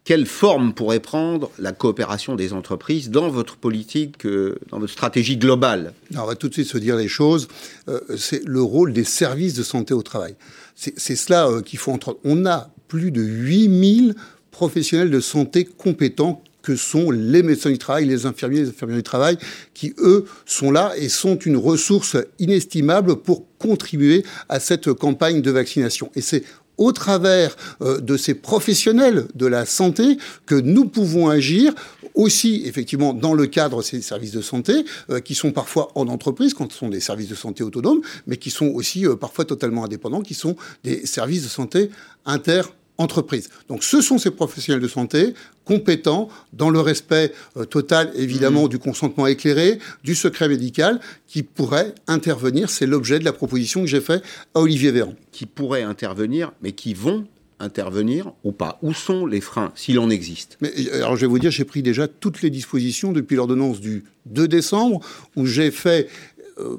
quelle 0.03 0.25
forme 0.25 0.73
pourrait 0.73 0.99
prendre 0.99 1.51
la 1.59 1.73
coopération 1.73 2.35
des 2.35 2.53
entreprises 2.53 3.11
dans 3.11 3.29
votre 3.29 3.55
politique, 3.55 4.25
euh, 4.25 4.57
dans 4.69 4.79
votre 4.79 4.91
stratégie 4.91 5.37
globale? 5.37 5.93
On 6.15 6.25
va 6.25 6.35
tout 6.35 6.49
de 6.49 6.53
suite 6.53 6.67
se 6.67 6.77
dire 6.77 6.95
les 6.95 7.07
choses. 7.07 7.47
Euh, 7.87 7.99
c'est 8.17 8.43
le 8.45 8.61
rôle 8.61 8.93
des 8.93 9.03
services 9.03 9.53
de 9.53 9.63
santé 9.63 9.93
au 9.93 10.01
travail. 10.01 10.35
C'est 10.75 11.15
cela 11.15 11.47
euh, 11.47 11.61
qu'il 11.61 11.77
faut 11.77 11.91
entre. 11.91 12.17
On 12.23 12.45
a 12.47 12.71
plus 12.87 13.11
de 13.11 13.21
8000 13.21 14.15
professionnels 14.49 15.11
de 15.11 15.19
santé 15.19 15.65
compétents 15.65 16.43
que 16.61 16.75
sont 16.75 17.11
les 17.11 17.43
médecins 17.43 17.71
du 17.71 17.77
travail, 17.77 18.05
les 18.05 18.25
infirmiers, 18.25 18.61
les 18.61 18.69
infirmières 18.69 18.97
du 18.97 19.03
travail, 19.03 19.37
qui, 19.73 19.93
eux, 19.97 20.25
sont 20.45 20.71
là 20.71 20.93
et 20.97 21.09
sont 21.09 21.37
une 21.37 21.57
ressource 21.57 22.17
inestimable 22.39 23.17
pour 23.17 23.45
contribuer 23.57 24.23
à 24.49 24.59
cette 24.59 24.93
campagne 24.93 25.41
de 25.41 25.51
vaccination. 25.51 26.11
Et 26.15 26.21
c'est 26.21 26.43
au 26.77 26.91
travers 26.91 27.55
de 27.81 28.17
ces 28.17 28.33
professionnels 28.33 29.27
de 29.35 29.45
la 29.45 29.65
santé 29.65 30.17
que 30.45 30.55
nous 30.55 30.85
pouvons 30.85 31.29
agir 31.29 31.73
aussi 32.15 32.63
effectivement 32.65 33.13
dans 33.13 33.33
le 33.33 33.47
cadre 33.47 33.77
de 33.77 33.83
ces 33.83 34.01
services 34.01 34.31
de 34.31 34.41
santé 34.41 34.85
qui 35.23 35.35
sont 35.35 35.51
parfois 35.51 35.91
en 35.95 36.07
entreprise 36.07 36.53
quand 36.53 36.71
ce 36.71 36.77
sont 36.77 36.89
des 36.89 36.99
services 36.99 37.29
de 37.29 37.35
santé 37.35 37.63
autonomes, 37.63 38.01
mais 38.27 38.37
qui 38.37 38.49
sont 38.49 38.67
aussi 38.67 39.05
parfois 39.19 39.45
totalement 39.45 39.85
indépendants, 39.85 40.21
qui 40.21 40.33
sont 40.33 40.55
des 40.83 41.05
services 41.05 41.43
de 41.43 41.49
santé 41.49 41.89
inter 42.25 42.63
entreprise. 43.01 43.49
Donc 43.67 43.83
ce 43.83 44.01
sont 44.01 44.17
ces 44.17 44.31
professionnels 44.31 44.81
de 44.81 44.87
santé 44.87 45.33
compétents 45.65 46.29
dans 46.53 46.69
le 46.69 46.79
respect 46.79 47.33
euh, 47.57 47.65
total 47.65 48.11
évidemment 48.15 48.65
mmh. 48.65 48.69
du 48.69 48.79
consentement 48.79 49.27
éclairé, 49.27 49.79
du 50.03 50.15
secret 50.15 50.47
médical 50.47 50.99
qui 51.27 51.43
pourraient 51.43 51.93
intervenir, 52.07 52.69
c'est 52.69 52.85
l'objet 52.85 53.19
de 53.19 53.25
la 53.25 53.33
proposition 53.33 53.81
que 53.81 53.87
j'ai 53.87 54.01
faite 54.01 54.23
à 54.53 54.59
Olivier 54.59 54.91
Véran. 54.91 55.13
Qui 55.31 55.45
pourraient 55.45 55.83
intervenir 55.83 56.51
mais 56.61 56.71
qui 56.71 56.93
vont 56.93 57.25
intervenir 57.61 58.31
ou 58.43 58.51
pas 58.51 58.79
Où 58.81 58.93
sont 58.93 59.25
les 59.25 59.41
freins, 59.41 59.71
s'il 59.75 59.99
en 59.99 60.09
existe? 60.09 60.57
Mais, 60.61 60.71
euh, 60.93 61.03
Alors 61.03 61.15
je 61.15 61.21
vais 61.21 61.27
vous 61.27 61.39
dire, 61.39 61.51
j'ai 61.51 61.65
pris 61.65 61.81
déjà 61.81 62.07
toutes 62.07 62.41
les 62.41 62.49
dispositions 62.49 63.11
depuis 63.11 63.35
l'ordonnance 63.35 63.79
du 63.79 64.03
2 64.25 64.47
décembre, 64.47 64.99
où 65.35 65.45
j'ai 65.45 65.71
fait 65.71 66.09
euh, 66.57 66.77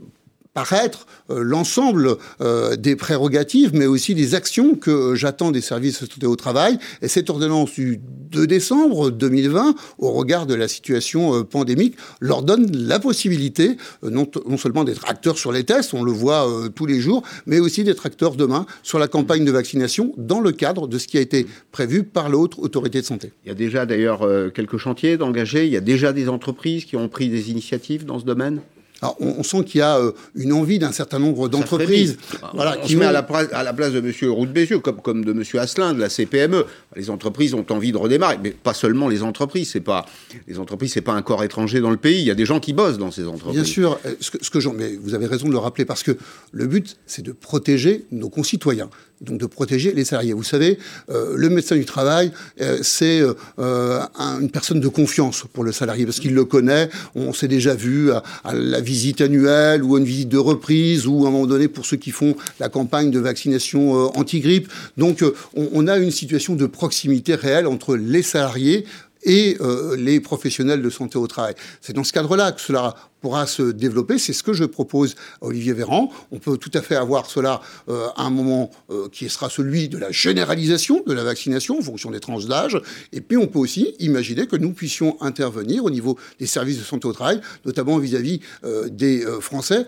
paraître 0.55 1.07
euh, 1.31 1.43
l'ensemble 1.43 2.17
euh, 2.41 2.77
des 2.77 2.97
prérogatives, 2.97 3.71
mais 3.75 3.87
aussi 3.87 4.15
des 4.15 4.35
actions 4.35 4.75
que 4.75 5.15
j'attends 5.15 5.51
des 5.51 5.61
services 5.61 6.03
de 6.03 6.09
santé 6.09 6.27
au 6.27 6.37
travail. 6.37 6.79
Et 7.01 7.09
cette 7.09 7.31
ordonnance 7.31 7.73
du 7.73 8.01
2 8.31 8.47
décembre 8.47 9.11
2020, 9.11 9.75
au 9.99 10.11
regard 10.13 10.47
de 10.47 10.55
la 10.55 10.69
situation 10.69 11.35
euh, 11.35 11.43
pandémique, 11.43 11.97
leur 12.21 12.43
donne 12.43 12.71
la 12.73 12.99
possibilité 12.99 13.77
non, 14.03 14.27
non 14.49 14.57
seulement 14.57 14.85
d'être 14.85 15.09
acteurs 15.09 15.39
sur 15.39 15.53
les 15.53 15.65
tests, 15.65 15.95
on 15.95 16.03
le 16.03 16.13
voit 16.13 16.49
tous 16.75 16.87
les 16.87 17.01
jours, 17.01 17.23
mais 17.47 17.59
aussi 17.59 17.85
d'être 17.85 18.07
acteurs 18.07 18.35
demain 18.35 18.67
sur 18.83 18.99
la 18.99 19.09
campagne 19.09 19.45
de 19.45 19.51
vaccination 19.51 20.13
dans 20.17 20.41
le 20.41 20.53
cadre 20.53 20.87
de 20.87 20.99
ce 20.99 21.07
qui 21.07 21.19
a 21.19 21.21
été 21.21 21.47
prévu 21.71 22.05
par 22.05 22.29
l'autre 22.29 22.59
autorité 22.61 23.01
de 23.01 23.07
santé. 23.07 23.33
Il 23.45 23.49
y 23.49 23.51
a 23.51 23.55
déjà 23.55 23.87
d'ailleurs 23.87 24.27
quelques 24.53 24.77
chantiers 24.77 25.17
d'engagés, 25.17 25.67
il 25.67 25.73
y 25.73 25.77
a 25.77 25.81
déjà 25.81 26.13
des 26.13 26.29
entreprises 26.29 26.85
qui 26.85 26.97
ont 26.97 27.09
pris 27.09 27.29
des 27.29 27.51
initiatives 27.51 28.05
dans 28.05 28.19
ce 28.19 28.25
domaine? 28.25 28.61
Alors, 29.03 29.17
on, 29.19 29.43
sent 29.43 29.65
qu'il 29.65 29.81
y 29.81 29.83
a 29.83 29.99
euh, 29.99 30.13
une 30.37 30.53
envie 30.53 30.79
d'un 30.79 30.93
certain 30.93 31.19
nombre 31.19 31.49
d'entreprises. 31.49 32.17
Voilà, 32.55 32.77
qui 32.77 32.95
met 32.95 33.05
à 33.05 33.13
la, 33.13 33.25
place, 33.25 33.49
à 33.53 33.65
la 33.65 33.73
place 33.73 33.93
de 33.93 33.99
M. 33.99 34.31
Roux 34.31 34.47
Bézieux, 34.47 34.79
comme, 34.79 35.03
comme 35.03 35.25
de 35.25 35.33
M. 35.33 35.43
Asselin, 35.59 35.93
de 35.93 35.99
la 35.99 36.09
CPME. 36.09 36.65
Les 36.95 37.11
entreprises 37.11 37.53
ont 37.55 37.67
envie 37.71 37.91
de 37.91 37.97
redémarrer, 37.97 38.39
mais 38.41 38.51
pas 38.51 38.75
seulement 38.75 39.09
les 39.09 39.25
entreprises. 39.25 39.71
C'est 39.73 39.81
pas 39.81 40.07
les 40.47 40.61
entreprises, 40.61 40.93
c'est 40.93 41.01
pas 41.01 41.15
un 41.15 41.23
corps 41.23 41.43
étranger 41.43 41.81
dans 41.81 41.91
le 41.91 41.97
pays. 41.97 42.21
Il 42.21 42.27
y 42.27 42.31
a 42.31 42.37
des 42.37 42.47
gens 42.47 42.61
qui 42.61 42.73
bossent 42.73 42.99
dans 42.99 43.11
ces 43.11 43.27
entreprises. 43.27 43.61
Bien 43.61 43.65
sûr, 43.65 43.99
euh, 44.07 44.15
ce 44.21 44.31
que, 44.31 44.45
ce 44.45 44.51
que 44.51 44.63
mais 44.73 44.97
vous 44.97 45.15
avez 45.15 45.27
raison 45.27 45.49
de 45.49 45.53
le 45.53 45.59
rappeler 45.59 45.85
parce 45.85 46.05
que 46.05 46.17
le 46.53 46.67
but, 46.67 46.97
c'est 47.07 47.23
de 47.23 47.33
protéger 47.33 48.05
nos 48.13 48.29
concitoyens 48.29 48.89
donc 49.23 49.39
de 49.39 49.47
protéger 49.47 49.93
les 49.93 50.05
salariés. 50.05 50.33
Vous 50.33 50.43
savez, 50.43 50.79
euh, 51.11 51.35
le 51.37 51.49
médecin 51.49 51.77
du 51.77 51.85
travail, 51.85 52.33
euh, 52.61 52.79
c'est 52.83 53.23
euh, 53.59 54.01
une 54.19 54.51
personne 54.51 54.81
de 54.81 54.89
confiance 54.89 55.45
pour 55.53 55.65
le 55.65 55.73
salarié 55.73 56.05
parce 56.05 56.21
qu'il 56.21 56.35
le 56.35 56.45
connaît. 56.45 56.91
On 57.15 57.33
s'est 57.33 57.49
déjà 57.49 57.75
vu 57.75 58.11
à, 58.13 58.23
la 58.53 58.81
visite 58.81 59.21
annuelle 59.21 59.83
ou 59.83 59.97
à 59.97 59.99
une 59.99 60.05
visite 60.05 60.29
de 60.29 60.39
reprise 60.39 61.07
ou 61.07 61.25
à 61.25 61.29
un 61.29 61.31
moment 61.31 61.47
donné 61.47 61.69
pour 61.69 61.87
ceux 61.87 61.97
qui 61.97 62.11
font 62.11 62.37
la 62.61 62.69
campagne 62.69 63.11
de 63.11 63.21
vaccination 63.21 64.17
anti-grippe. 64.19 64.69
Donc, 64.97 65.25
on, 65.55 65.69
on 65.73 65.87
a 65.87 65.99
une 65.99 66.11
situation 66.11 66.55
de 66.55 66.67
proximité 66.67 67.35
réelle 67.35 67.67
entre 67.67 67.97
les 67.97 68.23
salariés 68.23 68.85
et 69.25 69.57
les 69.97 70.19
professionnels 70.19 70.83
de 70.83 70.91
santé 70.91 71.17
au 71.17 71.29
travail. 71.29 71.55
C'est 71.81 71.93
dans 71.93 72.03
ce 72.03 72.13
cadre-là 72.13 72.51
que 72.51 72.61
cela 72.61 72.97
pourra 73.23 73.47
se 73.47 73.63
développer. 73.63 74.19
C'est 74.19 74.33
ce 74.33 74.43
que 74.43 74.53
je 74.53 74.65
propose 74.65 75.15
à 75.41 75.47
Olivier 75.47 75.73
Véran. 75.73 76.11
On 76.33 76.39
peut 76.39 76.59
tout 76.59 76.73
à 76.75 76.83
fait 76.83 76.97
avoir 76.97 77.27
cela 77.27 77.61
euh, 77.89 78.09
à 78.17 78.25
un 78.25 78.31
moment 78.31 78.71
euh, 78.91 79.09
qui 79.11 79.29
sera 79.29 79.49
celui 79.49 79.89
de 79.89 79.97
la 79.97 80.11
généralisation 80.11 81.03
de 81.07 81.13
la 81.13 81.23
vaccination 81.23 81.79
en 81.79 81.83
fonction 81.83 82.11
des 82.11 82.21
tranches 82.21 82.47
d'âge. 82.47 82.79
Et 83.13 83.21
puis 83.21 83.37
on 83.37 83.47
peut 83.47 83.61
aussi 83.61 83.95
imaginer 84.01 84.47
que 84.47 84.57
nous 84.57 84.73
puissions 84.73 85.17
intervenir 85.23 85.85
au 85.85 85.91
niveau 85.91 86.19
des 86.41 86.47
services 86.47 86.79
de 86.79 86.83
santé 86.83 87.07
au 87.07 87.13
travail, 87.13 87.41
notamment 87.65 87.97
vis-à-vis 87.99 88.41
euh, 88.65 88.89
des 88.89 89.25
Français 89.41 89.87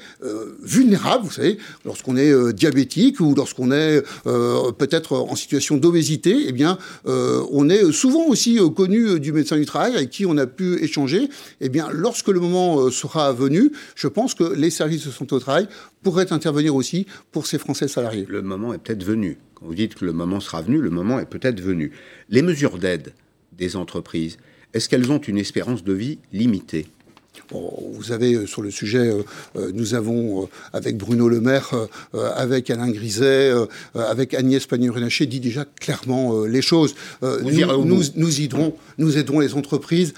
vulnérables, 0.63 1.25
vous 1.25 1.33
savez, 1.33 1.59
lorsqu'on 1.85 2.17
est 2.17 2.53
diabétique 2.53 3.19
ou 3.19 3.35
lorsqu'on 3.35 3.73
est 3.73 4.03
peut-être 4.79 5.17
en 5.17 5.35
situation 5.35 5.77
d'obésité, 5.77 6.45
eh 6.47 6.53
bien, 6.53 6.79
on 7.05 7.69
est 7.69 7.91
souvent 7.93 8.27
aussi 8.27 8.61
connu 8.77 9.19
du 9.19 9.33
médecin 9.33 9.57
du 9.57 9.67
travail 9.67 9.97
avec 9.97 10.11
qui 10.11 10.25
on 10.25 10.37
a 10.37 10.47
pu 10.47 10.83
échanger. 10.83 11.29
Eh 11.61 11.69
bien, 11.69 11.89
lorsque 11.91 12.29
le 12.29 12.39
moment 12.39 12.91
sera 12.91 13.24
venu, 13.33 13.73
je 13.95 14.09
pense 14.09 14.35
que 14.35 14.45
les 14.45 14.71
services 14.71 15.07
de 15.07 15.11
santé 15.11 15.35
au 15.35 15.41
travail 15.41 15.69
pourraient 16.03 16.33
intervenir 16.33 16.75
aussi 16.75 17.07
pour 17.33 17.47
ces 17.47 17.59
Français 17.59 17.89
salariés. 17.89 18.27
Le 18.29 18.43
moment 18.43 18.75
est 18.75 18.79
peut-être 18.79 19.05
venu. 19.05 19.39
Quand 19.55 19.67
vous 19.67 19.75
dites 19.75 19.95
que 19.95 20.05
le 20.05 20.13
moment 20.13 20.41
sera 20.41 20.63
venu, 20.63 20.81
le 20.81 20.91
moment 20.91 21.19
est 21.19 21.29
peut-être 21.29 21.61
venu. 21.61 21.93
Les 22.29 22.43
mesures 22.43 22.79
d'aide 22.79 23.13
des 23.53 23.77
entreprises, 23.77 24.37
est-ce 24.73 24.89
qu'elles 24.89 25.11
ont 25.13 25.19
une 25.19 25.39
espérance 25.39 25.85
de 25.85 25.93
vie 25.93 26.19
limitée? 26.33 26.87
Vous 27.51 28.03
savez, 28.03 28.35
euh, 28.35 28.47
sur 28.47 28.63
le 28.63 28.71
sujet, 28.71 29.11
euh, 29.11 29.23
euh, 29.57 29.71
nous 29.75 29.95
avons, 29.95 30.49
avec 30.73 30.97
Bruno 30.97 31.29
Le 31.29 31.41
Maire, 31.41 31.71
avec 32.37 32.71
Alain 32.71 32.91
Griset, 32.91 33.53
avec 33.95 34.35
Agnès 34.35 34.65
Pannier-Runacher, 34.67 35.27
dit 35.27 35.41
déjà 35.41 35.65
clairement 35.65 36.45
les 36.45 36.63
choses. 36.63 36.95
Nous, 37.23 37.85
nous, 37.85 38.03
nous, 38.17 38.41
aiderons, 38.41 38.75
nous 38.99 39.19
aiderons 39.19 39.41
les 39.41 39.55
entreprises 39.55 40.15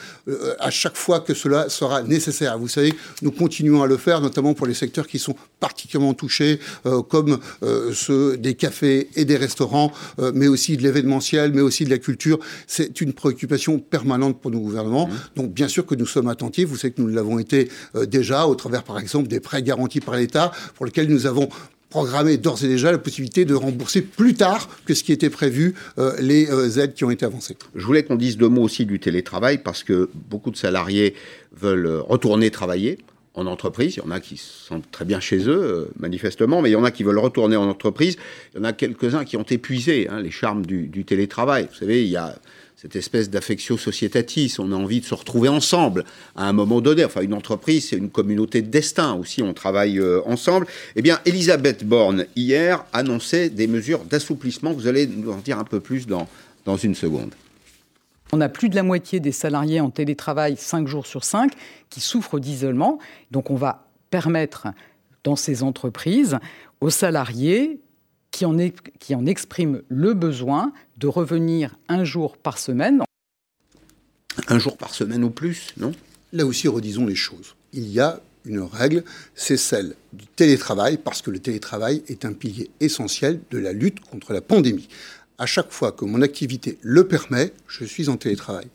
à 0.59 0.71
chaque 0.71 0.97
fois 0.97 1.21
que 1.21 1.35
cela 1.35 1.69
sera 1.69 2.03
nécessaire. 2.03 2.59
Vous 2.59 2.69
savez, 2.69 2.95
nous 3.23 3.31
continuons 3.31 3.83
à 3.83 3.87
le 3.87 3.97
faire, 3.97 4.21
notamment 4.21 4.55
pour 4.55 4.67
les 4.67 4.75
secteurs 4.75 5.07
qui 5.07 5.19
sont 5.19 5.35
particulièrement 5.61 6.15
touchés, 6.15 6.59
comme 7.09 7.39
ceux 7.93 8.37
des 8.37 8.55
cafés 8.55 9.09
et 9.17 9.25
des 9.25 9.37
restaurants, 9.37 9.93
mais 10.35 10.49
aussi 10.49 10.77
de 10.77 10.83
l'événementiel, 10.83 11.53
mais 11.53 11.63
aussi 11.63 11.85
de 11.85 11.91
la 11.91 11.99
culture. 11.99 12.39
C'est 12.67 13.01
une 13.01 13.13
préoccupation 13.13 13.79
permanente 13.79 14.41
pour 14.41 14.51
nos 14.51 14.61
gouvernements. 14.61 15.09
Mmh. 15.09 15.13
Donc, 15.37 15.53
bien 15.53 15.69
sûr 15.69 15.87
que 15.87 15.95
nous 15.95 16.07
sommes 16.07 16.29
attentifs. 16.29 16.69
Vous 16.69 16.77
savez 16.77 16.93
que 16.93 17.01
nous 17.01 17.06
l'avons 17.15 17.39
été 17.39 17.69
euh, 17.95 18.07
déjà 18.07 18.47
au 18.47 18.55
travers, 18.55 18.83
par 18.83 18.99
exemple, 18.99 19.29
des 19.29 19.41
prêts 19.41 19.63
garantis 19.63 20.01
par 20.01 20.17
l'État, 20.17 20.53
pour 20.75 20.87
lesquels 20.87 21.09
nous 21.09 21.27
avons 21.27 21.49
programmé 21.89 22.37
d'ores 22.37 22.65
et 22.65 22.69
déjà 22.69 22.91
la 22.91 22.99
possibilité 22.99 23.45
de 23.45 23.55
rembourser 23.55 24.03
plus 24.03 24.35
tard 24.35 24.69
que 24.85 24.93
ce 24.93 25.05
qui 25.05 25.13
était 25.13 25.31
prévu 25.31 25.75
euh, 25.99 26.15
les 26.21 26.51
euh, 26.51 26.81
aides 26.81 26.95
qui 26.95 27.05
ont 27.05 27.11
été 27.11 27.25
avancées. 27.25 27.57
Je 27.75 27.87
voulais 27.87 28.03
qu'on 28.03 28.17
dise 28.17 28.37
deux 28.37 28.49
mots 28.49 28.63
aussi 28.63 28.87
du 28.87 28.99
télétravail 28.99 29.59
parce 29.59 29.83
que 29.83 30.11
beaucoup 30.29 30.51
de 30.51 30.57
salariés 30.57 31.15
veulent 31.57 32.03
retourner 32.07 32.51
travailler 32.51 32.99
en 33.35 33.47
entreprise. 33.47 33.97
Il 33.97 33.99
y 34.01 34.07
en 34.07 34.11
a 34.11 34.19
qui 34.19 34.37
sont 34.37 34.83
très 34.91 35.05
bien 35.05 35.21
chez 35.21 35.49
eux, 35.49 35.91
manifestement, 35.99 36.61
mais 36.61 36.71
il 36.71 36.73
y 36.73 36.77
en 36.77 36.85
a 36.85 36.91
qui 36.91 37.05
veulent 37.05 37.19
retourner 37.19 37.57
en 37.57 37.69
entreprise. 37.69 38.17
Il 38.55 38.59
y 38.59 38.61
en 38.61 38.65
a 38.65 38.73
quelques-uns 38.73 39.25
qui 39.25 39.37
ont 39.37 39.45
épuisé 39.45 40.09
hein, 40.09 40.21
les 40.21 40.31
charmes 40.31 40.67
du, 40.67 40.89
du 40.89 41.05
télétravail. 41.05 41.69
Vous 41.71 41.79
savez, 41.79 42.03
il 42.03 42.11
y 42.11 42.17
a 42.17 42.35
cette 42.77 42.95
espèce 42.95 43.31
d'affectio 43.31 43.79
societatis. 43.79 44.57
On 44.59 44.71
a 44.71 44.75
envie 44.77 45.01
de 45.01 45.07
se 45.07 45.15
retrouver 45.15 45.49
ensemble 45.49 46.05
à 46.37 46.47
un 46.47 46.53
moment 46.53 46.83
donné. 46.83 47.05
Enfin, 47.05 47.23
une 47.23 47.33
entreprise, 47.33 47.89
c'est 47.89 47.97
une 47.97 48.11
communauté 48.11 48.61
de 48.61 48.69
destin 48.69 49.15
aussi. 49.15 49.43
On 49.43 49.55
travaille 49.55 49.99
euh, 49.99 50.21
ensemble. 50.27 50.67
Eh 50.95 51.03
bien, 51.03 51.19
Elisabeth 51.25 51.85
Borne, 51.85 52.27
hier, 52.37 52.85
annonçait 52.93 53.49
des 53.49 53.67
mesures 53.67 54.05
d'assouplissement. 54.05 54.73
Vous 54.73 54.87
allez 54.87 55.07
nous 55.07 55.33
en 55.33 55.39
dire 55.39 55.59
un 55.59 55.65
peu 55.65 55.81
plus 55.81 56.07
dans, 56.07 56.29
dans 56.67 56.77
une 56.77 56.95
seconde. 56.95 57.35
On 58.33 58.41
a 58.43 58.49
plus 58.49 58.69
de 58.69 58.75
la 58.75 58.83
moitié 58.83 59.21
des 59.21 59.33
salariés 59.33 59.81
en 59.81 59.89
télétravail 59.89 60.57
5 60.59 60.87
jours 60.87 61.07
sur 61.07 61.25
5 61.25 61.53
qui 61.89 62.01
souffrent 62.01 62.39
d'isolement. 62.39 62.99
Donc, 63.31 63.51
on 63.51 63.57
va 63.57 63.87
permettre 64.11 64.67
dans 65.25 65.37
ces 65.37 65.63
entreprises 65.63 66.37
aux 66.83 66.91
salariés 66.91 67.81
qui 68.37 68.45
en, 68.45 68.55
qui 69.01 69.15
en 69.15 69.25
expriment 69.25 69.81
le 69.89 70.13
besoin 70.13 70.75
de 70.99 71.07
revenir 71.07 71.79
un 71.89 72.05
jour 72.05 72.37
par 72.37 72.59
semaine. 72.59 73.03
Un 74.49 74.59
jour 74.59 74.77
par 74.77 74.93
semaine 74.93 75.25
ou 75.25 75.31
plus, 75.31 75.73
non? 75.79 75.93
Là 76.35 76.45
aussi, 76.45 76.69
redisons 76.69 77.07
les 77.07 77.15
choses. 77.15 77.55
Il 77.73 77.89
y 77.89 77.99
a 77.99 78.21
une 78.45 78.61
règle, 78.61 79.05
c'est 79.35 79.57
celle 79.57 79.95
du 80.13 80.27
télétravail, 80.27 80.99
parce 80.99 81.23
que 81.23 81.31
le 81.31 81.39
télétravail 81.39 82.03
est 82.09 82.27
un 82.27 82.35
pilier 82.35 82.69
essentiel 82.81 83.41
de 83.51 83.57
la 83.57 83.73
lutte 83.73 84.01
contre 84.01 84.35
la 84.35 84.43
pandémie. 84.43 84.89
À 85.39 85.47
chaque 85.47 85.73
fois 85.73 85.93
que 85.93 86.05
mon 86.05 86.21
activité 86.21 86.77
le 86.83 87.09
permet, 87.09 87.55
je 87.69 87.87
suis 87.87 88.11
en 88.11 88.19
télétravail. 88.19 88.67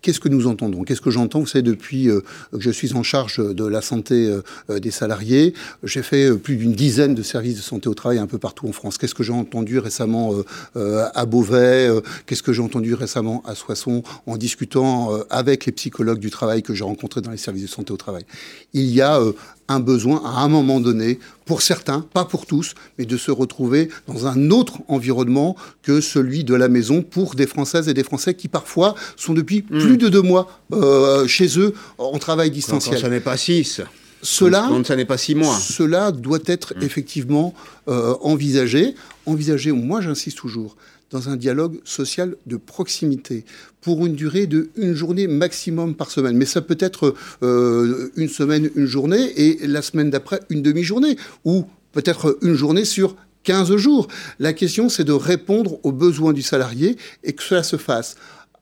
Qu'est-ce 0.00 0.20
que 0.20 0.28
nous 0.28 0.46
entendons? 0.46 0.84
Qu'est-ce 0.84 1.00
que 1.00 1.10
j'entends? 1.10 1.40
Vous 1.40 1.46
savez, 1.46 1.62
depuis 1.62 2.08
euh, 2.08 2.20
que 2.52 2.60
je 2.60 2.70
suis 2.70 2.94
en 2.94 3.02
charge 3.02 3.38
de 3.38 3.64
la 3.64 3.80
santé 3.80 4.26
euh, 4.26 4.42
euh, 4.70 4.78
des 4.78 4.92
salariés, 4.92 5.54
j'ai 5.82 6.02
fait 6.02 6.32
plus 6.36 6.56
d'une 6.56 6.72
dizaine 6.72 7.14
de 7.14 7.22
services 7.22 7.56
de 7.56 7.62
santé 7.62 7.88
au 7.88 7.94
travail 7.94 8.18
un 8.18 8.26
peu 8.26 8.38
partout 8.38 8.68
en 8.68 8.72
France. 8.72 8.96
Qu'est-ce 8.96 9.14
que 9.14 9.24
j'ai 9.24 9.32
entendu 9.32 9.78
récemment 9.78 10.34
à 10.74 11.26
Beauvais 11.26 11.90
Qu'est-ce 12.26 12.42
que 12.42 12.52
j'ai 12.52 12.62
entendu 12.62 12.94
récemment 12.94 13.42
à 13.46 13.54
Soissons 13.54 14.02
en 14.26 14.36
discutant 14.36 15.12
avec 15.30 15.66
les 15.66 15.72
psychologues 15.72 16.18
du 16.18 16.30
travail 16.30 16.62
que 16.62 16.74
j'ai 16.74 16.84
rencontrés 16.84 17.20
dans 17.20 17.30
les 17.30 17.36
services 17.36 17.62
de 17.62 17.68
santé 17.68 17.92
au 17.92 17.96
travail? 17.96 18.24
Il 18.72 18.86
y 18.86 19.00
a 19.00 19.20
un 19.68 19.80
besoin 19.80 20.22
à 20.24 20.40
un 20.40 20.48
moment 20.48 20.80
donné, 20.80 21.18
pour 21.44 21.62
certains, 21.62 22.00
pas 22.12 22.24
pour 22.24 22.46
tous, 22.46 22.74
mais 22.98 23.04
de 23.04 23.16
se 23.16 23.30
retrouver 23.30 23.88
dans 24.06 24.26
un 24.26 24.50
autre 24.50 24.78
environnement 24.88 25.56
que 25.82 26.00
celui 26.00 26.44
de 26.44 26.54
la 26.54 26.68
maison 26.68 27.02
pour 27.02 27.34
des 27.34 27.46
Françaises 27.46 27.88
et 27.88 27.94
des 27.94 28.04
Français 28.04 28.34
qui 28.34 28.48
parfois 28.48 28.94
sont 29.16 29.34
depuis 29.34 29.64
hmm. 29.70 29.78
plus 29.78 29.96
de 29.96 30.08
deux 30.08 30.22
mois 30.22 30.60
euh, 30.72 31.26
chez 31.26 31.58
eux 31.58 31.74
en 31.98 32.18
travail 32.18 32.50
distanciel. 32.50 32.96
Quand 32.96 33.02
ça 33.02 33.08
n'est 33.08 33.20
pas 33.20 33.36
six. 33.36 33.80
cela, 34.22 34.68
ça 34.84 34.96
n'est 34.96 35.04
pas 35.04 35.18
six 35.18 35.34
mois. 35.34 35.56
Cela 35.56 36.12
doit 36.12 36.40
être 36.46 36.74
mmh. 36.74 36.82
effectivement 36.82 37.54
envisagé. 37.86 38.94
Envisagé, 39.26 39.72
moi 39.72 40.00
j'insiste 40.00 40.38
toujours, 40.38 40.76
dans 41.10 41.28
un 41.28 41.36
dialogue 41.36 41.80
social 41.84 42.36
de 42.46 42.56
proximité 42.56 43.44
pour 43.80 44.04
une 44.06 44.14
durée 44.14 44.46
de 44.46 44.70
une 44.76 44.94
journée 44.94 45.26
maximum 45.26 45.94
par 45.94 46.10
semaine. 46.10 46.36
Mais 46.36 46.44
ça 46.44 46.60
peut 46.60 46.76
être 46.80 47.14
euh, 47.42 48.10
une 48.16 48.28
semaine, 48.28 48.70
une 48.74 48.86
journée, 48.86 49.32
et 49.36 49.66
la 49.66 49.82
semaine 49.82 50.10
d'après, 50.10 50.40
une 50.50 50.62
demi-journée, 50.62 51.16
ou 51.44 51.64
peut-être 51.92 52.38
une 52.42 52.54
journée 52.54 52.84
sur 52.84 53.16
15 53.44 53.76
jours. 53.76 54.08
La 54.38 54.52
question, 54.52 54.88
c'est 54.88 55.04
de 55.04 55.12
répondre 55.12 55.78
aux 55.82 55.92
besoins 55.92 56.32
du 56.32 56.42
salarié 56.42 56.96
et 57.24 57.32
que 57.32 57.42
cela 57.42 57.62
se 57.62 57.76
fasse 57.76 58.16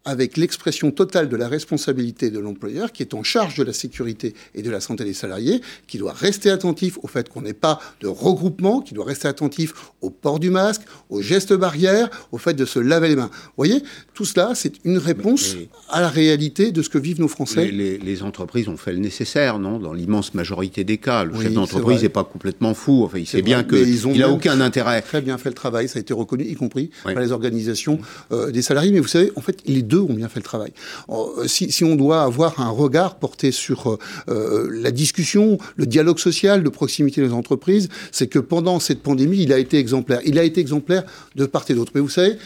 avec 0.07 0.37
l'expression 0.37 0.91
totale 0.91 1.29
de 1.29 1.37
la 1.37 1.49
responsabilité 1.49 2.31
de 2.31 2.39
l'employeur 2.39 2.93
qui 2.93 3.03
est 3.03 3.13
en 3.13 3.23
charge 3.23 3.57
de 3.57 3.65
la 3.65 3.73
sécurité 3.73 4.35
et 4.55 4.63
de 4.63 4.71
la 4.71 4.81
santé 4.81 5.05
des 5.05 5.13
salariés, 5.13 5.61
qui 5.87 5.99
doit 5.99 6.13
rester 6.13 6.49
attentif 6.49 6.99
au 7.03 7.09
fait 7.09 7.29
qu'on 7.29 7.43
n'ait 7.43 7.53
pas 7.53 7.81
de 8.01 8.07
regroupement, 8.07 8.81
qui 8.81 8.95
doit 8.95 9.05
rester 9.05 9.29
attentif 9.29 9.75
au 10.01 10.11
port 10.11 10.39
du 10.39 10.51
masque, 10.51 10.83
aux 11.11 11.21
gestes 11.21 11.53
barrières, 11.53 12.09
au 12.33 12.39
fait 12.39 12.55
de 12.55 12.65
se 12.65 12.79
laver 12.79 13.09
les 13.09 13.17
mains. 13.17 13.31
Vous 13.33 13.53
voyez, 13.59 13.83
tout 14.15 14.25
cela, 14.25 14.53
c'est 14.55 14.75
une 14.85 14.99
réponse 14.99 15.57
à 15.91 16.01
la 16.01 16.09
réalité 16.09 16.73
de 16.73 16.83
ce 16.83 16.89
que 16.89 16.99
vivent 16.99 17.21
nos 17.21 17.29
Français. 17.29 17.71
Les, 17.71 18.23
entreprises 18.23 18.69
ont 18.69 18.79
fait 18.79 18.93
le 18.93 18.99
nécessaire, 18.99 19.59
non? 19.59 19.79
Dans 19.79 19.93
l'immense 19.93 20.33
majorité 20.33 20.85
des 20.85 20.97
cas. 20.97 21.25
Le 21.25 21.39
chef 21.39 21.53
d'entreprise 21.53 22.03
n'est 22.03 22.09
pas 22.09 22.25
complètement 22.25 22.73
fou. 22.73 23.03
Enfin, 23.05 23.19
il 23.19 23.27
sait 23.27 23.43
bien 23.43 23.63
qu'il 23.63 24.19
n'a 24.19 24.31
aucun 24.31 24.61
intérêt. 24.61 25.03
Très 25.03 25.21
bien 25.21 25.37
fait 25.37 25.51
le 25.51 25.55
travail, 25.55 25.89
ça 25.89 25.99
a 25.99 26.01
été 26.01 26.15
reconnu, 26.15 26.45
y 26.45 26.55
compris 26.55 26.91
par 27.03 27.21
les 27.21 27.33
organisations 27.33 27.99
euh, 28.33 28.51
des 28.51 28.63
salariés. 28.63 28.93
Mais 28.93 29.01
vous 29.01 29.09
savez, 29.09 29.33
en 29.37 29.41
fait, 29.41 29.63
les 29.67 29.83
deux 29.83 29.96
ont 29.99 30.15
bien 30.15 30.29
fait 30.29 30.41
le 30.41 30.45
travail. 30.45 30.73
Euh, 31.09 31.47
si, 31.47 31.85
on 31.85 31.97
doit 31.97 32.23
avoir 32.23 32.61
un 32.61 32.71
regard 32.71 33.17
porté 33.17 33.53
sur 33.53 33.93
euh, 33.93 33.99
euh, 34.29 34.69
la 34.73 34.91
discussion, 34.91 35.59
le 35.77 35.87
dialogue 35.87 36.19
social 36.19 36.63
de 36.63 36.69
proximité 36.69 37.21
des 37.21 37.33
entreprises, 37.33 37.89
c'est 38.13 38.27
que 38.27 38.39
pendant 38.39 38.81
cette 38.81 39.03
pandémie, 39.03 39.43
il 39.43 39.53
a 39.53 39.59
été 39.59 39.79
exemplaire. 39.79 40.21
Il 40.25 40.39
a 40.39 40.45
été 40.45 40.61
exemplaire 40.61 41.05
de 41.35 41.47
part 41.47 41.65
et 41.69 41.75
d'autre. 41.75 41.93
Mais 41.95 42.01
vous 42.01 42.09
savez, 42.09 42.37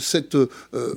cette 0.00 0.36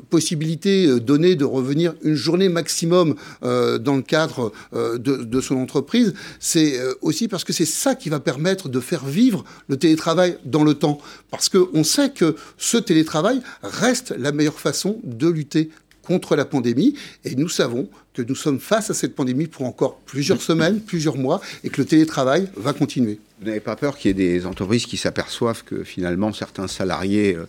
possibilité 0.10 1.00
donnée 1.00 1.36
de 1.36 1.46
revenir 1.46 1.94
une 2.04 2.16
journée 2.16 2.50
maximum 2.50 3.16
dans 3.42 3.96
le 3.96 4.02
cadre 4.02 4.52
de, 4.74 5.42
son 5.42 5.58
entreprise, 5.58 6.14
c'est 6.40 6.80
aussi 7.02 7.28
parce 7.28 7.44
que 7.44 7.54
c'est 7.54 7.66
ça 7.66 7.96
qui 7.96 8.10
va 8.10 8.20
permettre 8.20 8.70
de 8.70 8.80
faire 8.80 9.06
vivre 9.06 9.44
le 9.68 9.78
télétravail 9.78 10.38
dans 10.46 10.64
le 10.64 10.74
temps. 10.74 11.00
Parce 11.32 11.50
qu'on 11.50 11.84
sait 11.84 12.10
que 12.10 12.36
ce 12.58 12.78
télétravail 12.78 13.42
reste 13.62 14.14
la 14.18 14.32
meilleure 14.32 14.60
façon 14.60 15.00
de 15.04 15.28
lutter 15.28 15.70
contre 16.04 16.36
la 16.36 16.46
pandémie. 16.46 16.96
Et 17.26 17.36
nous 17.36 17.50
savons 17.50 17.89
que 18.13 18.22
nous 18.22 18.36
sommes 18.36 18.60
face 18.60 18.89
à 18.89 18.94
cette 18.94 19.16
pandémie 19.16 19.48
pour 19.48 19.66
encore 19.66 19.98
plusieurs 20.06 20.42
semaines, 20.50 20.80
plusieurs 20.80 21.18
mois, 21.18 21.42
et 21.63 21.70
que 21.70 21.82
le 21.82 21.88
télétravail 21.88 22.50
va 22.56 22.74
continuer. 22.74 23.20
Vous 23.39 23.48
n'avez 23.48 23.60
pas 23.60 23.76
peur 23.76 23.98
qu'il 23.98 24.10
y 24.10 24.12
ait 24.12 24.39
des 24.39 24.46
entreprises 24.46 24.86
qui 24.86 24.98
s'aperçoivent 24.98 25.63
que 25.63 25.84
finalement 25.84 26.32
certains 26.32 26.68
salariés 26.68 27.36
euh, 27.36 27.48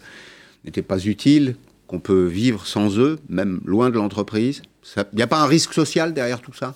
n'étaient 0.64 0.82
pas 0.82 1.04
utiles, 1.04 1.56
qu'on 1.86 2.00
peut 2.00 2.24
vivre 2.24 2.66
sans 2.66 2.98
eux, 2.98 3.18
même 3.28 3.60
loin 3.64 3.90
de 3.90 3.96
l'entreprise? 3.96 4.62
Il 4.96 5.16
n'y 5.16 5.22
a 5.22 5.26
pas 5.26 5.40
un 5.40 5.46
risque 5.46 5.74
social 5.74 6.14
derrière 6.14 6.40
tout 6.40 6.54
ça? 6.54 6.74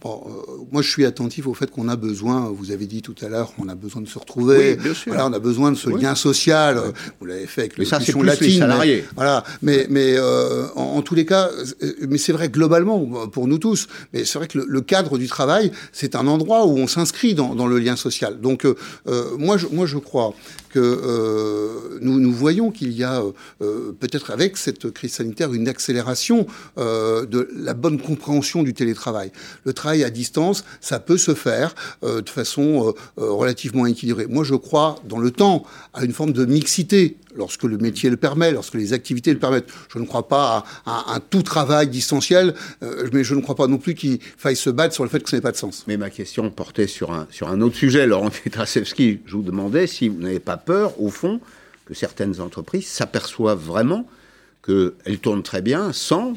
Bon, 0.00 0.22
euh, 0.26 0.52
moi, 0.70 0.82
je 0.82 0.88
suis 0.88 1.04
attentif 1.04 1.46
au 1.46 1.54
fait 1.54 1.70
qu'on 1.70 1.88
a 1.88 1.96
besoin, 1.96 2.52
vous 2.54 2.70
avez 2.70 2.86
dit 2.86 3.02
tout 3.02 3.16
à 3.20 3.28
l'heure, 3.28 3.52
on 3.58 3.68
a 3.68 3.74
besoin 3.74 4.00
de 4.00 4.08
se 4.08 4.18
retrouver. 4.18 4.76
Oui, 4.76 4.82
bien 4.82 4.94
sûr. 4.94 5.12
Voilà, 5.12 5.26
on 5.26 5.32
a 5.32 5.38
besoin 5.40 5.72
de 5.72 5.76
ce 5.76 5.90
lien 5.90 6.14
social. 6.14 6.80
Vous 7.20 7.26
l'avez 7.26 7.46
fait 7.46 7.62
avec 7.62 7.78
mais 7.78 7.84
ça, 7.84 7.98
c'est 8.00 8.14
latine. 8.22 8.46
Les 8.46 8.58
salariés. 8.58 9.04
voilà. 9.16 9.42
Mais, 9.60 9.86
mais 9.90 10.14
euh, 10.16 10.66
en, 10.76 11.02
tous 11.02 11.14
les 11.14 11.26
cas, 11.26 11.50
euh, 11.82 11.92
mais 12.08 12.18
c'est 12.18 12.32
vrai 12.32 12.48
globalement 12.48 13.28
pour 13.28 13.48
nous 13.48 13.58
tous. 13.58 13.88
Mais 14.12 14.24
c'est 14.24 14.38
vrai 14.38 14.46
que 14.46 14.58
le, 14.58 14.80
cadre 14.80 15.18
du 15.18 15.26
travail, 15.26 15.72
c'est 15.92 16.14
un 16.14 16.26
endroit 16.28 16.66
où 16.66 16.78
on 16.78 16.86
s'inscrit 16.86 17.34
dans, 17.34 17.54
dans, 17.54 17.66
le 17.66 17.78
lien 17.78 17.96
social. 17.96 18.40
Donc, 18.40 18.66
moi, 19.38 19.56
je, 19.56 19.66
moi, 19.66 19.86
je 19.86 19.98
crois 19.98 20.34
que 20.68 20.78
euh, 20.78 21.98
nous, 22.00 22.32
voyons 22.32 22.70
qu'il 22.70 22.92
y 22.92 23.04
a 23.04 23.22
euh, 23.62 23.92
peut-être 23.98 24.30
avec 24.30 24.56
cette 24.56 24.90
crise 24.90 25.14
sanitaire 25.14 25.52
une 25.52 25.68
accélération 25.68 26.46
euh, 26.78 27.26
de 27.26 27.48
la 27.54 27.74
bonne 27.74 28.00
compréhension 28.00 28.62
du 28.62 28.74
télétravail. 28.74 29.32
Le 29.64 29.72
travail 29.72 30.04
à 30.04 30.10
distance, 30.10 30.64
ça 30.80 31.00
peut 31.00 31.18
se 31.18 31.34
faire 31.34 31.74
de 32.02 32.28
façon 32.28 32.94
relativement 33.16 33.86
équilibrée. 33.86 34.26
Moi, 34.26 34.44
je 34.44 34.54
crois 34.54 34.96
dans 35.08 35.18
le 35.18 35.30
temps 35.30 35.64
à 35.94 36.04
une 36.04 36.12
forme 36.12 36.32
de 36.32 36.44
mixité 36.44 37.16
lorsque 37.38 37.62
le 37.62 37.78
métier 37.78 38.10
le 38.10 38.16
permet, 38.16 38.52
lorsque 38.52 38.74
les 38.74 38.92
activités 38.92 39.32
le 39.32 39.38
permettent. 39.38 39.68
Je 39.92 39.98
ne 39.98 40.04
crois 40.04 40.28
pas 40.28 40.64
à, 40.84 41.14
un 41.14 41.20
tout 41.20 41.42
travail 41.42 41.88
distanciel, 41.88 42.54
euh, 42.82 43.08
mais 43.12 43.24
je 43.24 43.34
ne 43.34 43.40
crois 43.40 43.54
pas 43.54 43.66
non 43.66 43.78
plus 43.78 43.94
qu'il 43.94 44.18
faille 44.36 44.56
se 44.56 44.68
battre 44.68 44.94
sur 44.94 45.04
le 45.04 45.10
fait 45.10 45.20
que 45.20 45.30
ça 45.30 45.36
n'ait 45.36 45.40
pas 45.40 45.52
de 45.52 45.56
sens. 45.56 45.84
Mais 45.86 45.96
ma 45.96 46.10
question 46.10 46.50
portait 46.50 46.86
sur 46.88 47.12
un, 47.12 47.26
sur 47.30 47.48
un 47.48 47.60
autre 47.60 47.76
sujet. 47.76 48.06
Laurent 48.06 48.30
Pietraszewski, 48.42 49.20
je 49.24 49.36
vous 49.36 49.42
demandais 49.42 49.86
si 49.86 50.08
vous 50.08 50.20
n'avez 50.20 50.40
pas 50.40 50.56
peur, 50.56 51.00
au 51.00 51.10
fond, 51.10 51.40
que 51.86 51.94
certaines 51.94 52.40
entreprises 52.40 52.86
s'aperçoivent 52.86 53.64
vraiment 53.64 54.06
qu'elles 54.66 55.18
tournent 55.22 55.42
très 55.42 55.62
bien 55.62 55.92
sans 55.92 56.34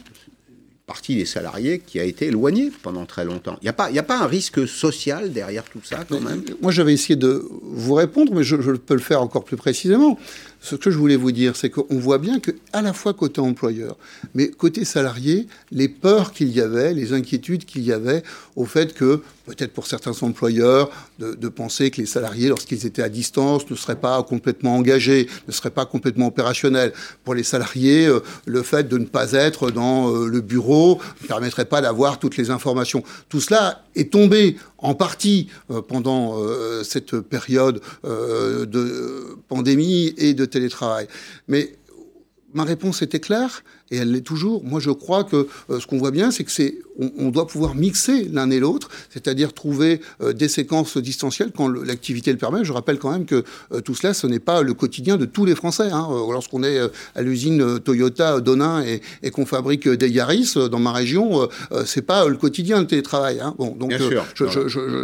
partie 0.92 1.16
des 1.16 1.26
salariés 1.26 1.80
qui 1.80 2.02
a 2.02 2.04
été 2.04 2.28
éloignée 2.28 2.70
pendant 2.82 3.06
très 3.06 3.24
longtemps. 3.24 3.58
Il 3.62 3.66
n'y 3.66 3.70
a, 3.70 3.74
pas, 3.74 3.90
a 3.96 4.04
pas 4.04 4.20
un 4.20 4.28
risque 4.28 4.68
social 4.68 5.32
derrière 5.32 5.64
tout 5.64 5.80
ça, 5.84 6.04
quand 6.08 6.20
même? 6.20 6.44
Moi, 6.62 6.74
j'avais 6.74 6.94
essayé 6.94 7.16
de 7.16 7.48
vous 7.62 7.94
répondre, 7.94 8.34
mais 8.34 8.44
je, 8.44 8.60
je, 8.62 8.72
peux 8.72 8.96
le 8.96 9.00
faire 9.00 9.22
encore 9.22 9.46
plus 9.46 9.56
précisément. 9.56 10.20
Ce 10.64 10.76
que 10.76 10.92
je 10.92 10.98
voulais 10.98 11.16
vous 11.16 11.32
dire, 11.32 11.56
c'est 11.56 11.72
qu'on 11.72 11.98
voit 11.98 12.20
bien 12.20 12.40
que, 12.40 12.52
à 12.72 12.84
la 12.84 12.94
fois 12.94 13.16
côté 13.16 13.42
employeur, 13.42 13.98
mais 14.36 14.50
côté 14.50 14.86
salarié, 14.86 15.48
les 15.72 15.90
peurs 15.90 16.34
qu'il 16.34 16.50
y 16.50 16.62
avait, 16.62 16.94
les 16.94 17.14
inquiétudes 17.14 17.66
qu'il 17.66 17.82
y 17.82 17.92
avait 17.92 18.22
au 18.56 18.66
fait 18.66 18.94
que, 18.94 19.22
peut-être 19.48 19.74
pour 19.74 19.88
certains 19.88 20.14
employeurs, 20.22 20.92
de, 21.18 21.50
penser 21.50 21.90
que 21.90 22.00
les 22.00 22.08
salariés, 22.08 22.50
lorsqu'ils 22.50 22.86
étaient 22.86 23.02
à 23.02 23.10
distance, 23.10 23.70
ne 23.70 23.76
seraient 23.76 24.00
pas 24.00 24.22
complètement 24.24 24.76
engagés, 24.76 25.28
ne 25.48 25.52
seraient 25.52 25.72
pas 25.72 25.86
complètement 25.86 26.28
opérationnels. 26.28 26.94
Pour 27.24 27.34
les 27.34 27.44
salariés, 27.44 28.06
euh, 28.06 28.22
le 28.46 28.62
fait 28.62 28.88
de 28.88 28.98
ne 28.98 29.06
pas 29.06 29.34
être 29.34 29.72
dans 29.72 30.10
euh, 30.10 30.28
le 30.28 30.42
bureau 30.42 31.00
ne 31.22 31.28
permettrait 31.28 31.66
pas 31.66 31.82
d'avoir 31.82 32.20
toutes 32.20 32.38
les 32.38 32.52
informations. 32.52 33.04
Tout 33.30 33.42
cela 33.42 33.84
est 33.96 34.12
tombé 34.12 34.58
en 34.78 34.96
partie 34.96 35.48
euh, 35.70 35.82
pendant 35.82 36.38
cette 36.84 37.20
période 37.20 37.82
de 38.04 39.38
pandémie 39.48 40.14
et 40.18 40.34
de 40.34 40.46
télétravail. 40.52 41.08
Mais 41.48 41.76
ma 42.54 42.64
réponse 42.64 43.02
était 43.02 43.20
claire 43.20 43.64
et 43.92 43.98
elle 43.98 44.12
l'est 44.12 44.22
toujours. 44.22 44.64
Moi, 44.64 44.80
je 44.80 44.90
crois 44.90 45.24
que 45.24 45.48
euh, 45.70 45.80
ce 45.80 45.86
qu'on 45.86 45.98
voit 45.98 46.12
bien, 46.12 46.32
c'est 46.32 46.44
que 46.44 46.52
c'est 46.52 46.78
on, 47.18 47.30
doit 47.30 47.48
pouvoir 47.48 47.74
mixer 47.74 48.26
l'un 48.32 48.50
et 48.52 48.60
l'autre, 48.60 48.90
c'est-à-dire 49.10 49.54
trouver 49.54 50.02
euh, 50.22 50.34
des 50.34 50.48
séquences 50.48 50.98
distancielles 50.98 51.52
quand 51.56 51.68
l'activité 51.68 52.32
le 52.32 52.38
permet. 52.38 52.64
Je 52.64 52.74
rappelle 52.74 53.00
quand 53.00 53.12
même 53.12 53.26
que 53.26 53.44
euh, 53.72 53.82
tout 53.82 53.96
cela, 53.96 54.14
ce 54.14 54.28
n'est 54.28 54.40
pas 54.40 54.62
le 54.62 54.74
quotidien 54.74 55.18
de 55.18 55.26
tous 55.26 55.46
les 55.46 55.56
Français. 55.56 55.90
Hein. 55.92 56.08
Lorsqu'on 56.32 56.64
est 56.64 56.80
à 57.16 57.22
l'usine 57.22 57.80
Toyota 57.80 58.40
Donin 58.40 58.84
et, 58.84 59.02
et 59.24 59.32
qu'on 59.32 59.46
fabrique 59.46 59.88
des 59.88 60.10
Yaris 60.10 60.54
dans 60.70 60.80
ma 60.80 60.92
région, 60.92 61.48
c'est 61.86 62.02
pas 62.02 62.28
le 62.28 62.36
quotidien 62.36 62.82
de 62.82 62.88
télétravail. 62.88 63.40
Hein. 63.40 63.56
Bon, 63.58 63.76
donc 63.76 63.92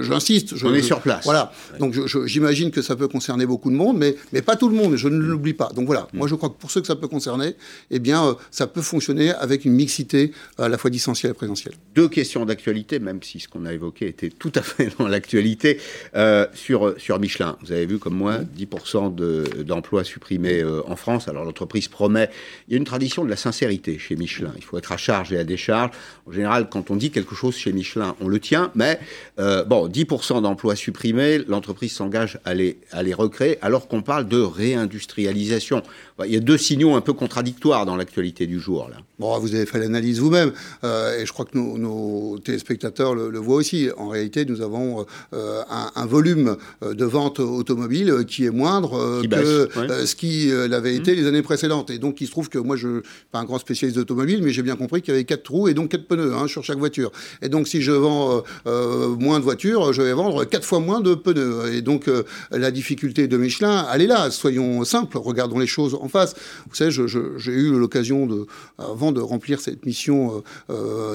j'insiste. 0.02 0.56
Je, 0.56 0.68
on 0.68 0.74
est 0.74 0.82
sur 0.82 1.00
place. 1.00 1.24
Voilà. 1.24 1.52
Donc 1.80 1.96
j'imagine 2.26 2.72
que 2.72 2.82
ça 2.82 2.96
peut 2.96 3.08
concerner 3.08 3.46
beaucoup 3.46 3.70
de 3.70 3.76
monde, 3.76 3.98
mais, 3.98 4.16
mais 4.34 4.42
pas 4.42 4.56
tout 4.56 4.70
le 4.70 4.76
monde. 4.76 4.96
Je 4.96 5.08
ne 5.08 5.18
l'oublie 5.18 5.54
pas. 5.54 5.70
Donc 5.76 5.86
voilà. 5.88 6.08
Mm. 6.14 6.18
Moi, 6.18 6.28
je 6.28 6.36
crois 6.36 6.50
que 6.50 6.56
pour 6.56 6.72
ceux 6.72 6.82
que 6.82 6.88
ça 6.88 6.96
peut 6.96 7.08
concerner, 7.08 7.56
eh 7.92 8.00
bien, 8.00 8.36
ça 8.52 8.68
peut 8.68 8.77
fonctionner 8.82 9.32
avec 9.32 9.66
une 9.66 9.74
mixité 9.74 10.32
à 10.58 10.70
la 10.70 10.78
fois 10.78 10.90
distancielle 10.90 11.32
et 11.32 11.36
présentielle. 11.36 11.74
Deux 11.96 12.10
questions 12.10 12.46
d'actualité, 12.46 13.00
même 13.00 13.22
si 13.24 13.40
ce 13.40 13.48
qu'on 13.48 13.66
a 13.66 13.74
évoqué 13.74 14.08
était 14.08 14.30
tout 14.30 14.52
à 14.56 14.62
fait 14.62 14.92
dans 14.98 15.08
l'actualité, 15.08 15.80
euh, 16.16 16.48
sur, 16.54 16.96
sur 16.98 17.20
Michelin. 17.20 17.58
Vous 17.62 17.72
avez 17.72 17.86
vu 17.86 18.00
comme 18.00 18.16
moi 18.16 18.40
10% 18.58 19.64
d'emplois 19.64 20.04
supprimés 20.04 20.62
euh, 20.62 20.82
en 20.88 20.96
France. 20.96 21.28
Alors 21.28 21.44
l'entreprise 21.44 21.88
promet, 21.88 22.30
il 22.68 22.74
y 22.74 22.76
a 22.76 22.78
une 22.78 22.86
tradition 22.86 23.24
de 23.24 23.30
la 23.30 23.36
sincérité 23.36 23.98
chez 24.00 24.16
Michelin. 24.16 24.54
Il 24.58 24.64
faut 24.64 24.78
être 24.78 24.92
à 24.92 24.98
charge 24.98 25.34
et 25.34 25.38
à 25.38 25.44
décharge. 25.44 25.92
En 26.26 26.32
général, 26.32 26.70
quand 26.70 26.92
on 26.92 26.96
dit 26.96 27.12
quelque 27.12 27.36
chose 27.36 27.56
chez 27.56 27.72
Michelin, 27.72 28.16
on 28.22 28.28
le 28.28 28.40
tient, 28.40 28.72
mais 28.76 29.00
euh, 29.40 29.64
bon, 29.64 29.88
10% 29.88 30.42
d'emplois 30.42 30.76
supprimés, 30.76 31.40
l'entreprise 31.48 31.92
s'engage 31.92 32.40
à 32.46 32.54
les, 32.54 32.80
à 32.92 33.04
les 33.04 33.14
recréer, 33.14 33.58
alors 33.62 33.88
qu'on 33.88 34.02
parle 34.02 34.28
de 34.28 34.40
réindustrialisation. 34.40 35.84
Il 36.26 36.34
y 36.34 36.38
a 36.38 36.40
deux 36.40 36.58
signaux 36.58 36.96
un 36.96 37.02
peu 37.02 37.14
contradictoires 37.14 37.86
dans 37.86 37.96
l'actualité 37.96 38.48
du 38.48 38.60
jour. 38.60 38.67
Là. 38.68 39.07
Bon, 39.20 39.36
vous 39.40 39.56
avez 39.56 39.66
fait 39.66 39.80
l'analyse 39.80 40.20
vous-même, 40.20 40.52
euh, 40.84 41.20
et 41.20 41.26
je 41.26 41.34
crois 41.34 41.46
que 41.46 41.58
nos, 41.58 42.38
téléspectateurs 42.38 43.16
le, 43.16 43.40
voient 43.40 43.56
aussi. 43.56 43.90
En 43.98 44.10
réalité, 44.10 44.46
nous 44.46 44.62
avons 44.62 45.08
euh, 45.34 45.64
un, 45.96 46.06
volume 46.06 46.56
euh, 46.84 46.94
de 46.94 47.04
ventes 47.04 47.40
automobiles 47.40 48.26
qui 48.28 48.46
est 48.46 48.52
moindre 48.52 49.24
que 49.28 49.70
ce 50.06 50.16
qui 50.16 50.52
l'avait 50.70 50.96
été 50.96 51.14
mmh. 51.14 51.16
les 51.16 51.28
années 51.28 51.42
précédentes. 51.42 51.90
Et 51.90 51.98
donc, 51.98 52.22
il 52.22 52.28
se 52.28 52.32
trouve 52.32 52.50
que 52.50 52.60
moi, 52.60 52.76
je 52.76 52.88
ne 52.88 53.02
suis 53.02 53.10
pas 53.32 53.40
un 53.40 53.46
grand 53.46 53.58
spécialiste 53.58 53.98
d'automobile, 53.98 54.44
mais 54.44 54.52
j'ai 54.52 54.62
bien 54.62 54.76
compris 54.76 55.02
qu'il 55.02 55.16
y 55.16 55.18
avait 55.18 55.26
quatre 55.26 55.44
trous 55.44 55.68
et 55.68 55.74
donc 55.74 55.90
quatre 55.90 56.08
pneus 56.08 56.36
hein, 56.36 56.48
sur 56.48 56.64
chaque 56.64 56.78
voiture. 56.78 57.12
Et 57.42 57.50
donc, 57.50 57.68
si 57.68 57.82
je 57.82 57.92
vends 57.92 58.44
moins 58.66 59.40
de 59.40 59.44
voitures, 59.44 59.94
je 59.94 60.04
vais 60.04 60.14
vendre 60.14 60.46
quatre 60.46 60.66
fois 60.66 60.80
moins 60.80 61.02
de 61.02 61.16
pneus. 61.16 61.74
Et 61.74 61.82
donc, 61.82 62.08
la 62.52 62.70
difficulté 62.70 63.28
de 63.28 63.38
Michelin, 63.38 63.88
elle 63.92 64.04
est 64.04 64.08
là. 64.08 64.30
Soyons 64.30 64.84
simples, 64.84 65.18
regardons 65.18 65.58
les 65.58 65.66
choses 65.66 65.98
en 66.00 66.08
face. 66.08 66.36
Vous 66.70 66.76
savez, 66.76 66.92
j'ai 66.92 67.52
eu 67.52 67.72
l'occasion 67.72 68.28
de 68.28 68.46
vendre 68.78 69.07
de 69.12 69.22
remplir 69.22 69.60
cette 69.60 69.86
mission 69.86 70.44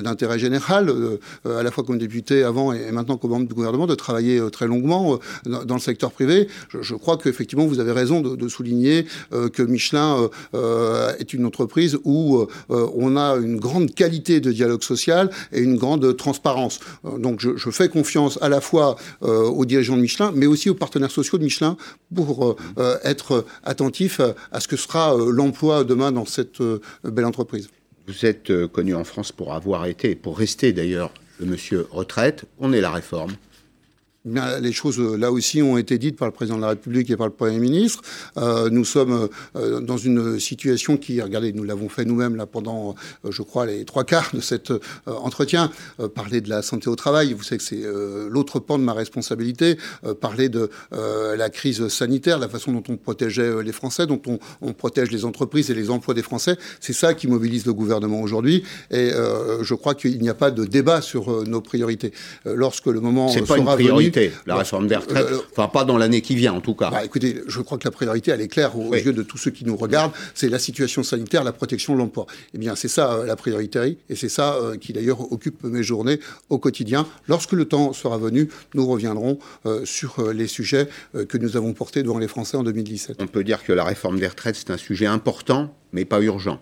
d'intérêt 0.03 0.39
général, 0.39 0.93
à 1.45 1.63
la 1.63 1.71
fois 1.71 1.85
comme 1.85 1.99
député 1.99 2.43
avant 2.43 2.73
et 2.73 2.91
maintenant 2.91 3.17
comme 3.17 3.31
membre 3.31 3.49
du 3.49 3.55
gouvernement, 3.55 3.87
de 3.87 3.95
travailler 3.95 4.41
très 4.51 4.67
longuement 4.67 5.19
dans, 5.47 5.75
le 5.75 5.81
secteur 5.81 6.13
privé. 6.13 6.49
Je, 6.69 6.95
crois 6.95 7.17
qu'effectivement, 7.17 7.67
vous 7.67 7.81
avez 7.81 7.93
raison 7.93 8.21
de, 8.21 8.49
souligner 8.49 9.07
que 9.31 9.63
Michelin 9.63 10.29
est 11.19 11.33
une 11.33 11.47
entreprise 11.47 11.99
où 12.05 12.47
on 12.69 13.17
a 13.17 13.37
une 13.37 13.59
grande 13.59 13.95
qualité 13.95 14.41
de 14.41 14.53
dialogue 14.53 14.83
social 14.83 15.31
et 15.53 15.61
une 15.61 15.77
grande 15.77 16.17
transparence. 16.17 16.81
donc 17.19 17.41
je, 17.41 17.57
je, 17.57 17.71
fais 17.71 17.89
confiance 17.89 18.39
à 18.43 18.49
la 18.49 18.61
fois 18.61 18.97
aux 19.21 19.65
dirigeants 19.65 19.97
de 19.97 20.03
Michelin, 20.03 20.33
mais 20.35 20.47
aussi 20.47 20.71
aux 20.71 20.75
partenaires 20.75 21.11
sociaux 21.11 21.39
de 21.39 21.45
Michelin 21.45 21.77
pour 22.15 22.57
être 23.05 23.45
attentifs 23.65 24.21
à 24.51 24.61
ce 24.61 24.69
que 24.69 24.77
sera 24.77 25.17
l'emploi 25.17 25.85
demain 25.85 26.13
dans 26.13 26.27
cette 26.27 26.63
belle 27.05 27.27
entreprise. 27.27 27.69
Vous 28.13 28.27
êtes 28.27 28.51
euh, 28.51 28.69
connu 28.69 28.95
en 28.95 29.05
France 29.05 29.33
pour 29.33 29.55
avoir 29.55 29.87
été, 29.87 30.15
pour 30.15 30.37
rester 30.37 30.75
d'ailleurs, 30.75 31.15
le 31.41 31.47
monsieur 31.47 31.87
retraite. 31.91 32.45
On 32.59 32.75
est 32.75 32.83
la 32.83 32.91
réforme 32.91 33.33
les 34.25 34.73
choses, 34.73 35.01
euh, 35.01 35.17
là 35.17 35.33
aussi, 35.33 35.63
ont 35.63 35.77
été 35.77 35.99
dites 35.99 36.17
par 36.17 36.29
le 36.29 36.33
président 36.33 36.57
de 36.57 36.63
la 36.63 36.69
République 36.69 37.11
et 37.11 37.17
par 37.17 37.27
le 37.27 37.33
Premier 37.33 37.59
ministre. 37.59 38.03
Euh, 38.39 38.71
nous 38.71 38.85
sommes 38.85 39.29
euh, 39.57 39.81
dans 39.81 39.97
une 39.97 40.39
situation 40.39 40.97
qui, 40.97 41.21
regardez, 41.21 41.53
nous 41.53 41.65
l'avons 41.65 41.89
fait 41.89 42.05
nous-mêmes 42.05 42.37
là 42.37 42.47
pendant, 42.47 42.95
je 43.29 43.43
crois, 43.43 43.67
les 43.67 43.85
trois 43.85 44.05
quarts 44.05 44.31
de 44.33 44.41
cet 44.41 44.73
entretien. 45.07 45.71
parler 46.15 46.41
de 46.41 46.49
la 46.49 46.63
santé 46.63 46.89
au 46.89 46.97
travail, 46.97 47.33
vous 47.33 47.43
savez 47.43 47.59
que 47.59 47.65
c'est 47.65 47.83
l'autre 48.29 48.59
pan 48.61 48.79
de 48.79 48.85
ma 48.85 48.93
responsabilité. 48.93 49.79
parler 50.21 50.49
de 50.49 50.71
la 50.91 51.51
crise 51.51 51.89
sanitaire, 51.89 52.39
la 52.39 52.49
façon 52.49 52.73
dont 52.73 52.83
on 52.89 52.97
protégeait 52.97 53.63
les 53.63 53.73
Français, 53.73 54.07
dont 54.07 54.21
on, 54.27 54.39
on, 54.61 54.73
protège 54.73 55.11
les 55.11 55.25
entreprises 55.25 55.71
et 55.71 55.75
les 55.75 55.91
emplois 55.91 56.15
des 56.15 56.23
Français, 56.23 56.57
c'est 56.81 56.93
ça 56.93 57.15
qui 57.15 57.27
mobilise 57.27 57.67
le 57.67 57.73
gouvernement 57.73 58.21
aujourd'hui. 58.21 58.65
Et 58.91 59.11
je 59.63 59.75
crois 59.75 59.95
qu'il 59.95 60.21
n'y 60.21 60.29
a 60.29 60.35
pas 60.35 60.51
de 60.51 60.65
débat 60.65 61.01
sur 61.01 61.47
nos 61.47 61.61
priorités. 61.61 62.13
lorsque 62.45 62.87
le 62.87 63.01
moment 63.01 63.29
sera 63.29 63.77
venu, 63.77 64.12
la 64.47 64.57
réforme 64.57 64.87
des 64.87 64.97
retraites. 64.97 65.27
Euh, 65.31 65.39
enfin, 65.53 65.69
pas 65.69 65.85
dans 65.85 65.99
l'année 65.99 66.21
qui 66.21 66.35
vient, 66.35 66.53
en 66.53 66.61
tout 66.61 66.75
cas. 66.75 66.91
Bah, 66.91 67.05
écoutez, 67.05 67.43
je 67.47 67.61
crois 67.61 67.79
que 67.79 67.85
la 67.85 67.91
priorité, 67.91 68.31
elle 68.31 68.41
est 68.41 68.49
claire 68.49 68.79
aux, 68.79 68.95
yeux 68.95 69.13
de 69.13 69.23
tous 69.23 69.39
ceux 69.39 69.51
qui 69.51 69.65
nous 69.65 69.77
regardent. 69.77 70.13
C'est 70.35 70.49
la 70.49 70.59
situation 70.59 71.03
sanitaire, 71.03 71.45
la 71.45 71.53
protection 71.53 71.95
de 71.95 71.99
l'emploi. 71.99 72.27
Eh 72.55 72.59
bien, 72.59 72.75
c'est 72.77 72.89
ça 72.89 73.13
euh, 73.13 73.27
la 73.27 73.37
priorité, 73.37 73.99
et 74.09 74.17
c'est 74.17 74.29
ça 74.29 74.55
euh, 74.55 74.77
qui 74.77 74.93
d'ailleurs 74.93 75.33
occupe 75.33 75.65
mes 75.65 75.83
journées 75.83 76.21
au 76.51 76.59
quotidien. 76.59 77.07
Lorsque 77.29 77.53
le 77.53 77.65
temps 77.65 77.93
sera 77.93 78.19
venu, 78.19 78.49
nous 78.75 78.87
reviendrons 78.87 79.39
sur 79.85 80.33
les 80.33 80.47
sujets 80.47 80.89
que 81.29 81.39
nous 81.39 81.57
avons 81.57 81.73
portés 81.73 82.03
devant 82.03 82.19
les 82.19 82.29
Français 82.29 82.57
en 82.57 82.63
2017. 82.63 83.17
On 83.21 83.27
peut 83.27 83.45
dire 83.45 83.65
que 83.65 83.73
la 83.73 83.85
réforme 83.85 84.19
des 84.19 84.27
retraites, 84.27 84.57
c'est 84.57 84.71
un 84.71 84.77
sujet 84.77 85.07
important, 85.07 85.75
mais 85.93 86.05
pas 86.05 86.21
urgent. 86.21 86.61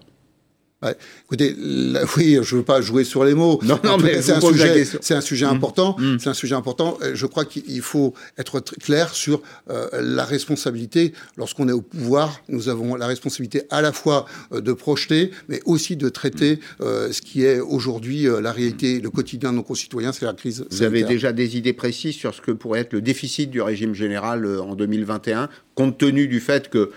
Écoutez, 1.26 1.54
oui, 2.16 2.38
je 2.40 2.56
veux 2.56 2.62
pas 2.62 2.80
jouer 2.80 3.04
sur 3.04 3.24
les 3.24 3.34
mots. 3.34 3.60
Non, 3.62 3.78
non, 3.84 3.98
mais 3.98 4.22
c'est 4.22 4.32
un, 4.32 4.40
sujet, 4.40 4.84
c'est 5.00 5.14
un 5.14 5.20
sujet 5.20 5.44
mmh. 5.44 5.50
important. 5.50 5.96
Mmh. 5.98 6.16
C'est 6.18 6.30
un 6.30 6.34
sujet 6.34 6.54
important. 6.54 6.98
Je 7.12 7.26
crois 7.26 7.44
qu'il 7.44 7.82
faut 7.82 8.14
être 8.38 8.60
clair 8.60 9.14
sur 9.14 9.42
euh, 9.68 9.88
la 10.00 10.24
responsabilité. 10.24 11.12
Lorsqu'on 11.36 11.68
est 11.68 11.72
au 11.72 11.82
pouvoir, 11.82 12.40
nous 12.48 12.70
avons 12.70 12.94
la 12.94 13.06
responsabilité 13.06 13.62
à 13.68 13.82
la 13.82 13.92
fois 13.92 14.24
euh, 14.52 14.62
de 14.62 14.72
projeter, 14.72 15.32
mais 15.48 15.60
aussi 15.66 15.96
de 15.96 16.08
traiter 16.08 16.56
mmh. 16.56 16.82
euh, 16.82 17.12
ce 17.12 17.20
qui 17.20 17.44
est 17.44 17.60
aujourd'hui 17.60 18.26
la 18.40 18.52
réalité, 18.52 19.00
le 19.00 19.10
quotidien 19.10 19.50
de 19.50 19.56
nos 19.56 19.62
concitoyens, 19.62 20.12
c'est 20.12 20.24
la 20.24 20.32
crise. 20.32 20.64
Vous 20.70 20.82
avez 20.82 21.02
déjà 21.02 21.32
des 21.32 21.58
idées 21.58 21.72
précises 21.72 22.14
sur 22.14 22.34
ce 22.34 22.40
que 22.40 22.52
pourrait 22.52 22.80
être 22.80 22.92
le 22.94 23.02
déficit 23.02 23.50
du 23.50 23.60
régime 23.60 23.94
général 23.94 24.46
en 24.60 24.74
2021, 24.74 25.48
compte 25.74 25.98
tenu 25.98 26.26
du 26.26 26.40
fait 26.40 26.68
que 26.70 26.90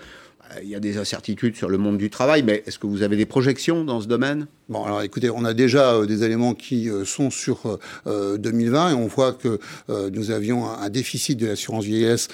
il 0.62 0.68
y 0.68 0.74
a 0.74 0.80
des 0.80 0.98
incertitudes 0.98 1.56
sur 1.56 1.68
le 1.68 1.78
monde 1.78 1.98
du 1.98 2.10
travail, 2.10 2.42
mais 2.42 2.62
est-ce 2.66 2.78
que 2.78 2.86
vous 2.86 3.02
avez 3.02 3.16
des 3.16 3.26
projections 3.26 3.84
dans 3.84 4.00
ce 4.00 4.06
domaine? 4.06 4.46
Bon, 4.70 4.82
alors 4.82 5.02
écoutez, 5.02 5.28
on 5.28 5.44
a 5.44 5.52
déjà 5.52 5.92
euh, 5.92 6.06
des 6.06 6.24
éléments 6.24 6.54
qui 6.54 6.88
euh, 6.88 7.04
sont 7.04 7.30
sur 7.30 7.78
2020 8.06 8.86
euh, 8.86 8.90
et 8.90 8.94
on 8.94 9.06
voit 9.06 9.34
que 9.34 9.58
nous 9.88 10.30
avions 10.30 10.66
un, 10.66 10.88
déficit 10.88 11.38
de 11.38 11.46
l'assurance 11.46 11.84
vieillesse, 11.84 12.28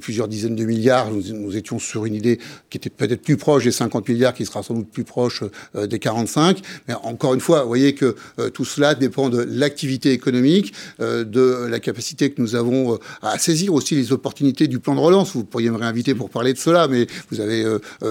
plusieurs 0.00 0.28
dizaines 0.28 0.54
de 0.54 0.64
milliards. 0.64 1.10
Nous, 1.10 1.56
étions 1.56 1.78
sur 1.78 2.04
une 2.04 2.14
idée 2.14 2.38
qui 2.70 2.78
était 2.78 2.90
peut-être 2.90 3.22
plus 3.22 3.36
proche 3.36 3.64
des 3.64 3.72
50 3.72 4.08
milliards, 4.08 4.34
qui 4.34 4.46
sera 4.46 4.62
sans 4.62 4.74
doute 4.74 4.90
plus 4.90 5.04
proche 5.04 5.42
des 5.74 5.98
45. 5.98 6.60
Mais 6.86 6.94
encore 7.02 7.34
une 7.34 7.40
fois, 7.40 7.62
vous 7.62 7.68
voyez 7.68 7.94
que 7.94 8.14
tout 8.54 8.64
cela 8.64 8.94
dépend 8.94 9.28
de 9.30 9.42
l'activité 9.42 10.12
économique, 10.12 10.74
de 11.00 11.66
la 11.68 11.80
capacité 11.80 12.30
que 12.30 12.40
nous 12.40 12.54
avons 12.54 12.98
à 13.22 13.38
saisir 13.38 13.74
aussi 13.74 13.94
les 13.96 14.12
opportunités 14.12 14.68
du 14.68 14.78
plan 14.78 14.94
de 14.94 15.00
relance. 15.00 15.32
Vous 15.32 15.44
pourriez 15.44 15.70
me 15.70 15.76
réinviter 15.76 16.14
pour 16.14 16.30
parler 16.30 16.52
de 16.52 16.58
cela, 16.58 16.86
mais 16.88 17.06
vous 17.30 17.37
avez 17.40 17.64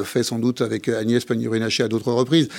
fait 0.03 0.23
sans 0.23 0.39
doute 0.39 0.61
avec 0.61 0.87
Agnès 0.89 1.23
Pannier-Runacher 1.23 1.83
à 1.83 1.87
d'autres 1.87 2.11
reprises. 2.11 2.49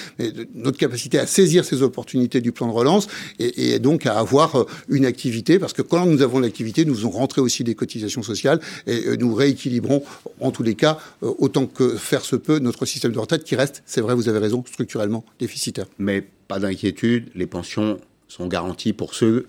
Notre 0.55 0.79
capacité 0.79 1.19
à 1.19 1.27
saisir 1.27 1.65
ces 1.65 1.83
opportunités 1.83 2.41
du 2.41 2.53
plan 2.53 2.67
de 2.67 2.73
relance 2.73 3.09
et, 3.39 3.79
donc 3.79 4.07
à 4.07 4.19
avoir 4.19 4.57
euh, 4.57 4.65
une 4.89 5.05
activité, 5.05 5.59
parce 5.59 5.73
que 5.73 5.83
quand 5.83 6.07
nous 6.07 6.23
avons 6.23 6.41
l'activité, 6.41 6.85
nous 6.85 6.95
faisons 6.95 7.11
rentrer 7.11 7.41
aussi 7.41 7.65
des 7.65 7.75
cotisations 7.75 8.23
sociales 8.23 8.61
et 8.87 9.07
euh, 9.07 9.17
nous 9.17 9.35
rééquilibrons 9.35 10.03
en 10.41 10.51
tous 10.51 10.63
les 10.63 10.75
cas, 10.75 10.99
euh, 11.23 11.33
autant 11.39 11.67
que 11.67 11.97
faire 11.97 12.25
se 12.25 12.37
peut, 12.37 12.59
notre 12.59 12.87
système 12.87 13.13
de 13.13 13.19
retraite 13.19 13.45
qui 13.45 13.57
reste, 13.57 13.83
c'est 13.87 14.01
vrai, 14.01 14.15
vous 14.15 14.29
avez 14.29 14.39
raison, 14.39 14.65
structurellement 14.67 15.25
déficitaire. 15.39 15.87
Mais 15.99 16.25
pas 16.49 16.59
d'inquiétude, 16.59 17.29
les 17.35 17.47
pensions 17.47 17.99
sont 18.29 18.47
garanties 18.47 18.93
pour 18.93 19.15
ceux 19.15 19.47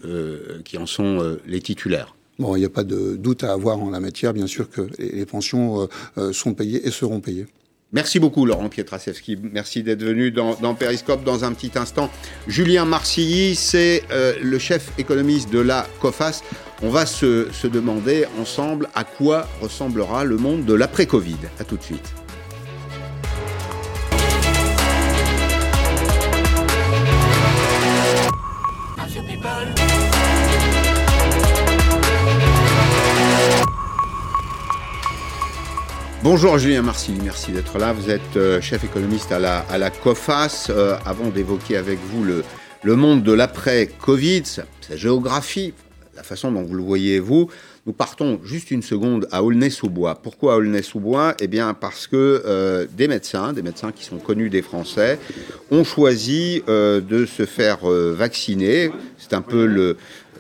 qui 0.64 0.78
en 0.78 0.86
sont 0.86 1.38
les 1.46 1.60
titulaires. 1.60 2.16
Bon, 2.40 2.56
il 2.56 2.60
n'y 2.60 2.66
a 2.66 2.70
pas 2.70 2.84
de 2.84 3.16
doute 3.16 3.44
à 3.44 3.52
avoir 3.52 3.80
en 3.80 3.92
la 3.92 4.00
matière, 4.00 4.34
bien 4.34 4.48
sûr 4.48 4.70
que 4.70 4.88
les, 4.98 5.26
pensions 5.26 5.88
sont 6.32 6.54
payées 6.54 6.88
et 6.88 6.92
seront 6.92 7.20
payées. 7.20 7.46
Merci 7.92 8.20
beaucoup 8.20 8.46
Laurent 8.46 8.70
Pietraszewski, 8.70 9.40
merci 9.52 9.82
d'être 9.82 10.04
venu 10.04 10.30
dans, 10.30 10.54
dans, 10.54 10.76
Periscope 10.76 11.24
dans 11.24 11.44
un 11.44 11.54
petit 11.54 11.72
instant. 11.76 12.12
Julien 12.48 12.86
Marcilly, 12.86 13.56
c'est 13.56 14.04
euh, 14.12 14.36
le 14.44 14.60
chef 14.60 14.92
économiste 15.00 15.52
de 15.52 15.58
la 15.58 15.88
COFAS. 16.00 16.44
On 16.84 16.90
va 16.90 17.08
se, 17.08 17.48
se 17.52 17.66
demander 17.66 18.26
ensemble 18.40 18.90
à 18.94 19.04
quoi 19.04 19.48
ressemblera 19.60 20.24
le 20.24 20.38
monde 20.38 20.66
de 20.66 20.76
l'après-Covid. 20.76 21.38
A 21.60 21.64
tout 21.64 21.78
de 21.78 21.84
suite. 21.84 22.19
Bonjour 36.22 36.58
Julien 36.58 36.82
Marcy, 36.82 37.14
merci 37.24 37.54
d'être 37.54 37.78
là. 37.78 37.94
Vous 37.94 38.10
êtes 38.10 38.36
euh, 38.36 38.60
chef 38.60 38.84
économiste 38.84 39.32
à 39.32 39.40
la, 39.40 39.60
à 39.60 39.78
la 39.78 39.90
COFAS. 39.90 40.68
Euh, 40.70 40.98
avant 41.06 41.30
d'évoquer 41.30 41.78
avec 41.78 41.98
vous 42.12 42.26
le, 42.26 42.44
le 42.84 42.96
monde 42.98 43.24
de 43.24 43.32
l'après-Covid, 43.32 44.44
sa, 44.44 44.66
géographie, 44.98 45.74
la 46.18 46.24
façon 46.24 46.52
dont 46.52 46.62
vous 46.62 46.74
le 46.74 46.84
voyez 46.84 47.20
vous, 47.20 47.50
nous 47.88 47.94
partons 47.94 48.42
juste 48.44 48.70
une 48.70 48.82
seconde 48.82 49.30
à 49.32 49.44
Aulnay-sous-Bois. 49.44 50.16
Pourquoi 50.22 50.58
Aulnay-sous-Bois? 50.58 51.36
Eh 51.40 51.48
bien 51.48 51.74
parce 51.74 52.06
que 52.06 52.44
euh, 52.46 52.86
des 52.92 53.08
médecins, 53.08 53.54
des 53.54 53.62
médecins 53.62 53.94
qui 53.94 54.04
sont 54.04 54.18
connus 54.18 54.50
des 54.50 54.62
Français, 54.62 55.20
ont 55.72 55.86
choisi 55.86 56.62
de 56.68 57.26
se 57.26 57.46
faire 57.46 57.86
vacciner. 57.86 58.92
C'est 59.18 59.34
un 59.34 59.42
peu 59.42 59.66
le, 59.66 59.96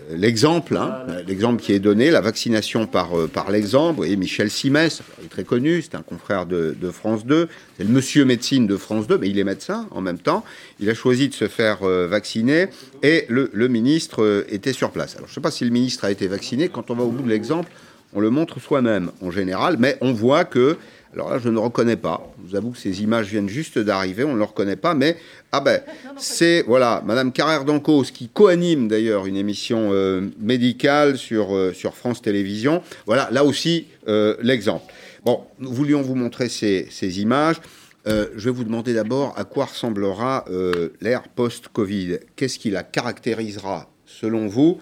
l'exemple, 0.09 0.75
hein, 0.75 1.05
l'exemple 1.27 1.61
qui 1.61 1.73
est 1.73 1.79
donné, 1.79 2.11
la 2.11 2.21
vaccination 2.21 2.87
par, 2.87 3.17
euh, 3.17 3.27
par 3.27 3.51
l'exemple. 3.51 4.05
Et 4.05 4.15
Michel 4.15 4.49
Simès, 4.49 5.01
est 5.23 5.29
très 5.29 5.43
connu, 5.43 5.81
c'est 5.81 5.95
un 5.95 6.01
confrère 6.01 6.45
de, 6.45 6.75
France 6.91 7.25
2, 7.25 7.47
c'est 7.77 7.83
le 7.83 7.89
monsieur 7.89 8.25
médecine 8.25 8.67
de 8.67 8.75
France 8.75 9.07
2, 9.07 9.17
mais 9.17 9.29
il 9.29 9.37
est 9.37 9.43
médecin 9.43 9.87
en 9.91 10.01
même 10.01 10.17
temps. 10.17 10.43
Il 10.79 10.89
a 10.89 10.93
choisi 10.93 11.29
de 11.29 11.33
se 11.33 11.47
faire 11.47 11.83
euh, 11.83 12.07
vacciner 12.07 12.67
et 13.03 13.25
le, 13.29 13.49
ministre 13.67 14.23
euh, 14.23 14.45
était 14.49 14.73
sur 14.73 14.91
place. 14.91 15.15
Alors 15.15 15.27
je 15.27 15.31
ne 15.31 15.35
sais 15.35 15.41
pas 15.41 15.51
si 15.51 15.63
le 15.63 15.71
ministre 15.71 16.05
a 16.05 16.11
été 16.11 16.27
vacciné, 16.27 16.69
quand 16.69 16.89
on 16.89 16.95
va 16.95 17.03
au 17.03 17.11
bout 17.11 17.23
de 17.23 17.29
l'exemple, 17.29 17.71
on 18.13 18.19
le 18.19 18.31
montre 18.31 18.59
soi-même 18.59 19.11
en 19.21 19.29
général, 19.29 19.77
mais 19.77 19.97
on 20.01 20.13
voit 20.13 20.43
que 20.43 20.77
alors 21.13 21.31
là, 21.31 21.39
je 21.39 21.49
ne 21.49 21.57
reconnais 21.57 21.95
pas. 21.95 22.31
Je 22.37 22.49
vous 22.49 22.55
avoue 22.55 22.71
que 22.71 22.77
ces 22.77 23.01
images 23.01 23.27
viennent 23.27 23.49
juste 23.49 23.79
d'arriver, 23.79 24.23
on 24.23 24.33
ne 24.33 24.37
le 24.37 24.43
reconnaît 24.43 24.75
pas, 24.75 24.93
mais 24.93 25.17
ah 25.51 25.59
ben, 25.59 25.81
c'est 26.17 26.63
voilà, 26.67 27.01
Madame 27.05 27.31
Carrère 27.31 27.65
d'Ancos 27.65 28.11
qui 28.13 28.29
co-anime 28.29 28.87
d'ailleurs 28.87 29.25
une 29.25 29.35
émission 29.35 29.89
euh, 29.91 30.29
médicale 30.39 31.17
sur 31.17 31.55
euh, 31.55 31.73
sur 31.73 31.95
France 31.95 32.21
Télévisions. 32.21 32.83
Voilà, 33.07 33.27
là 33.31 33.43
aussi 33.43 33.87
euh, 34.07 34.35
l'exemple. 34.41 34.93
Bon, 35.25 35.41
nous 35.57 35.73
voulions 35.73 36.01
vous 36.01 36.15
montrer 36.15 36.47
ces, 36.47 36.87
ces 36.91 37.21
images. 37.21 37.57
je 38.05 38.45
vais 38.45 38.51
vous 38.51 38.63
demander 38.63 38.93
d'abord 38.93 39.33
à 39.37 39.43
quoi 39.43 39.65
ressemblera 39.65 40.45
l'ère 41.01 41.27
post-Covid. 41.27 42.19
Qu'est-ce 42.37 42.57
qui 42.57 42.71
la 42.71 42.83
caractérisera 42.83 43.89
selon 44.05 44.47
vous? 44.47 44.79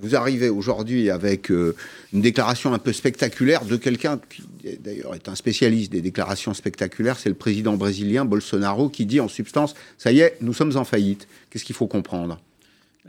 Vous 0.00 0.16
arrivez 0.16 0.48
aujourd'hui 0.48 1.10
avec 1.10 1.50
euh, 1.50 1.76
une 2.12 2.20
déclaration 2.20 2.72
un 2.72 2.78
peu 2.78 2.92
spectaculaire 2.92 3.64
de 3.64 3.76
quelqu'un 3.76 4.18
qui 4.28 4.42
d'ailleurs 4.78 5.14
est 5.14 5.28
un 5.28 5.34
spécialiste 5.34 5.92
des 5.92 6.00
déclarations 6.00 6.54
spectaculaires, 6.54 7.18
c'est 7.18 7.28
le 7.28 7.34
président 7.34 7.76
brésilien 7.76 8.24
Bolsonaro 8.24 8.88
qui 8.88 9.06
dit 9.06 9.20
en 9.20 9.28
substance, 9.28 9.74
ça 9.98 10.12
y 10.12 10.20
est, 10.20 10.36
nous 10.40 10.54
sommes 10.54 10.76
en 10.76 10.84
faillite. 10.84 11.28
Qu'est-ce 11.50 11.64
qu'il 11.64 11.76
faut 11.76 11.86
comprendre? 11.86 12.40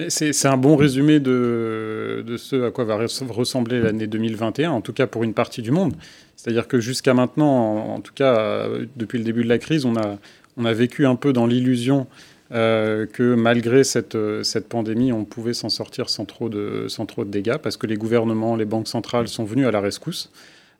C'est 0.09 0.47
un 0.47 0.57
bon 0.57 0.75
résumé 0.75 1.19
de, 1.19 2.25
ce 2.37 2.63
à 2.63 2.71
quoi 2.71 2.83
va 2.83 2.97
ressembler 3.29 3.79
l'année 3.79 4.07
2021, 4.07 4.71
en 4.71 4.81
tout 4.81 4.93
cas 4.93 5.05
pour 5.05 5.23
une 5.23 5.35
partie 5.35 5.61
du 5.61 5.69
monde. 5.69 5.93
C'est-à-dire 6.35 6.67
que 6.67 6.79
jusqu'à 6.79 7.13
maintenant, 7.13 7.93
en, 7.93 8.01
tout 8.01 8.13
cas 8.13 8.67
depuis 8.95 9.19
le 9.19 9.23
début 9.23 9.43
de 9.43 9.49
la 9.49 9.59
crise, 9.59 9.85
on 9.85 9.95
a 9.95 10.73
vécu 10.73 11.05
un 11.05 11.15
peu 11.15 11.31
dans 11.31 11.45
l'illusion 11.45 12.07
euh, 12.53 13.05
que 13.05 13.35
malgré 13.35 13.83
cette, 13.83 14.17
cette 14.43 14.69
pandémie, 14.69 15.11
on 15.11 15.25
pouvait 15.25 15.53
s'en 15.53 15.69
sortir 15.69 16.09
sans 16.09 16.25
trop, 16.25 16.49
de, 16.49 16.85
sans 16.87 17.05
trop 17.05 17.25
de 17.25 17.29
dégâts, 17.29 17.57
parce 17.57 17.77
que 17.77 17.87
les 17.87 17.95
gouvernements, 17.95 18.55
les 18.55 18.65
banques 18.65 18.87
centrales 18.87 19.27
sont 19.27 19.43
venus 19.43 19.67
à 19.67 19.71
la 19.71 19.81
rescousse. 19.81 20.31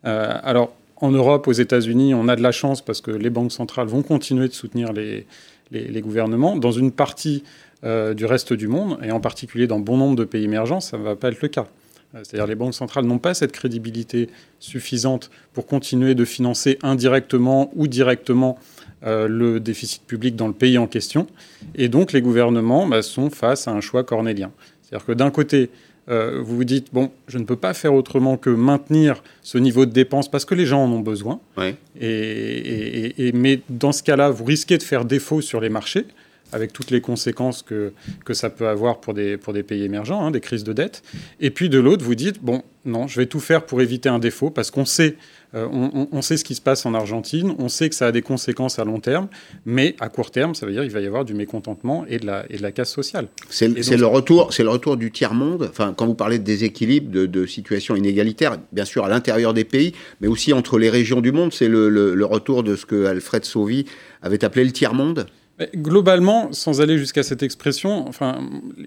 alors, 0.02 0.72
en 0.96 1.10
Europe, 1.10 1.48
aux 1.48 1.52
États-Unis, 1.52 2.14
on 2.14 2.28
a 2.28 2.36
de 2.36 2.42
la 2.42 2.52
chance 2.52 2.80
parce 2.80 3.00
que 3.00 3.10
les 3.10 3.30
banques 3.30 3.52
centrales 3.52 3.88
vont 3.88 4.02
continuer 4.02 4.48
de 4.48 4.52
soutenir 4.52 4.92
les, 4.92 5.26
les, 5.72 6.00
gouvernements. 6.00 6.56
Dans 6.56 6.70
une 6.70 6.92
partie 6.92 7.42
du 7.82 8.24
reste 8.24 8.52
du 8.52 8.68
monde, 8.68 8.98
et 9.02 9.10
en 9.10 9.20
particulier 9.20 9.66
dans 9.66 9.80
bon 9.80 9.96
nombre 9.96 10.16
de 10.16 10.24
pays 10.24 10.44
émergents, 10.44 10.80
ça 10.80 10.96
ne 10.96 11.02
va 11.02 11.16
pas 11.16 11.28
être 11.28 11.42
le 11.42 11.48
cas. 11.48 11.66
Euh, 12.14 12.20
c'est-à-dire 12.22 12.46
les 12.46 12.54
banques 12.54 12.74
centrales 12.74 13.04
n'ont 13.04 13.18
pas 13.18 13.34
cette 13.34 13.52
crédibilité 13.52 14.28
suffisante 14.58 15.30
pour 15.52 15.66
continuer 15.66 16.14
de 16.14 16.24
financer 16.24 16.78
indirectement 16.82 17.70
ou 17.74 17.86
directement 17.86 18.58
euh, 19.04 19.28
le 19.28 19.60
déficit 19.60 20.02
public 20.06 20.36
dans 20.36 20.46
le 20.46 20.54
pays 20.54 20.78
en 20.78 20.86
question. 20.86 21.26
Et 21.74 21.88
donc 21.88 22.12
les 22.12 22.22
gouvernements 22.22 22.86
bah, 22.86 23.02
sont 23.02 23.30
face 23.30 23.68
à 23.68 23.72
un 23.72 23.80
choix 23.80 24.04
cornélien. 24.04 24.50
C'est-à-dire 24.82 25.06
que 25.06 25.12
d'un 25.12 25.30
côté, 25.30 25.70
euh, 26.08 26.40
vous 26.42 26.56
vous 26.56 26.64
dites, 26.64 26.88
bon, 26.92 27.10
je 27.26 27.38
ne 27.38 27.44
peux 27.44 27.56
pas 27.56 27.74
faire 27.74 27.94
autrement 27.94 28.36
que 28.36 28.50
maintenir 28.50 29.22
ce 29.42 29.58
niveau 29.58 29.86
de 29.86 29.92
dépenses 29.92 30.30
parce 30.30 30.44
que 30.44 30.54
les 30.54 30.66
gens 30.66 30.84
en 30.84 30.92
ont 30.92 31.00
besoin. 31.00 31.40
et, 32.00 33.32
mais 33.34 33.60
dans 33.68 33.92
ce 33.92 34.02
cas-là, 34.02 34.30
vous 34.30 34.44
risquez 34.44 34.78
de 34.78 34.82
faire 34.82 35.04
défaut 35.04 35.40
sur 35.40 35.60
les 35.60 35.70
marchés 35.70 36.06
avec 36.54 36.72
toutes 36.72 36.92
les 36.92 37.00
conséquences 37.00 37.62
que, 37.62 37.92
que 38.24 38.32
ça 38.32 38.48
peut 38.48 38.68
avoir 38.68 39.00
pour 39.00 39.12
des, 39.12 39.36
pour 39.36 39.52
des 39.52 39.64
pays 39.64 39.82
émergents, 39.82 40.24
hein, 40.24 40.30
des 40.30 40.40
crises 40.40 40.62
de 40.62 40.72
dette. 40.72 41.02
Et 41.40 41.50
puis 41.50 41.68
de 41.68 41.80
l'autre, 41.80 42.04
vous 42.04 42.14
dites, 42.14 42.40
bon, 42.40 42.62
non, 42.84 43.08
je 43.08 43.18
vais 43.18 43.26
tout 43.26 43.40
faire 43.40 43.66
pour 43.66 43.82
éviter 43.82 44.08
un 44.08 44.20
défaut, 44.20 44.50
parce 44.50 44.70
qu'on 44.70 44.84
sait, 44.84 45.16
euh, 45.54 45.66
on, 45.70 46.22
sait 46.22 46.36
ce 46.36 46.44
qui 46.44 46.54
se 46.54 46.60
passe 46.60 46.86
en 46.86 46.94
Argentine, 46.94 47.54
on 47.58 47.68
sait 47.68 47.88
que 47.88 47.94
ça 47.94 48.06
a 48.06 48.12
des 48.12 48.22
conséquences 48.22 48.78
à 48.78 48.84
long 48.84 49.00
terme, 49.00 49.28
mais 49.66 49.96
à 49.98 50.08
court 50.08 50.30
terme, 50.30 50.54
ça 50.54 50.64
veut 50.64 50.72
dire 50.72 50.82
qu'il 50.82 50.92
va 50.92 51.00
y 51.00 51.06
avoir 51.06 51.24
du 51.24 51.34
mécontentement 51.34 52.04
et 52.08 52.18
de 52.18 52.26
la, 52.26 52.44
et 52.50 52.56
de 52.56 52.62
la 52.62 52.70
casse 52.70 52.92
sociale. 52.92 53.26
C'est 53.48 53.68
le, 53.68 54.06
retour, 54.06 54.50
le 54.56 54.68
retour 54.68 54.96
du 54.96 55.10
tiers-monde, 55.10 55.66
enfin, 55.70 55.92
quand 55.96 56.06
vous 56.06 56.14
parlez 56.14 56.38
de 56.38 56.44
déséquilibre, 56.44 57.10
de, 57.10 57.26
de 57.26 57.46
situations 57.46 57.96
inégalitaires, 57.96 58.58
bien 58.70 58.84
sûr 58.84 59.04
à 59.04 59.08
l'intérieur 59.08 59.54
des 59.54 59.64
pays, 59.64 59.92
mais 60.20 60.28
aussi 60.28 60.52
entre 60.52 60.78
les 60.78 60.90
régions 60.90 61.20
du 61.20 61.32
monde, 61.32 61.52
c'est 61.52 61.68
le, 61.68 61.88
le, 61.88 62.24
retour 62.24 62.62
de 62.62 62.76
ce 62.76 62.86
que 62.86 63.06
Alfred 63.06 63.44
Sauvy 63.44 63.86
avait 64.22 64.44
appelé 64.44 64.64
le 64.64 64.72
tiers-monde 64.72 65.26
Globalement, 65.76 66.52
sans 66.52 66.80
aller 66.80 66.98
jusqu'à 66.98 67.22
cette 67.22 67.44
expression, 67.44 68.08
enfin, 68.08 68.40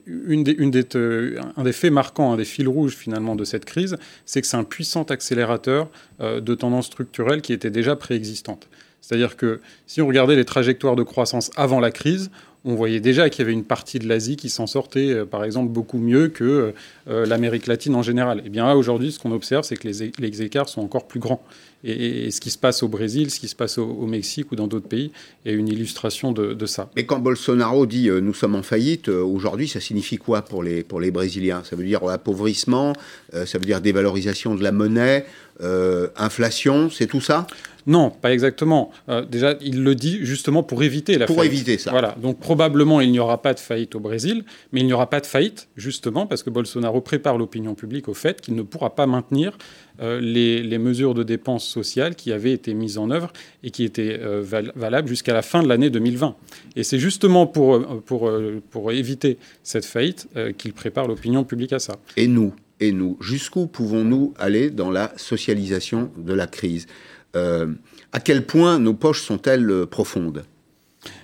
une 0.06 0.44
des, 0.44 0.86
euh, 0.96 1.40
un 1.56 1.64
des 1.64 1.72
faits 1.72 1.94
marquants, 1.94 2.34
un 2.34 2.36
des 2.36 2.44
fils 2.44 2.68
rouges 2.68 2.94
finalement 2.94 3.38
de 3.38 3.46
cette 3.46 3.64
crise, 3.64 3.96
c'est 4.26 4.42
que 4.42 4.48
c'est 4.48 4.58
un 4.58 4.66
puissant 4.66 5.04
accélérateur 5.04 5.90
euh, 6.20 6.42
de 6.42 6.56
tendances 6.56 6.88
structurelles 6.88 7.42
qui 7.42 7.54
étaient 7.54 7.70
déjà 7.70 7.96
préexistantes. 7.96 8.68
C'est-à-dire 9.00 9.38
que 9.38 9.62
si 9.86 10.02
on 10.02 10.08
regardait 10.08 10.36
les 10.36 10.44
trajectoires 10.44 10.98
de 10.98 11.04
croissance 11.04 11.52
avant 11.56 11.80
la 11.80 11.92
crise, 11.92 12.32
on 12.68 12.76
voyait 12.76 13.00
déjà 13.00 13.30
qu'il 13.30 13.40
y 13.40 13.46
avait 13.46 13.54
une 13.54 13.64
partie 13.64 13.98
de 13.98 14.08
l'Asie 14.08 14.36
qui 14.36 14.50
s'en 14.50 14.68
sortait, 14.68 15.10
euh, 15.12 15.26
par 15.26 15.44
exemple, 15.44 15.72
beaucoup 15.72 15.98
mieux 15.98 16.28
que 16.28 16.74
l'Amérique 17.08 17.68
latine 17.68 17.96
en 17.96 18.04
général. 18.04 18.40
Et 18.40 18.44
eh 18.48 18.50
bien 18.50 18.66
là, 18.66 18.76
aujourd'hui, 18.76 19.12
ce 19.12 19.20
qu'on 19.20 19.32
observe, 19.32 19.64
c'est 19.64 19.78
que 19.78 19.88
les, 19.88 20.12
les, 20.20 20.42
écarts 20.42 20.68
sont 20.68 20.82
encore 20.82 21.08
plus 21.08 21.22
grands. 21.22 21.42
Et, 21.84 22.32
ce 22.32 22.42
qui 22.42 22.50
se 22.50 22.58
passe 22.58 22.82
au 22.84 22.88
Brésil, 22.88 23.30
ce 23.30 23.40
qui 23.40 23.48
se 23.48 23.56
passe 23.56 23.78
au, 23.78 24.08
Mexique 24.08 24.52
ou 24.52 24.56
dans 24.56 24.68
d'autres 24.68 24.88
pays 24.88 25.12
est 25.46 25.54
une 25.54 25.68
illustration 25.68 26.32
de, 26.32 26.66
ça. 26.66 26.90
Mais 26.96 27.06
quand 27.06 27.20
Bolsonaro 27.20 27.86
dit 27.86 28.10
euh, 28.10 28.20
nous 28.20 28.34
sommes 28.34 28.56
en 28.56 28.64
faillite, 28.64 29.10
euh, 29.10 29.22
aujourd'hui, 29.22 29.68
ça 29.68 29.80
signifie 29.80 30.18
quoi 30.18 30.42
pour 30.42 30.64
les, 30.64 30.84
Brésiliens? 30.84 31.64
Ça 31.64 31.76
veut 31.76 31.86
dire 31.86 32.04
appauvrissement, 32.08 32.94
euh, 33.34 33.46
ça 33.46 33.58
veut 33.58 33.66
dire 33.66 33.80
dévalorisation 33.80 34.56
de 34.56 34.64
la 34.64 34.72
monnaie, 34.72 35.26
inflation, 35.62 36.90
c'est 36.90 37.08
tout 37.08 37.22
ça 37.22 37.48
non, 37.88 38.10
pas 38.10 38.34
exactement. 38.34 38.92
déjà, 39.32 39.56
il 39.62 39.82
le 39.82 39.96
dit 39.96 40.20
justement 40.22 40.62
pour 40.62 40.84
éviter 40.84 41.14
la 41.14 41.26
faillite. 41.26 41.36
Pour 41.38 41.46
éviter 41.46 41.78
ça. 41.78 41.92
Voilà. 41.92 42.18
Donc 42.22 42.38
probablement, 42.38 43.00
il 43.00 43.10
n'y 43.14 43.20
aura 43.20 43.42
pas 43.42 43.54
de 43.54 43.62
faillite 43.62 43.96
au 43.96 44.02
Brésil, 44.02 44.44
mais 44.74 44.82
il 44.82 44.88
n'y 44.88 44.92
aura 44.92 45.10
pas 45.10 45.22
de 45.22 45.26
faillite 45.26 45.70
justement 45.78 46.28
parce 46.28 46.44
que 46.44 46.50
Bolsonaro 46.50 47.00
prépare 47.00 47.38
l'opinion 47.38 47.76
publique 47.76 48.10
au 48.10 48.14
fait 48.14 48.42
qu'il 48.42 48.56
ne 48.56 48.62
pourra 48.62 48.94
pas 48.94 49.08
maintenir 49.08 49.58
euh, 50.02 50.20
les, 50.20 50.78
mesures 50.78 51.14
de 51.14 51.24
dépenses 51.24 51.66
sociales 51.66 52.16
qui 52.16 52.32
avaient 52.32 52.52
été 52.52 52.74
mises 52.74 52.98
en 52.98 53.10
œuvre 53.10 53.32
et 53.64 53.72
qui 53.72 53.84
étaient 53.84 54.20
euh, 54.22 54.44
valables 54.76 55.08
jusqu'à 55.08 55.34
la 55.34 55.42
fin 55.42 55.64
de 55.64 55.68
l'année 55.68 55.90
2020. 55.90 56.36
Et 56.76 56.84
c'est 56.84 57.00
justement 57.00 57.48
pour, 57.48 57.76
euh, 57.76 58.04
pour, 58.06 58.32
pour 58.70 58.92
éviter 58.92 59.38
cette 59.64 59.86
faillite 59.86 60.28
qu'il 60.58 60.74
prépare 60.74 61.08
l'opinion 61.08 61.44
publique 61.44 61.74
à 61.74 61.80
ça. 61.80 61.96
Et 62.16 62.28
nous 62.28 62.54
et 62.80 62.92
nous, 62.92 63.18
jusqu'où 63.22 63.68
pouvons-nous 63.68 64.34
aller 64.38 64.70
dans 64.70 64.92
la 64.92 65.12
socialisation 65.18 66.12
de 66.18 66.34
la 66.34 66.48
crise? 66.48 66.88
À 67.34 68.20
quel 68.20 68.46
point 68.46 68.80
nos 68.80 68.96
poches 68.96 69.22
sont-elles 69.22 69.86
profondes? 69.86 70.44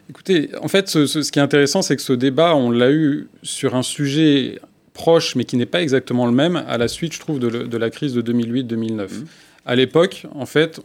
Écoutez, 0.10 0.50
en 0.62 0.68
fait, 0.68 0.88
ce, 0.90 1.08
ce, 1.08 1.32
qui 1.32 1.40
est 1.40 1.42
intéressant, 1.42 1.82
c'est 1.82 1.96
que 1.96 2.02
ce 2.02 2.14
débat, 2.14 2.56
on 2.56 2.70
l'a 2.70 2.92
eu 2.92 3.28
sur 3.42 3.76
un 3.76 3.82
sujet 3.82 4.60
proche, 4.94 5.36
mais 5.36 5.44
qui 5.44 5.58
n'est 5.58 5.66
pas 5.66 5.82
exactement 5.82 6.26
le 6.26 6.32
même, 6.32 6.56
à 6.56 6.78
la 6.78 6.88
suite, 6.88 7.14
je 7.14 7.20
trouve, 7.20 7.40
de, 7.40 7.78
la 7.78 7.90
crise 7.90 8.14
de 8.14 8.22
2008-2009. 8.22 8.94
Mmh. 8.94 9.08
À 9.66 9.76
l'époque, 9.76 10.28
en 10.36 10.46
fait, 10.46 10.82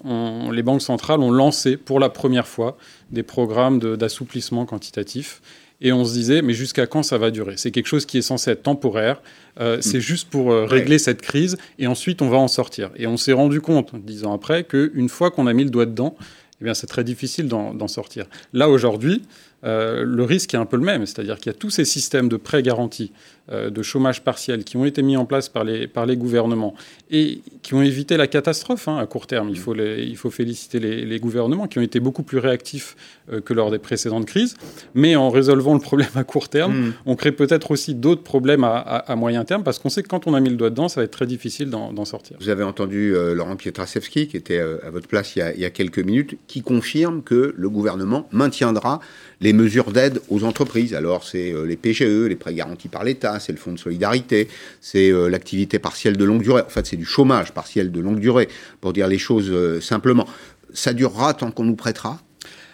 les 0.52 0.62
banques 0.62 0.82
centrales 0.82 1.20
ont 1.20 1.32
lancé 1.32 1.76
pour 1.76 1.98
la 2.00 2.08
première 2.08 2.46
fois 2.46 2.78
des 3.10 3.22
programmes 3.22 3.80
d'assouplissement 3.80 4.66
quantitatif. 4.66 5.42
Et 5.80 5.92
on 5.92 6.04
se 6.04 6.12
disait, 6.12 6.42
mais 6.42 6.54
jusqu'à 6.54 6.86
quand 6.86 7.02
ça 7.02 7.18
va 7.18 7.30
durer? 7.30 7.54
C'est 7.56 7.70
quelque 7.70 7.86
chose 7.86 8.04
qui 8.04 8.18
est 8.18 8.22
censé 8.22 8.50
être 8.50 8.64
temporaire. 8.64 9.22
Euh. 9.60 9.78
C'est 9.80 10.00
juste 10.00 10.28
pour 10.28 10.50
euh, 10.50 10.64
régler 10.64 10.98
cette 10.98 11.22
crise 11.22 11.56
et 11.78 11.86
ensuite 11.86 12.20
on 12.20 12.28
va 12.28 12.38
en 12.38 12.48
sortir. 12.48 12.90
Et 12.96 13.06
on 13.06 13.16
s'est 13.16 13.32
rendu 13.32 13.60
compte, 13.60 13.94
dix 13.94 14.24
ans 14.24 14.32
après, 14.32 14.64
qu'une 14.64 15.08
fois 15.08 15.30
qu'on 15.30 15.46
a 15.46 15.52
mis 15.52 15.64
le 15.64 15.70
doigt 15.70 15.86
dedans, 15.86 16.16
eh 16.60 16.64
bien, 16.64 16.74
c'est 16.74 16.88
très 16.88 17.04
difficile 17.04 17.46
d'en 17.46 17.86
sortir. 17.86 18.26
Là, 18.52 18.68
aujourd'hui, 18.68 19.22
euh, 19.64 20.04
le 20.04 20.24
risque 20.24 20.54
est 20.54 20.56
un 20.56 20.66
peu 20.66 20.76
le 20.76 20.82
même, 20.82 21.06
c'est-à-dire 21.06 21.36
qu'il 21.38 21.52
y 21.52 21.54
a 21.54 21.58
tous 21.58 21.70
ces 21.70 21.84
systèmes 21.84 22.28
de 22.28 22.36
prêts 22.36 22.62
garantis, 22.62 23.12
de 23.50 23.82
chômage 23.82 24.22
partiel 24.22 24.64
qui 24.64 24.76
ont 24.76 24.84
été 24.84 25.02
mis 25.02 25.16
en 25.16 25.24
place 25.24 25.48
par 25.48 25.64
les, 25.64 25.86
par 25.86 26.06
les 26.06 26.16
gouvernements 26.16 26.74
et 27.10 27.40
qui 27.62 27.74
ont 27.74 27.82
évité 27.82 28.16
la 28.16 28.26
catastrophe 28.26 28.88
hein, 28.88 28.98
à 28.98 29.06
court 29.06 29.26
terme. 29.26 29.48
Il 29.48 29.58
faut, 29.58 29.74
il 29.74 30.16
faut 30.16 30.30
féliciter 30.30 30.78
les, 30.78 31.18
gouvernements 31.18 31.66
qui 31.66 31.78
ont 31.78 31.82
été 31.82 31.98
beaucoup 31.98 32.22
plus 32.22 32.38
réactifs 32.38 32.96
euh, 33.32 33.40
que 33.40 33.52
lors 33.54 33.70
des 33.70 33.78
précédentes 33.78 34.26
crises, 34.26 34.56
mais 34.94 35.16
en 35.16 35.30
résolvant 35.30 35.74
le 35.74 35.80
problème 35.80 36.10
à 36.14 36.24
court 36.24 36.48
terme, 36.48 36.88
mm. 36.88 36.94
on 37.06 37.16
crée 37.16 37.32
peut-être 37.32 37.70
aussi 37.70 37.94
d'autres 37.94 38.22
problèmes 38.22 38.64
à, 38.64 39.04
moyen 39.16 39.44
terme 39.44 39.64
parce 39.64 39.78
qu'on 39.78 39.88
sait 39.88 40.02
que 40.02 40.08
quand 40.08 40.26
on 40.26 40.34
a 40.34 40.40
mis 40.40 40.50
le 40.50 40.56
doigt 40.56 40.70
dedans, 40.70 40.88
ça 40.88 41.00
va 41.00 41.04
être 41.04 41.10
très 41.10 41.26
difficile 41.26 41.70
d'en 41.70 42.04
sortir. 42.04 42.36
Vous 42.40 42.48
avez 42.48 42.62
entendu 42.62 43.14
Laurent 43.34 43.56
Pietraszewski, 43.56 44.28
qui 44.28 44.36
était 44.36 44.58
à 44.58 44.90
votre 44.90 45.08
place 45.08 45.34
il 45.34 45.40
y, 45.40 45.42
a, 45.42 45.54
il 45.54 45.60
y 45.60 45.64
a 45.64 45.70
quelques 45.70 45.98
minutes, 45.98 46.36
qui 46.46 46.62
confirme 46.62 47.22
que 47.22 47.54
le 47.56 47.70
gouvernement 47.70 48.28
maintiendra 48.32 49.00
les 49.40 49.52
mesures 49.52 49.92
d'aide 49.92 50.20
aux 50.28 50.44
entreprises. 50.44 50.94
Alors, 50.94 51.24
c'est 51.24 51.52
euh, 51.52 51.64
les 51.64 51.76
PGE, 51.76 52.26
les 52.28 52.36
prêts 52.36 52.54
garantis 52.54 52.88
par 52.88 53.04
l'État, 53.04 53.37
c'est 53.38 53.52
le 53.52 53.58
fonds 53.58 53.72
de 53.72 53.78
solidarité, 53.78 54.48
c'est 54.80 55.10
euh, 55.10 55.28
l'activité 55.28 55.78
partielle 55.78 56.16
de 56.16 56.24
longue 56.24 56.42
durée. 56.42 56.62
En 56.62 56.68
fait, 56.68 56.86
c'est 56.86 56.96
du 56.96 57.04
chômage 57.04 57.52
partiel 57.52 57.90
de 57.90 58.00
longue 58.00 58.20
durée, 58.20 58.48
pour 58.80 58.92
dire 58.92 59.08
les 59.08 59.18
choses 59.18 59.50
euh, 59.50 59.80
simplement. 59.80 60.26
Ça 60.72 60.92
durera 60.92 61.34
tant 61.34 61.50
qu'on 61.50 61.64
nous 61.64 61.76
prêtera? 61.76 62.20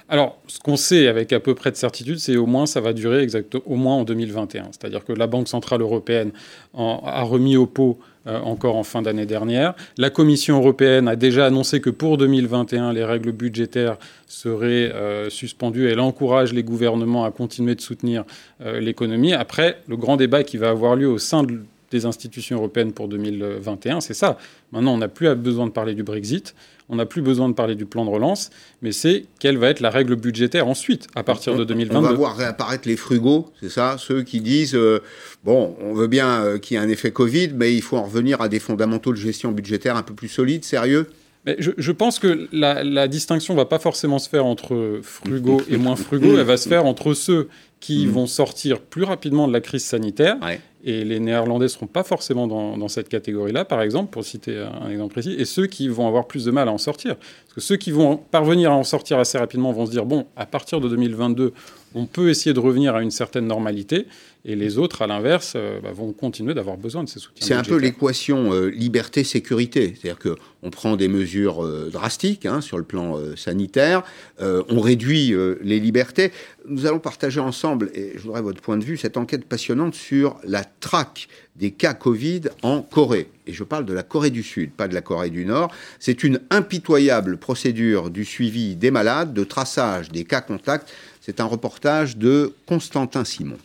Alors, 0.09 0.39
ce 0.49 0.59
qu'on 0.59 0.77
sait 0.77 1.09
avec 1.09 1.33
à 1.33 1.41
peu 1.41 1.55
près 1.55 1.71
de 1.71 1.77
certitude, 1.77 2.19
c'est 2.19 2.37
au 2.37 2.47
moins 2.47 2.67
ça 2.67 2.81
va 2.81 2.93
durer 2.93 3.23
exactement 3.23 3.63
au 3.67 3.77
moins 3.77 3.95
en 3.95 4.05
2021. 4.05 4.65
C'est-à-dire 4.73 5.05
que 5.05 5.13
la 5.13 5.27
Banque 5.27 5.49
centrale 5.49 5.81
européenne 5.81 6.33
a 6.77 7.23
remis 7.23 7.57
au 7.57 7.67
pot 7.67 7.99
encore 8.27 8.77
en 8.77 8.85
fin 8.85 9.03
d'année 9.03 9.27
dernière. 9.27 9.75
La 9.99 10.11
Commission 10.11 10.57
européenne 10.59 11.09
a 11.09 11.17
déjà 11.17 11.47
annoncé 11.47 11.81
que 11.81 11.91
pour 11.91 12.17
2021, 12.17 12.93
les 12.93 13.05
règles 13.05 13.33
budgétaires 13.33 13.99
seraient 14.27 14.93
euh, 14.93 15.31
suspendues. 15.31 15.89
Elle 15.89 16.01
encourage 16.01 16.53
les 16.53 16.63
gouvernements 16.63 17.25
à 17.25 17.31
continuer 17.31 17.75
de 17.75 17.81
soutenir 17.81 18.25
euh, 18.63 18.81
l'économie. 18.81 19.33
Après, 19.33 19.83
le 19.89 19.97
grand 19.97 20.17
débat 20.17 20.43
qui 20.43 20.57
va 20.57 20.71
avoir 20.71 20.97
lieu 20.97 21.09
au 21.09 21.19
sein 21.19 21.45
des 21.91 22.07
institutions 22.07 22.57
européennes 22.57 22.93
pour 22.93 23.09
2021, 23.09 24.01
c'est 24.01 24.15
ça. 24.15 24.39
Maintenant, 24.73 24.95
on 24.95 24.99
n'a 24.99 25.09
plus 25.09 25.33
besoin 25.35 25.67
de 25.67 25.73
parler 25.73 25.95
du 25.95 26.03
Brexit. 26.03 26.55
On 26.89 26.97
n'a 26.97 27.07
plus 27.07 27.23
besoin 27.23 27.49
de 27.49 27.55
parler 27.55 27.75
du 27.75 27.87
plan 27.87 28.05
de 28.05 28.11
relance, 28.11 28.51
mais 28.83 28.93
c'est 28.93 29.25
quelle 29.39 29.57
va 29.57 29.69
être 29.69 29.81
la 29.81 29.91
règle 29.91 30.17
budgétaire 30.17 30.69
ensuite, 30.69 31.07
à 31.15 31.23
partir 31.23 31.57
de 31.57 31.65
2022. 31.65 31.99
On 31.99 32.03
va 32.03 32.13
voir 32.13 32.37
réapparaître 32.37 32.87
les 32.87 32.97
frugaux, 32.97 33.51
c'est 33.61 33.71
ça 33.71 33.97
Ceux 33.99 34.23
qui 34.23 34.41
disent, 34.41 34.75
euh, 34.75 35.01
bon, 35.45 35.77
on 35.81 35.95
veut 35.95 36.09
bien 36.09 36.43
euh, 36.43 36.59
qu'il 36.59 36.77
y 36.77 36.81
ait 36.81 36.83
un 36.83 36.89
effet 36.89 37.11
Covid, 37.11 37.53
mais 37.55 37.75
il 37.75 37.81
faut 37.81 37.97
en 37.97 38.05
revenir 38.05 38.41
à 38.43 38.49
des 38.49 38.59
fondamentaux 38.59 39.13
de 39.13 39.19
gestion 39.19 39.51
budgétaire 39.51 39.97
un 39.97 40.03
peu 40.03 40.15
plus 40.15 40.29
solides, 40.29 40.65
sérieux? 40.65 41.07
Mais 41.47 41.57
je, 41.59 41.93
pense 41.93 42.19
que 42.19 42.49
la, 42.53 43.07
distinction 43.07 43.53
ne 43.53 43.59
va 43.59 43.67
pas 43.67 43.79
forcément 43.79 44.19
se 44.19 44.31
faire 44.31 44.47
entre 44.47 45.01
frugaux 45.03 45.61
et 45.69 45.77
moins 45.77 45.97
frugaux, 45.97 46.39
elle 46.39 46.47
va 46.47 46.57
se 46.57 46.69
faire 46.69 46.87
entre 46.87 47.13
ceux 47.13 47.49
qui 47.81 48.07
vont 48.07 48.27
sortir 48.27 48.81
plus 48.81 49.05
rapidement 49.05 49.47
de 49.47 49.53
la 49.53 49.61
crise 49.61 49.85
sanitaire 49.85 50.39
et 50.85 51.05
les 51.05 51.19
Néerlandais 51.19 51.65
ne 51.65 51.69
seront 51.69 51.87
pas 51.87 52.05
forcément 52.05 52.47
dans, 52.47 52.89
cette 52.89 53.09
catégorie-là, 53.09 53.65
par 53.65 53.81
exemple, 53.83 54.11
pour 54.11 54.25
citer 54.25 54.59
un 54.59 54.91
exemple 54.91 55.15
précis, 55.15 55.35
et 55.39 55.45
ceux 55.45 55.67
qui 55.67 55.89
vont 55.89 56.07
avoir 56.07 56.27
plus 56.27 56.45
de 56.45 56.51
mal 56.51 56.69
à 56.69 56.73
en 56.73 56.79
sortir. 56.79 57.17
Parce 57.17 57.55
que 57.55 57.61
ceux 57.61 57.77
qui 57.77 57.91
vont 57.91 58.19
parvenir 58.19 58.71
à 58.71 58.75
en 58.75 58.85
sortir 58.85 59.19
assez 59.19 59.39
rapidement 59.39 59.73
vont 59.73 59.87
se 59.87 59.91
dire, 59.91 60.05
bon, 60.05 60.27
à 60.37 60.45
partir 60.45 60.81
de 60.81 60.89
2022, 60.89 61.53
on 61.95 62.07
peut 62.07 62.29
essayer 62.29 62.53
de 62.53 62.61
revenir 62.61 62.95
à 62.95 63.03
une 63.03 63.11
certaine 63.11 63.47
normalité. 63.47 64.07
et 64.45 64.57
les 64.57 64.77
autres, 64.77 65.01
à 65.01 65.07
l'inverse, 65.07 65.55
euh, 65.57 65.81
bah, 65.81 65.93
vont 65.93 66.13
continuer 66.13 66.53
d'avoir 66.53 66.77
besoin 66.77 67.03
de 67.03 67.09
ces 67.09 67.19
soutiens. 67.19 67.47
C'est 67.47 67.55
un 67.55 67.63
peu 67.63 67.77
l'équation 67.77 68.53
euh, 68.53 68.69
liberté-sécurité. 68.69 69.95
C'est-à-dire 69.95 70.19
qu'on 70.19 70.71
prend 70.71 70.97
des 70.97 71.09
mesures 71.09 71.65
euh, 71.65 71.89
drastiques 71.91 72.45
hein, 72.45 72.61
sur 72.61 72.77
le 72.77 72.85
plan 72.85 73.19
sanitaire, 73.37 74.03
on 74.41 74.81
réduit 74.81 75.35
les 75.63 75.81
libertés. 75.81 76.33
Nous 76.67 76.87
allons 76.87 76.99
partager 76.99 77.41
ensemble, 77.41 77.91
et 77.95 78.13
je 78.15 78.23
voudrais 78.23 78.41
votre 78.41 78.63
point 78.63 78.79
de 78.79 78.85
vue, 78.85 78.97
cette 78.97 79.19
enquête 79.19 79.45
passionnante 79.45 79.95
sur 79.95 80.39
la 80.45 80.65
traque 80.65 81.29
des 81.57 81.73
cas 81.73 81.93
Covid 81.93 82.43
en 82.63 82.81
Corée. 82.81 83.29
Et 83.47 83.53
je 83.53 83.65
parle 83.65 83.85
de 83.85 83.93
la 83.93 84.03
Corée 84.03 84.31
du 84.31 84.43
Sud, 84.43 84.71
pas 84.71 84.89
de 84.89 84.95
la 84.95 85.03
Corée 85.03 85.29
du 85.29 85.45
Nord. 85.45 85.71
C'est 85.99 86.25
une 86.25 86.41
impitoyable 86.49 87.37
procédure 87.37 88.09
du 88.09 88.25
suivi 88.25 88.77
des 88.77 88.91
malades, 88.91 89.35
de 89.35 89.45
traçage 89.45 90.11
des 90.11 90.25
cas 90.25 90.41
contacts. 90.41 90.91
C'est 91.21 91.39
un 91.39 91.45
reportage 91.45 92.17
de 92.17 92.55
Constantin 92.65 93.25
Simon. 93.25 93.59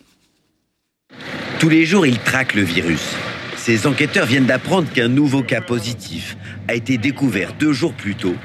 Tous 1.58 1.70
les 1.70 1.86
jours, 1.86 2.04
ils 2.04 2.18
traquent 2.18 2.54
le 2.54 2.62
virus. 2.62 3.14
Ces 3.56 3.86
enquêteurs 3.86 4.26
viennent 4.26 4.46
d'apprendre 4.46 4.92
qu'un 4.92 5.08
nouveau 5.08 5.42
cas 5.42 5.62
positif 5.62 6.36
a 6.68 6.74
été 6.74 6.98
découvert 6.98 7.54
deux 7.54 7.72
jours 7.72 7.94
plus 7.94 8.14
tôt 8.14 8.36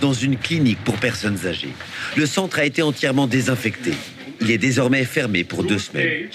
dans 0.00 0.12
une 0.12 0.36
clinique 0.36 0.78
pour 0.84 0.96
personnes 0.96 1.46
âgées. 1.46 1.74
Le 2.16 2.26
centre 2.26 2.58
a 2.58 2.64
été 2.64 2.82
entièrement 2.82 3.26
désinfecté. 3.26 3.92
Il 4.40 4.50
est 4.50 4.58
désormais 4.58 5.04
fermé 5.04 5.44
pour 5.44 5.64
deux 5.64 5.78
semaines. 5.78 6.28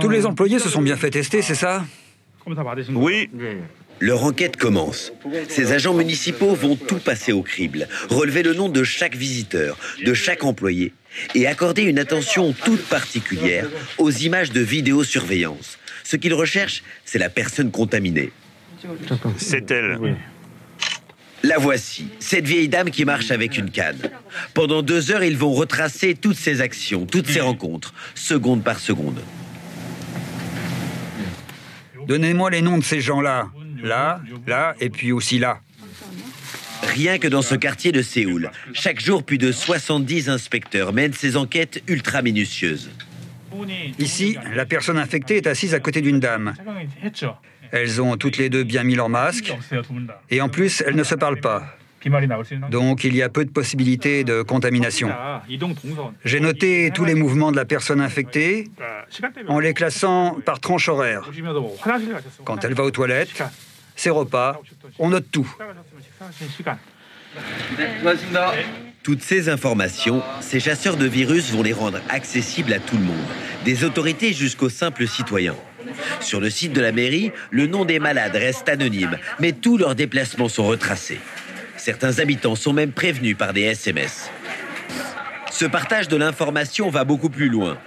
Tous 0.00 0.08
les 0.08 0.26
employés 0.26 0.58
se 0.58 0.68
sont 0.68 0.82
bien 0.82 0.96
fait 0.96 1.10
tester, 1.10 1.42
c'est 1.42 1.54
ça? 1.54 1.84
Oui. 2.90 3.30
Leur 4.00 4.22
enquête 4.22 4.56
commence. 4.56 5.12
Ces 5.48 5.72
agents 5.72 5.94
municipaux 5.94 6.54
vont 6.54 6.76
tout 6.76 6.98
passer 6.98 7.32
au 7.32 7.42
crible, 7.42 7.88
relever 8.08 8.42
le 8.44 8.54
nom 8.54 8.68
de 8.68 8.84
chaque 8.84 9.16
visiteur, 9.16 9.76
de 10.04 10.14
chaque 10.14 10.44
employé, 10.44 10.92
et 11.34 11.46
accorder 11.48 11.82
une 11.82 11.98
attention 11.98 12.52
toute 12.52 12.84
particulière 12.84 13.66
aux 13.96 14.10
images 14.10 14.52
de 14.52 14.60
vidéosurveillance. 14.60 15.78
Ce 16.04 16.16
qu'ils 16.16 16.34
recherchent, 16.34 16.84
c'est 17.04 17.18
la 17.18 17.28
personne 17.28 17.70
contaminée. 17.72 18.30
C'est 19.36 19.70
elle. 19.70 20.16
La 21.42 21.58
voici, 21.58 22.08
cette 22.18 22.46
vieille 22.46 22.68
dame 22.68 22.90
qui 22.90 23.04
marche 23.04 23.30
avec 23.30 23.56
une 23.56 23.70
canne. 23.70 24.10
Pendant 24.54 24.82
deux 24.82 25.12
heures, 25.12 25.22
ils 25.22 25.36
vont 25.36 25.52
retracer 25.52 26.14
toutes 26.14 26.36
ses 26.36 26.60
actions, 26.60 27.06
toutes 27.06 27.28
ses 27.28 27.40
rencontres, 27.40 27.94
seconde 28.14 28.64
par 28.64 28.80
seconde. 28.80 29.22
Donnez-moi 32.06 32.50
les 32.50 32.62
noms 32.62 32.78
de 32.78 32.84
ces 32.84 33.00
gens-là. 33.00 33.50
Là, 33.82 34.20
là, 34.46 34.74
et 34.80 34.90
puis 34.90 35.12
aussi 35.12 35.38
là. 35.38 35.60
Rien 36.82 37.18
que 37.18 37.28
dans 37.28 37.42
ce 37.42 37.54
quartier 37.54 37.92
de 37.92 38.02
Séoul, 38.02 38.50
chaque 38.72 39.00
jour, 39.00 39.22
plus 39.22 39.38
de 39.38 39.52
70 39.52 40.28
inspecteurs 40.28 40.92
mènent 40.92 41.12
ces 41.12 41.36
enquêtes 41.36 41.82
ultra 41.86 42.22
minutieuses. 42.22 42.90
Ici, 43.98 44.36
la 44.54 44.66
personne 44.66 44.98
infectée 44.98 45.36
est 45.36 45.46
assise 45.46 45.74
à 45.74 45.80
côté 45.80 46.00
d'une 46.00 46.20
dame. 46.20 46.54
Elles 47.72 48.00
ont 48.00 48.16
toutes 48.16 48.36
les 48.36 48.48
deux 48.48 48.64
bien 48.64 48.84
mis 48.84 48.94
leur 48.94 49.08
masque. 49.08 49.54
Et 50.30 50.40
en 50.40 50.48
plus, 50.48 50.82
elles 50.86 50.96
ne 50.96 51.04
se 51.04 51.14
parlent 51.14 51.40
pas. 51.40 51.76
Donc 52.70 53.04
il 53.04 53.14
y 53.14 53.22
a 53.22 53.28
peu 53.28 53.44
de 53.44 53.50
possibilités 53.50 54.24
de 54.24 54.42
contamination. 54.42 55.10
J'ai 56.24 56.40
noté 56.40 56.90
tous 56.94 57.04
les 57.04 57.14
mouvements 57.14 57.50
de 57.50 57.56
la 57.56 57.64
personne 57.64 58.00
infectée 58.00 58.68
en 59.48 59.58
les 59.58 59.74
classant 59.74 60.38
par 60.44 60.60
tranche 60.60 60.88
horaire. 60.88 61.28
Quand 62.44 62.64
elle 62.64 62.74
va 62.74 62.84
aux 62.84 62.90
toilettes, 62.90 63.42
ses 63.96 64.10
repas, 64.10 64.60
on 64.98 65.10
note 65.10 65.26
tout. 65.30 65.52
Toutes 69.02 69.22
ces 69.22 69.48
informations, 69.48 70.22
ces 70.40 70.60
chasseurs 70.60 70.96
de 70.96 71.06
virus 71.06 71.50
vont 71.50 71.62
les 71.62 71.72
rendre 71.72 72.00
accessibles 72.08 72.72
à 72.72 72.78
tout 72.78 72.96
le 72.96 73.04
monde, 73.04 73.16
des 73.64 73.84
autorités 73.84 74.32
jusqu'aux 74.32 74.68
simples 74.68 75.06
citoyens. 75.06 75.56
Sur 76.20 76.40
le 76.40 76.50
site 76.50 76.72
de 76.72 76.80
la 76.80 76.92
mairie, 76.92 77.32
le 77.50 77.66
nom 77.66 77.84
des 77.84 77.98
malades 77.98 78.34
reste 78.34 78.68
anonyme, 78.68 79.18
mais 79.38 79.52
tous 79.52 79.78
leurs 79.78 79.94
déplacements 79.94 80.48
sont 80.48 80.66
retracés. 80.66 81.20
Certains 81.76 82.18
habitants 82.18 82.56
sont 82.56 82.72
même 82.72 82.92
prévenus 82.92 83.36
par 83.36 83.52
des 83.52 83.62
SMS. 83.62 84.30
Ce 85.50 85.64
partage 85.64 86.08
de 86.08 86.16
l'information 86.16 86.90
va 86.90 87.04
beaucoup 87.04 87.30
plus 87.30 87.48
loin. 87.48 87.78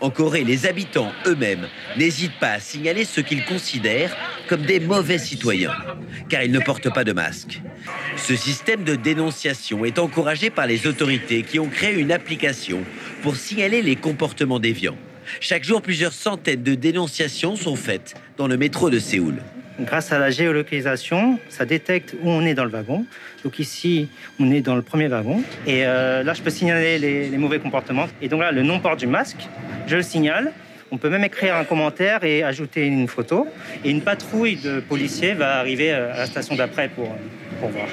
En 0.00 0.10
Corée, 0.10 0.44
les 0.44 0.66
habitants 0.66 1.12
eux-mêmes 1.26 1.66
n'hésitent 1.96 2.38
pas 2.38 2.52
à 2.52 2.60
signaler 2.60 3.04
ce 3.04 3.20
qu'ils 3.20 3.44
considèrent 3.44 4.16
comme 4.48 4.62
des 4.62 4.78
mauvais 4.78 5.18
citoyens, 5.18 5.74
car 6.28 6.42
ils 6.42 6.52
ne 6.52 6.60
portent 6.60 6.92
pas 6.92 7.04
de 7.04 7.12
masque. 7.12 7.60
Ce 8.16 8.36
système 8.36 8.84
de 8.84 8.94
dénonciation 8.94 9.84
est 9.84 9.98
encouragé 9.98 10.50
par 10.50 10.66
les 10.66 10.86
autorités 10.86 11.42
qui 11.42 11.58
ont 11.58 11.68
créé 11.68 11.94
une 11.94 12.12
application 12.12 12.84
pour 13.22 13.36
signaler 13.36 13.82
les 13.82 13.96
comportements 13.96 14.60
déviants. 14.60 14.96
Chaque 15.40 15.64
jour, 15.64 15.82
plusieurs 15.82 16.12
centaines 16.12 16.62
de 16.62 16.74
dénonciations 16.74 17.56
sont 17.56 17.76
faites 17.76 18.14
dans 18.36 18.46
le 18.46 18.56
métro 18.56 18.90
de 18.90 18.98
Séoul. 18.98 19.36
Grâce 19.80 20.10
à 20.10 20.18
la 20.18 20.30
géolocalisation, 20.30 21.38
ça 21.48 21.64
détecte 21.64 22.14
où 22.20 22.28
on 22.28 22.44
est 22.44 22.54
dans 22.54 22.64
le 22.64 22.70
wagon. 22.70 23.06
Donc 23.44 23.60
ici, 23.60 24.08
on 24.40 24.50
est 24.50 24.60
dans 24.60 24.74
le 24.74 24.82
premier 24.82 25.06
wagon. 25.06 25.44
Et 25.66 25.86
euh, 25.86 26.24
là, 26.24 26.34
je 26.34 26.42
peux 26.42 26.50
signaler 26.50 26.98
les, 26.98 27.36
mauvais 27.38 27.60
comportements. 27.60 28.08
Et 28.20 28.28
donc 28.28 28.40
là, 28.40 28.50
le 28.50 28.64
non-port 28.64 28.96
du 28.96 29.06
masque, 29.06 29.46
je 29.86 29.96
le 29.96 30.02
signale. 30.02 30.52
On 30.90 30.96
peut 30.96 31.10
même 31.10 31.22
écrire 31.22 31.54
un 31.54 31.64
commentaire 31.64 32.24
et 32.24 32.42
ajouter 32.42 32.86
une 32.86 33.06
photo. 33.06 33.46
Et 33.84 33.90
une 33.90 34.02
patrouille 34.02 34.56
de 34.56 34.80
policiers 34.80 35.34
va 35.34 35.58
arriver 35.58 35.92
euh, 35.92 36.12
à 36.12 36.18
la 36.18 36.26
station 36.26 36.56
d'après 36.56 36.88
pour, 36.88 37.14
pour 37.60 37.68
voir. 37.68 37.86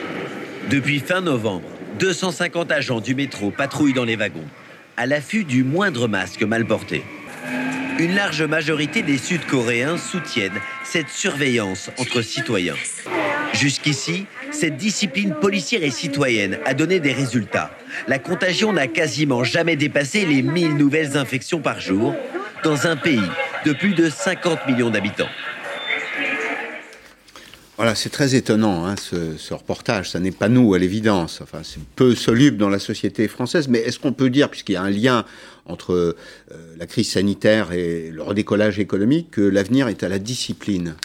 Depuis 0.71 0.97
fin 0.97 1.21
novembre, 1.21 1.69
250 1.99 2.71
agents 2.71 2.99
du 2.99 3.13
métro 3.13 3.51
patrouillent 3.51 3.93
dans 3.93 4.05
les 4.05 4.15
wagons, 4.15 4.47
à 4.97 5.05
l'affût 5.05 5.43
du 5.43 5.63
moindre 5.63 6.07
masque 6.07 6.41
mal 6.41 6.65
porté. 6.65 7.03
Une 7.97 8.13
large 8.13 8.43
majorité 8.43 9.01
des 9.01 9.17
Sud-Coréens 9.17 9.97
soutiennent 9.97 10.59
cette 10.83 11.09
surveillance 11.09 11.89
entre 11.97 12.21
citoyens. 12.21 12.75
Jusqu'ici, 13.53 14.25
cette 14.51 14.75
discipline 14.75 15.33
policière 15.33 15.83
et 15.83 15.91
citoyenne 15.91 16.59
a 16.65 16.73
donné 16.73 16.99
des 16.99 17.13
résultats. 17.13 17.71
La 18.07 18.19
contagion 18.19 18.73
n'a 18.73 18.87
quasiment 18.87 19.43
jamais 19.43 19.77
dépassé 19.77 20.25
les 20.25 20.41
1000 20.41 20.75
nouvelles 20.75 21.15
infections 21.15 21.61
par 21.61 21.79
jour 21.79 22.13
dans 22.63 22.87
un 22.87 22.97
pays 22.97 23.21
de 23.65 23.73
plus 23.73 23.93
de 23.93 24.09
50 24.09 24.67
millions 24.67 24.89
d'habitants. 24.89 25.29
Voilà, 27.77 27.93
c'est 27.93 28.09
très 28.09 28.35
étonnant 28.35 28.85
hein, 28.85 28.95
ce, 28.97 29.53
reportage. 29.53 30.09
Ça 30.09 30.19
n'est 30.19 30.31
pas 30.31 30.47
nous, 30.47 30.73
à 30.73 30.79
l'évidence. 30.79 31.41
Enfin, 31.41 31.59
c'est 31.63 31.81
peu 31.95 32.15
soluble 32.15 32.57
dans 32.57 32.69
la 32.69 32.79
société 32.79 33.27
française. 33.27 33.67
Mais 33.67 33.79
est-ce 33.79 33.99
qu'on 33.99 34.13
peut 34.13 34.29
dire, 34.29 34.49
puisqu'il 34.49 34.73
y 34.73 34.77
a 34.77 34.81
un 34.81 34.89
lien 34.89 35.25
entre 35.65 35.93
euh, 35.93 36.15
la 36.77 36.87
crise 36.87 37.11
sanitaire 37.11 37.73
et 37.73 38.11
le 38.11 38.23
redécollage 38.23 38.79
économique, 38.79 39.31
que 39.31 39.41
l'avenir 39.41 39.89
est 39.89 40.03
à 40.03 40.09
la 40.09 40.19
discipline? 40.19 40.95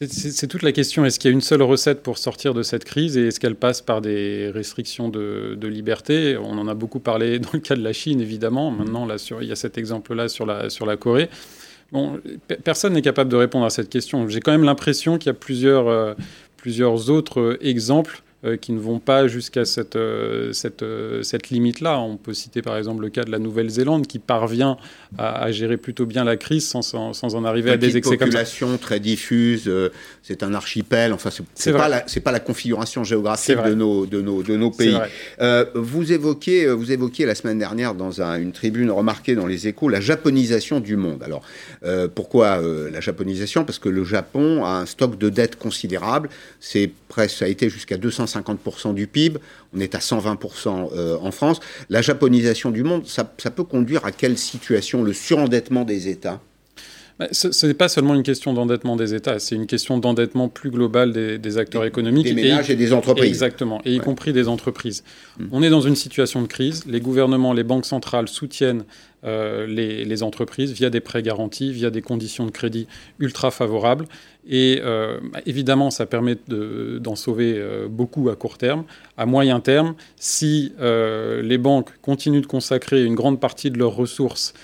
C'est 0.00 0.46
toute 0.46 0.62
la 0.62 0.70
question. 0.70 1.04
Est-ce 1.04 1.18
qu'il 1.18 1.28
y 1.28 1.32
a 1.32 1.34
une 1.34 1.40
seule 1.40 1.62
recette 1.62 2.04
pour 2.04 2.18
sortir 2.18 2.54
de 2.54 2.62
cette 2.62 2.84
crise 2.84 3.16
et 3.16 3.26
est-ce 3.26 3.40
qu'elle 3.40 3.56
passe 3.56 3.82
par 3.82 4.00
des 4.00 4.48
restrictions 4.54 5.08
de, 5.08 5.58
liberté? 5.60 6.36
On 6.36 6.56
en 6.56 6.68
a 6.68 6.74
beaucoup 6.74 7.00
parlé 7.00 7.40
dans 7.40 7.50
le 7.52 7.58
cas 7.58 7.74
de 7.74 7.82
la 7.82 7.92
Chine, 7.92 8.20
évidemment. 8.20 8.70
Maintenant, 8.70 9.08
il 9.40 9.48
y 9.48 9.50
a 9.50 9.56
cet 9.56 9.76
exemple-là 9.76 10.28
sur 10.28 10.46
la 10.46 10.96
Corée. 10.96 11.28
Bon, 11.90 12.20
personne 12.64 12.92
n'est 12.92 13.02
capable 13.02 13.30
de 13.30 13.36
répondre 13.36 13.64
à 13.64 13.70
cette 13.70 13.88
question. 13.88 14.28
J'ai 14.28 14.40
quand 14.40 14.52
même 14.52 14.64
l'impression 14.64 15.16
qu'il 15.16 15.28
y 15.28 15.30
a 15.30 15.34
plusieurs, 15.34 15.88
euh, 15.88 16.14
plusieurs 16.56 17.08
autres 17.10 17.58
exemples 17.62 18.20
euh, 18.20 18.27
qui 18.56 18.70
ne 18.70 18.78
vont 18.78 19.00
pas 19.00 19.26
jusqu'à 19.26 19.64
cette, 19.64 19.96
euh, 19.96 20.52
cette, 20.52 20.84
euh, 20.84 21.24
cette 21.24 21.50
limite-là. 21.50 21.98
On 21.98 22.16
peut 22.16 22.34
citer 22.34 22.62
par 22.62 22.76
exemple 22.76 23.02
le 23.02 23.08
cas 23.08 23.24
de 23.24 23.32
la 23.32 23.40
Nouvelle-Zélande 23.40 24.06
qui 24.06 24.20
parvient 24.20 24.76
à, 25.18 25.50
gérer 25.50 25.76
plutôt 25.76 26.06
bien 26.06 26.22
la 26.22 26.36
crise 26.36 26.68
sans, 26.68 26.82
sans, 26.82 27.34
en 27.34 27.44
arriver 27.44 27.72
à 27.72 27.76
des 27.76 27.96
excès 27.96 28.16
comme 28.16 28.30
ça. 28.30 28.38
population 28.38 28.78
très 28.78 29.00
diffuse, 29.00 29.68
c'est 30.22 30.44
un 30.44 30.54
archipel, 30.54 31.12
enfin 31.12 31.30
c'est 31.54 31.72
pas, 31.72 31.88
la, 31.88 32.04
pas 32.22 32.30
la 32.30 32.38
configuration 32.38 33.02
géographique 33.02 33.60
de 33.60 33.74
nos, 33.74 34.06
de 34.06 34.20
nos, 34.20 34.42
de 34.44 34.56
nos 34.56 34.70
pays. 34.70 34.96
vous, 35.74 36.12
évoquiez, 36.12 36.68
vous 36.68 36.92
évoquiez 36.92 37.26
la 37.26 37.34
semaine 37.34 37.58
dernière 37.58 37.94
dans 37.94 38.20
une 38.20 38.52
tribune 38.52 38.90
remarquée 38.92 39.34
dans 39.34 39.46
les 39.46 39.66
échos 39.66 39.88
la 39.88 40.00
japonisation 40.00 40.78
du 40.78 40.96
monde. 40.96 41.24
Alors 41.24 41.42
pourquoi 42.14 42.60
la 42.92 43.00
japonisation? 43.00 43.64
Parce 43.64 43.80
que 43.80 43.88
le 43.88 44.04
Japon 44.04 44.64
a 44.64 44.80
un 44.80 44.86
stock 44.86 45.18
de 45.18 45.28
dettes 45.28 45.56
considérable, 45.56 46.28
c'est 46.60 46.92
ça 47.26 47.46
a 47.46 47.48
été 47.48 47.68
jusqu'à 47.68 47.96
200 47.96 48.27
50% 48.28 48.94
du 48.94 49.06
PIB, 49.06 49.38
on 49.74 49.80
est 49.80 49.94
à 49.94 49.98
120% 49.98 50.90
euh, 50.92 51.18
en 51.20 51.30
France. 51.30 51.60
La 51.88 52.02
japonisation 52.02 52.70
du 52.70 52.84
monde, 52.84 53.06
ça, 53.06 53.24
peut 53.24 53.64
conduire 53.64 54.04
à 54.04 54.12
quelle 54.12 54.38
situation? 54.38 55.02
Le 55.02 55.12
surendettement 55.12 55.84
des 55.84 56.08
États? 56.08 56.40
Ce 57.32 57.66
n'est 57.66 57.74
pas 57.74 57.88
seulement 57.88 58.14
une 58.14 58.22
question 58.22 58.52
d'endettement 58.52 58.94
des 58.94 59.14
États, 59.14 59.38
c'est 59.38 59.56
une 59.56 59.66
question 59.66 59.98
d'endettement 59.98 60.48
plus 60.48 60.70
global 60.70 61.12
des, 61.12 61.58
acteurs 61.58 61.84
économiques. 61.84 62.26
Des 62.26 62.34
ménages 62.34 62.70
et, 62.70 62.76
des 62.76 62.92
entreprises. 62.92 63.26
Exactement, 63.26 63.80
et 63.84 63.94
y 63.94 63.98
compris 63.98 64.32
des 64.32 64.46
entreprises. 64.48 65.02
Hmm. 65.38 65.46
On 65.50 65.62
est 65.62 65.70
dans 65.70 65.80
une 65.80 65.96
situation 65.96 66.42
de 66.42 66.46
crise, 66.46 66.84
les 66.86 67.00
gouvernements, 67.00 67.52
les 67.52 67.64
banques 67.64 67.86
centrales 67.86 68.28
soutiennent 68.28 68.84
euh, 69.24 69.66
les, 69.66 70.22
entreprises 70.22 70.72
via 70.72 70.90
des 70.90 71.00
prêts 71.00 71.22
garantis, 71.22 71.72
via 71.72 71.90
des 71.90 72.02
conditions 72.02 72.46
de 72.46 72.52
crédit 72.52 72.86
ultra 73.18 73.50
favorables. 73.50 74.06
Et 74.48 74.80
euh, 74.82 75.18
bah, 75.32 75.40
évidemment, 75.44 75.90
ça 75.90 76.06
permet 76.06 76.36
d'en 76.48 77.16
sauver 77.16 77.54
euh, 77.56 77.88
beaucoup 77.88 78.30
à 78.30 78.36
court 78.36 78.58
terme. 78.58 78.84
À 79.16 79.26
moyen 79.26 79.58
terme, 79.58 79.94
si 80.16 80.72
les 80.78 81.58
banques 81.58 81.90
continuent 82.00 82.42
de 82.42 82.46
consacrer 82.46 83.04
une 83.04 83.16
grande 83.16 83.40
partie 83.40 83.70
de 83.72 83.78
leurs 83.78 83.96
ressources 83.96 84.54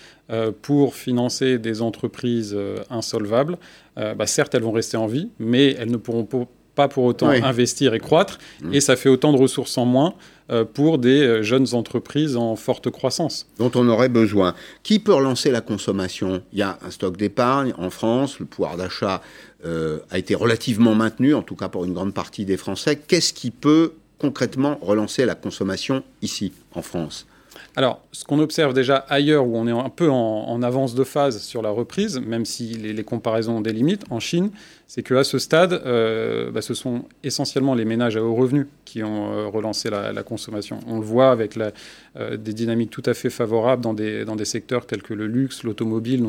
pour 0.62 0.94
financer 0.94 1.58
des 1.58 1.82
entreprises 1.82 2.56
insolvables, 2.90 3.58
bah, 3.96 4.26
certes, 4.26 4.54
elles 4.54 4.62
vont 4.62 4.72
rester 4.72 4.96
en 4.96 5.06
vie, 5.06 5.28
mais 5.38 5.72
elles 5.78 5.90
ne 5.90 5.96
pourront 5.96 6.26
pas 6.74 6.88
pour 6.88 7.04
autant 7.04 7.28
investir 7.28 7.94
et 7.94 8.00
croître, 8.00 8.38
mmh. 8.62 8.74
et 8.74 8.80
ça 8.80 8.96
fait 8.96 9.08
autant 9.08 9.32
de 9.32 9.38
ressources 9.38 9.78
en 9.78 9.84
moins 9.84 10.14
euh, 10.50 10.64
pour 10.64 10.98
des 10.98 11.22
euh, 11.22 11.42
jeunes 11.42 11.68
entreprises 11.72 12.36
en 12.36 12.56
forte 12.56 12.90
croissance. 12.90 13.46
Dont 13.58 13.70
on 13.74 13.88
aurait 13.88 14.08
besoin. 14.08 14.54
Qui 14.82 14.98
peut 14.98 15.14
relancer 15.14 15.50
la 15.50 15.60
consommation? 15.60 16.42
Il 16.52 16.58
y 16.58 16.62
a 16.62 16.78
un 16.82 16.90
stock 16.90 17.16
d'épargne 17.16 17.72
en 17.78 17.90
France, 17.90 18.38
le 18.40 18.46
pouvoir 18.46 18.76
d'achat 18.76 19.22
euh, 19.64 20.00
a 20.10 20.18
été 20.18 20.34
relativement 20.34 20.94
maintenu, 20.94 21.34
en 21.34 21.42
tout 21.42 21.56
cas 21.56 21.68
pour 21.68 21.84
une 21.84 21.94
grande 21.94 22.12
partie 22.12 22.44
des 22.44 22.56
Français. 22.56 22.96
Qu'est-ce 22.96 23.32
qui 23.32 23.50
peut 23.50 23.94
concrètement 24.18 24.78
relancer 24.82 25.24
la 25.24 25.34
consommation 25.34 26.02
ici, 26.20 26.52
en 26.74 26.82
France? 26.82 27.26
Alors, 27.76 28.00
ce 28.12 28.24
qu'on 28.24 28.38
observe 28.38 28.72
déjà 28.72 28.96
ailleurs, 29.08 29.46
où 29.46 29.56
on 29.56 29.66
est 29.66 29.72
un 29.72 29.88
peu 29.88 30.08
en, 30.08 30.62
avance 30.62 30.94
de 30.94 31.02
phase 31.02 31.42
sur 31.42 31.60
la 31.60 31.70
reprise, 31.70 32.20
même 32.20 32.44
si 32.44 32.74
les, 32.74 32.92
les 32.92 33.04
comparaisons 33.04 33.56
ont 33.56 33.60
des 33.60 33.72
limites, 33.72 34.04
en 34.10 34.20
Chine, 34.20 34.50
c'est 34.86 35.02
qu'à 35.02 35.24
ce 35.24 35.38
stade, 35.38 35.72
euh, 35.72 36.50
bah, 36.50 36.60
ce 36.60 36.74
sont 36.74 37.04
essentiellement 37.22 37.74
les 37.74 37.84
ménages 37.84 38.16
à 38.16 38.22
haut 38.22 38.34
revenu 38.34 38.66
qui 38.84 39.02
ont 39.02 39.32
euh, 39.32 39.46
relancé 39.46 39.88
la, 39.88 40.22
consommation. 40.22 40.78
On 40.86 40.98
le 40.98 41.04
voit 41.04 41.30
avec 41.30 41.56
la, 41.56 41.72
euh, 42.16 42.36
des 42.36 42.52
dynamiques 42.52 42.90
tout 42.90 43.02
à 43.06 43.14
fait 43.14 43.30
favorables 43.30 43.82
dans 43.82 43.94
des, 43.94 44.24
dans 44.24 44.36
des 44.36 44.44
secteurs 44.44 44.86
tels 44.86 45.02
que 45.02 45.14
le 45.14 45.26
luxe, 45.26 45.64
l'automobile 45.64 46.24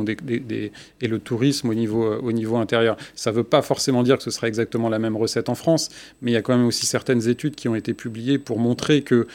et 1.02 1.08
le 1.08 1.20
tourisme 1.20 1.70
au 1.70 1.74
niveau, 1.74 2.16
au 2.16 2.32
niveau 2.32 2.56
intérieur. 2.58 2.96
Ça 3.14 3.32
ne 3.32 3.36
veut 3.36 3.44
pas 3.44 3.62
forcément 3.62 4.04
dire 4.04 4.18
que 4.18 4.24
ce 4.24 4.32
sera 4.32 4.48
exactement 4.48 4.90
la 4.90 5.00
même 5.00 5.18
recette 5.18 5.50
en 5.50 5.56
France, 5.56 5.90
mais 6.22 6.32
il 6.32 6.34
y 6.34 6.38
a 6.38 6.42
quand 6.42 6.58
même 6.58 6.68
aussi 6.68 6.86
certaines 6.86 7.28
études 7.28 7.56
qui 7.56 7.68
ont 7.68 7.76
été 7.76 7.94
publiées 7.94 8.38
pour 8.38 8.60
montrer 8.60 9.02
que 9.02 9.28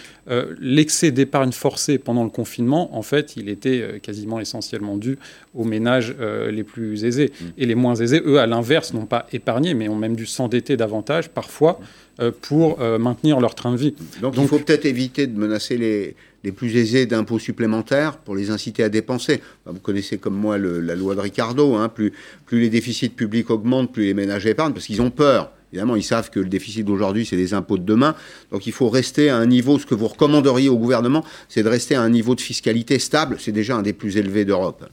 l'excès 0.60 1.10
d'épargne 1.10 1.52
forcée 1.52 1.98
pendant 1.98 2.22
le 2.22 2.30
confinement, 2.30 2.96
en 2.96 3.02
fait, 3.02 3.36
il 3.36 3.48
était 3.48 3.98
quasiment 4.00 4.38
essentiellement 4.38 4.96
dû 4.96 5.18
aux 5.54 5.64
ménages 5.64 6.14
les 6.50 6.62
plus 6.62 7.04
aisés. 7.04 7.32
Mmh. 7.32 7.44
Et 7.58 7.66
les 7.66 7.74
moins 7.74 7.96
aisés, 7.96 8.22
eux, 8.24 8.38
à 8.38 8.46
l'inverse, 8.46 8.94
n'ont 8.94 9.06
pas 9.10 9.26
épargné, 9.32 9.74
mais 9.74 9.88
ont 9.88 9.96
même 9.96 10.16
dû 10.16 10.24
s'endetter 10.24 10.78
davantage 10.78 11.28
parfois 11.28 11.80
euh, 12.20 12.30
pour 12.48 12.80
euh, 12.80 12.98
maintenir 12.98 13.40
leur 13.40 13.54
train 13.54 13.72
de 13.72 13.76
vie. 13.76 13.94
Donc, 14.22 14.34
il 14.38 14.46
faut 14.46 14.58
peut-être 14.58 14.86
éviter 14.86 15.26
de 15.26 15.38
menacer 15.38 15.76
les, 15.76 16.16
les 16.44 16.52
plus 16.52 16.76
aisés 16.76 17.04
d'impôts 17.04 17.38
supplémentaires 17.38 18.16
pour 18.16 18.34
les 18.34 18.50
inciter 18.50 18.82
à 18.82 18.88
dépenser. 18.88 19.42
Vous 19.66 19.80
connaissez 19.80 20.16
comme 20.16 20.34
moi 20.34 20.56
la 20.56 20.94
loi 20.94 21.14
de 21.14 21.20
Ricardo, 21.20 21.74
hein, 21.74 21.88
plus, 21.88 22.12
plus 22.46 22.60
les 22.60 22.70
déficits 22.70 23.10
publics 23.10 23.50
augmentent, 23.50 23.92
plus 23.92 24.04
les 24.04 24.14
ménages 24.14 24.46
épargnent, 24.46 24.72
parce 24.72 24.86
qu'ils 24.86 25.02
ont 25.02 25.10
peur. 25.10 25.50
Évidemment, 25.72 25.96
ils 25.96 26.02
savent 26.02 26.30
que 26.30 26.40
le 26.40 26.48
déficit 26.48 26.84
d'aujourd'hui, 26.84 27.24
c'est 27.24 27.36
les 27.36 27.54
impôts 27.54 27.78
de 27.78 27.84
demain. 27.84 28.16
Donc 28.50 28.66
il 28.66 28.72
faut 28.72 28.88
rester 28.88 29.28
à 29.30 29.36
un 29.36 29.46
niveau, 29.46 29.78
ce 29.78 29.86
que 29.86 29.94
vous 29.94 30.08
recommanderiez 30.08 30.68
au 30.68 30.76
gouvernement, 30.76 31.24
c'est 31.48 31.62
de 31.62 31.68
rester 31.68 31.94
à 31.94 32.02
un 32.02 32.10
niveau 32.10 32.34
de 32.34 32.40
fiscalité 32.40 32.98
stable. 32.98 33.36
C'est 33.38 33.52
déjà 33.52 33.76
un 33.76 33.82
des 33.82 33.92
plus 33.92 34.16
élevés 34.16 34.44
d'Europe. 34.44 34.84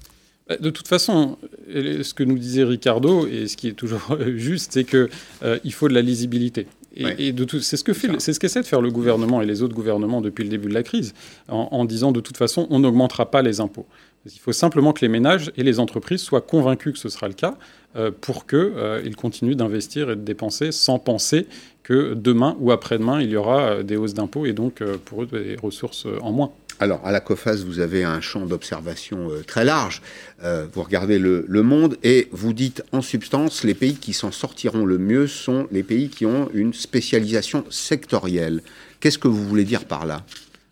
Bah, 0.48 0.56
de 0.58 0.70
toute 0.70 0.88
façon, 0.88 1.38
ce 1.68 2.14
que 2.14 2.24
nous 2.24 2.38
disait 2.38 2.64
Ricardo, 2.64 3.28
et 3.28 3.48
ce 3.48 3.58
qui 3.58 3.68
est 3.68 3.74
toujours 3.74 4.18
juste, 4.36 4.72
c'est 4.74 4.84
qu'il 4.84 5.10
euh, 5.44 5.60
il 5.64 5.74
faut 5.74 5.90
de 5.90 5.94
la 5.94 6.02
lisibilité. 6.02 6.68
Et, 7.00 7.32
c'est 7.62 7.78
ce 7.78 7.84
que 7.84 7.94
fait, 7.94 8.10
c'est 8.18 8.34
ce 8.34 8.40
qu'essaie 8.40 8.62
de 8.62 8.66
faire 8.66 8.82
le 8.82 8.90
gouvernement 8.90 9.40
et 9.44 9.46
les 9.46 9.62
autres 9.62 9.76
gouvernements 9.76 10.20
depuis 10.20 10.44
le 10.44 10.50
début 10.50 10.68
de 10.68 10.74
la 10.74 10.82
crise, 10.82 11.14
en, 11.48 11.86
disant 11.86 12.12
de 12.12 12.22
toute 12.22 12.38
façon, 12.38 12.66
on 12.72 12.80
n'augmentera 12.80 13.30
pas 13.30 13.44
les 13.44 13.60
impôts. 13.60 13.86
Il 14.26 14.40
faut 14.40 14.52
simplement 14.52 14.94
que 14.94 15.02
les 15.02 15.08
ménages 15.08 15.52
et 15.58 15.64
les 15.64 15.80
entreprises 15.80 16.22
soient 16.22 16.42
convaincus 16.42 16.94
que 16.94 17.00
ce 17.00 17.10
sera 17.10 17.28
le 17.28 17.36
cas 17.36 17.56
euh, 17.96 18.10
pour 18.20 18.48
qu'ils 18.48 18.58
euh, 18.60 19.12
continuent 19.16 19.56
d'investir 19.56 20.10
et 20.10 20.16
de 20.16 20.22
dépenser 20.22 20.72
sans 20.72 20.98
penser 20.98 21.46
que 21.84 22.16
demain 22.16 22.58
ou 22.60 22.72
après-demain, 22.72 23.22
il 23.22 23.30
y 23.30 23.36
aura 23.36 23.84
des 23.84 23.96
hausses 23.96 24.16
d'impôts 24.16 24.48
et 24.48 24.54
donc 24.54 24.84
pour 25.06 25.22
eux 25.22 25.28
des 25.28 25.56
ressources 25.56 26.08
en 26.22 26.32
moins. 26.32 26.52
Alors, 26.80 27.02
à 27.06 27.12
la 27.12 27.20
COFAS, 27.20 27.64
vous 27.66 27.80
avez 27.80 28.04
un 28.04 28.22
champ 28.22 28.46
d'observation 28.46 29.32
euh, 29.32 29.42
très 29.42 29.66
large. 29.66 30.04
Euh, 30.44 30.68
vous 30.72 30.84
regardez 30.84 31.18
le, 31.18 31.64
monde 31.64 31.98
et 32.04 32.28
vous 32.32 32.54
dites 32.54 32.84
en 32.92 33.02
substance, 33.02 33.64
les 33.64 33.74
pays 33.74 33.96
qui 33.96 34.14
s'en 34.14 34.32
sortiront 34.32 34.86
le 34.86 35.00
mieux 35.00 35.26
sont 35.26 35.68
les 35.72 35.82
pays 35.82 36.10
qui 36.10 36.28
ont 36.28 36.50
une 36.54 36.74
spécialisation 36.74 37.66
sectorielle. 37.72 38.62
Qu'est-ce 39.00 39.18
que 39.18 39.28
vous 39.28 39.44
voulez 39.44 39.64
dire 39.64 39.86
par 39.86 40.06
là? 40.06 40.24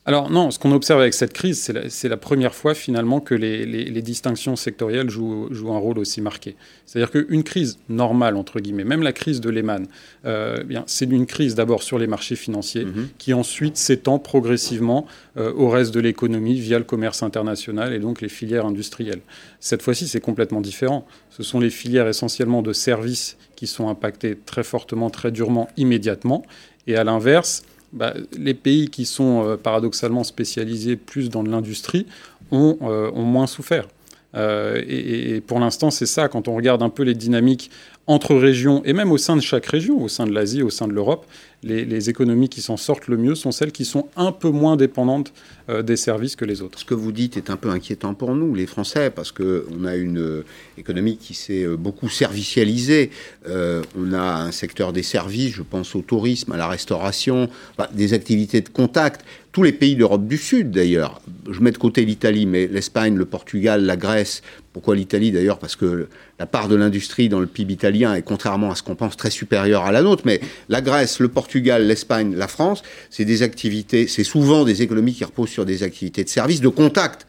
Alors 0.07 0.29
non, 0.29 0.51
ce 0.51 0.59
qu'on 0.59 0.71
observe 0.71 1.01
avec 1.01 1.15
cette 1.15 1.33
crise, 1.33 1.71
c'est 1.89 2.07
la, 2.07 2.17
première 2.17 2.53
fois 2.53 2.75
finalement 2.75 3.19
que 3.19 3.33
les, 3.33 4.01
distinctions 4.03 4.55
sectorielles 4.55 5.09
jouent, 5.09 5.49
un 5.51 5.77
rôle 5.79 5.97
aussi 5.97 6.21
marqué. 6.21 6.55
C'est-à-dire 6.85 7.09
qu'une 7.09 7.41
crise 7.41 7.79
normale, 7.89 8.35
entre 8.35 8.59
guillemets, 8.59 8.83
même 8.83 9.01
la 9.01 9.13
crise 9.13 9.41
de 9.41 9.49
Lehman, 9.49 9.87
euh, 10.25 10.63
c'est 10.85 11.09
une 11.09 11.25
crise 11.25 11.55
d'abord 11.55 11.81
sur 11.81 11.97
les 11.97 12.05
marchés 12.05 12.35
financiers 12.35 12.85
mhm. 12.85 13.07
qui 13.17 13.33
ensuite 13.33 13.77
s'étend 13.77 14.19
progressivement 14.19 15.07
euh, 15.37 15.51
au 15.53 15.69
reste 15.69 15.91
de 15.91 15.99
l'économie 15.99 16.59
via 16.59 16.77
le 16.77 16.85
commerce 16.85 17.23
international 17.23 17.91
et 17.91 17.99
donc 17.99 18.21
les 18.21 18.29
filières 18.29 18.67
industrielles. 18.67 19.21
Cette 19.59 19.81
fois-ci, 19.81 20.07
c'est 20.07 20.21
complètement 20.21 20.61
différent. 20.61 21.07
Ce 21.31 21.41
sont 21.41 21.59
les 21.59 21.71
filières 21.71 22.07
essentiellement 22.07 22.61
de 22.61 22.73
services 22.73 23.37
qui 23.55 23.65
sont 23.65 23.89
impactées 23.89 24.37
très 24.45 24.63
fortement, 24.63 25.09
très 25.09 25.31
durement, 25.31 25.67
immédiatement. 25.77 26.45
Et 26.85 26.95
à 26.95 27.03
l'inverse, 27.03 27.63
bah, 27.95 28.13
les 28.37 28.53
pays 28.53 28.89
qui 28.89 29.05
sont 29.05 29.43
euh, 29.45 29.57
paradoxalement 29.57 30.23
spécialisés 30.23 30.97
plus 30.97 31.29
dans 31.29 31.43
l'industrie 31.43 32.05
ont, 32.51 32.77
euh, 32.81 33.11
moins 33.13 33.47
souffert. 33.47 33.87
Euh, 34.35 34.81
et, 34.85 35.39
pour 35.39 35.59
l'instant, 35.59 35.91
c'est 35.91 36.05
ça, 36.05 36.27
quand 36.27 36.49
on 36.49 36.55
regarde 36.55 36.83
un 36.83 36.89
peu 36.89 37.03
les 37.03 37.13
dynamiques 37.13 37.71
entre 38.07 38.35
régions, 38.35 38.83
et 38.85 38.93
même 38.93 39.11
au 39.11 39.17
sein 39.17 39.35
de 39.35 39.41
chaque 39.41 39.65
région, 39.65 40.03
au 40.03 40.07
sein 40.07 40.27
de 40.27 40.31
l'Asie, 40.31 40.61
au 40.61 40.69
sein 40.69 40.87
de 40.87 40.93
l'Europe, 40.93 41.25
les, 41.63 42.09
économies 42.11 42.49
qui 42.49 42.61
s'en 42.61 42.77
sortent 42.77 43.07
le 43.07 43.17
mieux 43.17 43.33
sont 43.33 43.51
celles 43.51 43.71
qui 43.71 43.85
sont 43.85 44.07
un 44.15 44.31
peu 44.31 44.49
moins 44.49 44.75
dépendantes 44.75 45.33
euh, 45.69 45.81
des 45.81 45.95
services 45.95 46.35
que 46.35 46.45
les 46.45 46.61
autres. 46.61 46.77
Ce 46.77 46.85
que 46.85 46.93
vous 46.93 47.11
dites 47.11 47.37
est 47.37 47.49
un 47.49 47.55
peu 47.55 47.69
inquiétant 47.69 48.13
pour 48.13 48.35
nous, 48.35 48.53
les 48.53 48.67
Français, 48.67 49.09
parce 49.09 49.31
qu'on 49.31 49.85
a 49.85 49.95
une 49.95 50.19
euh, 50.19 50.45
économie 50.77 51.17
qui 51.17 51.33
s'est 51.33 51.65
beaucoup 51.65 52.09
servicialisée. 52.09 53.09
on 53.47 54.13
a 54.13 54.43
un 54.43 54.51
secteur 54.51 54.93
des 54.93 55.01
services, 55.01 55.53
je 55.53 55.63
pense 55.63 55.95
au 55.95 56.01
tourisme, 56.01 56.51
à 56.51 56.57
la 56.57 56.67
restauration, 56.67 57.49
des 57.93 58.13
activités 58.13 58.61
de 58.61 58.69
contact 58.69 59.25
tous 59.55 59.63
les 59.63 59.71
pays 59.71 59.95
d'Europe 59.95 60.27
du 60.27 60.37
Sud 60.37 60.71
d'ailleurs. 60.71 61.21
Je 61.49 61.61
mets 61.61 61.71
de 61.71 61.77
côté 61.77 62.03
l'Italie, 62.03 62.45
mais 62.45 62.67
l'Espagne, 62.67 63.15
le 63.15 63.23
Portugal, 63.23 63.85
la 63.85 63.95
Grèce. 63.95 64.41
Pourquoi 64.73 64.97
l'Italie 64.97 65.31
d'ailleurs? 65.31 65.59
Parce 65.59 65.77
que 65.77 66.09
la 66.37 66.45
part 66.45 66.67
de 66.67 66.75
l'industrie 66.75 67.29
dans 67.29 67.39
le 67.39 67.47
PIB 67.47 67.75
italien 67.75 68.13
est, 68.15 68.21
contrairement 68.21 68.69
à 68.69 68.75
ce 68.75 68.83
qu'on 68.83 68.95
pense, 68.95 69.15
très 69.15 69.29
supérieure 69.29 69.85
à 69.85 69.93
la 69.93 70.01
nôtre. 70.01 70.23
Mais 70.25 70.41
la 70.67 70.81
Grèce, 70.81 71.19
le 71.19 71.29
Portugal, 71.29 71.87
l'Espagne, 71.87 72.35
la 72.35 72.49
France, 72.49 72.83
c'est 73.09 73.23
des 73.23 73.43
activités, 73.43 74.07
c'est 74.07 74.25
souvent 74.25 74.65
des 74.65 74.81
économies 74.81 75.13
qui 75.13 75.23
reposent 75.23 75.51
sur 75.51 75.63
des 75.63 75.83
activités 75.83 76.25
de 76.25 76.29
service, 76.29 76.59
de 76.59 76.67
contact. 76.67 77.25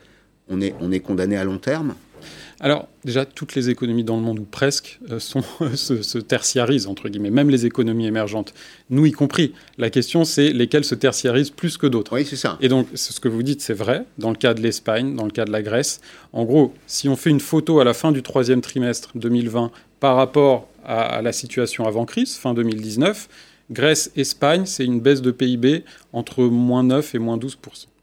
On 0.49 0.61
est, 0.61 0.75
on 0.81 0.91
est 0.91 0.99
condamné 0.99 1.37
à 1.37 1.45
long 1.45 1.59
terme 1.59 1.95
alors, 2.61 2.89
déjà, 3.05 3.27
toutes 3.27 3.55
les 3.55 3.69
économies 3.69 4.05
dans 4.05 4.17
le 4.17 4.23
monde, 4.23 4.39
ou 4.39 4.45
presque, 4.45 4.99
euh, 5.11 5.19
sont, 5.19 5.43
se, 5.75 6.19
tertiarisent, 6.19 6.87
entre 6.87 7.09
guillemets, 7.09 7.31
même 7.31 7.51
les 7.51 7.67
économies 7.67 8.07
émergentes, 8.07 8.55
nous 8.89 9.05
y 9.05 9.13
compris. 9.13 9.53
La 9.77 9.91
question, 9.91 10.25
c'est 10.25 10.53
lesquelles 10.53 10.85
se 10.85 10.95
tertiarisent 10.95 11.51
plus 11.51 11.77
que 11.77 11.87
d'autres. 11.87 12.15
Oui, 12.15 12.25
c'est 12.25 12.37
ça. 12.37 12.57
Et 12.61 12.69
donc, 12.69 12.89
ce 12.95 13.21
que 13.21 13.29
vous 13.29 13.43
dites, 13.43 13.61
c'est 13.61 13.75
vrai, 13.75 14.05
dans 14.19 14.31
le 14.31 14.37
cas 14.37 14.55
de 14.55 14.63
l'Espagne, 14.63 15.15
dans 15.15 15.25
le 15.25 15.31
cas 15.31 15.45
de 15.45 15.53
la 15.53 15.63
Grèce. 15.63 16.01
En 16.33 16.45
gros, 16.45 16.73
si 16.87 17.09
on 17.09 17.17
fait 17.17 17.31
une 17.31 17.41
photo 17.41 17.81
à 17.81 17.85
la 17.85 17.95
fin 17.95 18.11
du 18.11 18.23
troisième 18.23 18.63
trimestre 18.63 19.11
2020 19.17 19.71
par 20.01 20.17
rapport 20.17 20.69
à, 20.85 21.21
la 21.21 21.33
situation 21.33 21.87
avant 21.87 22.05
crise, 22.07 22.37
fin 22.37 22.55
2019, 22.55 23.29
Grèce, 23.71 24.13
Espagne, 24.17 24.65
c'est 24.65 24.85
une 24.85 25.01
baisse 25.01 25.21
de 25.21 25.33
PIB 25.33 25.85
entre 26.13 26.45
moins 26.45 26.85
9 26.85 27.17
et 27.17 27.19
moins 27.19 27.37
12 27.37 27.59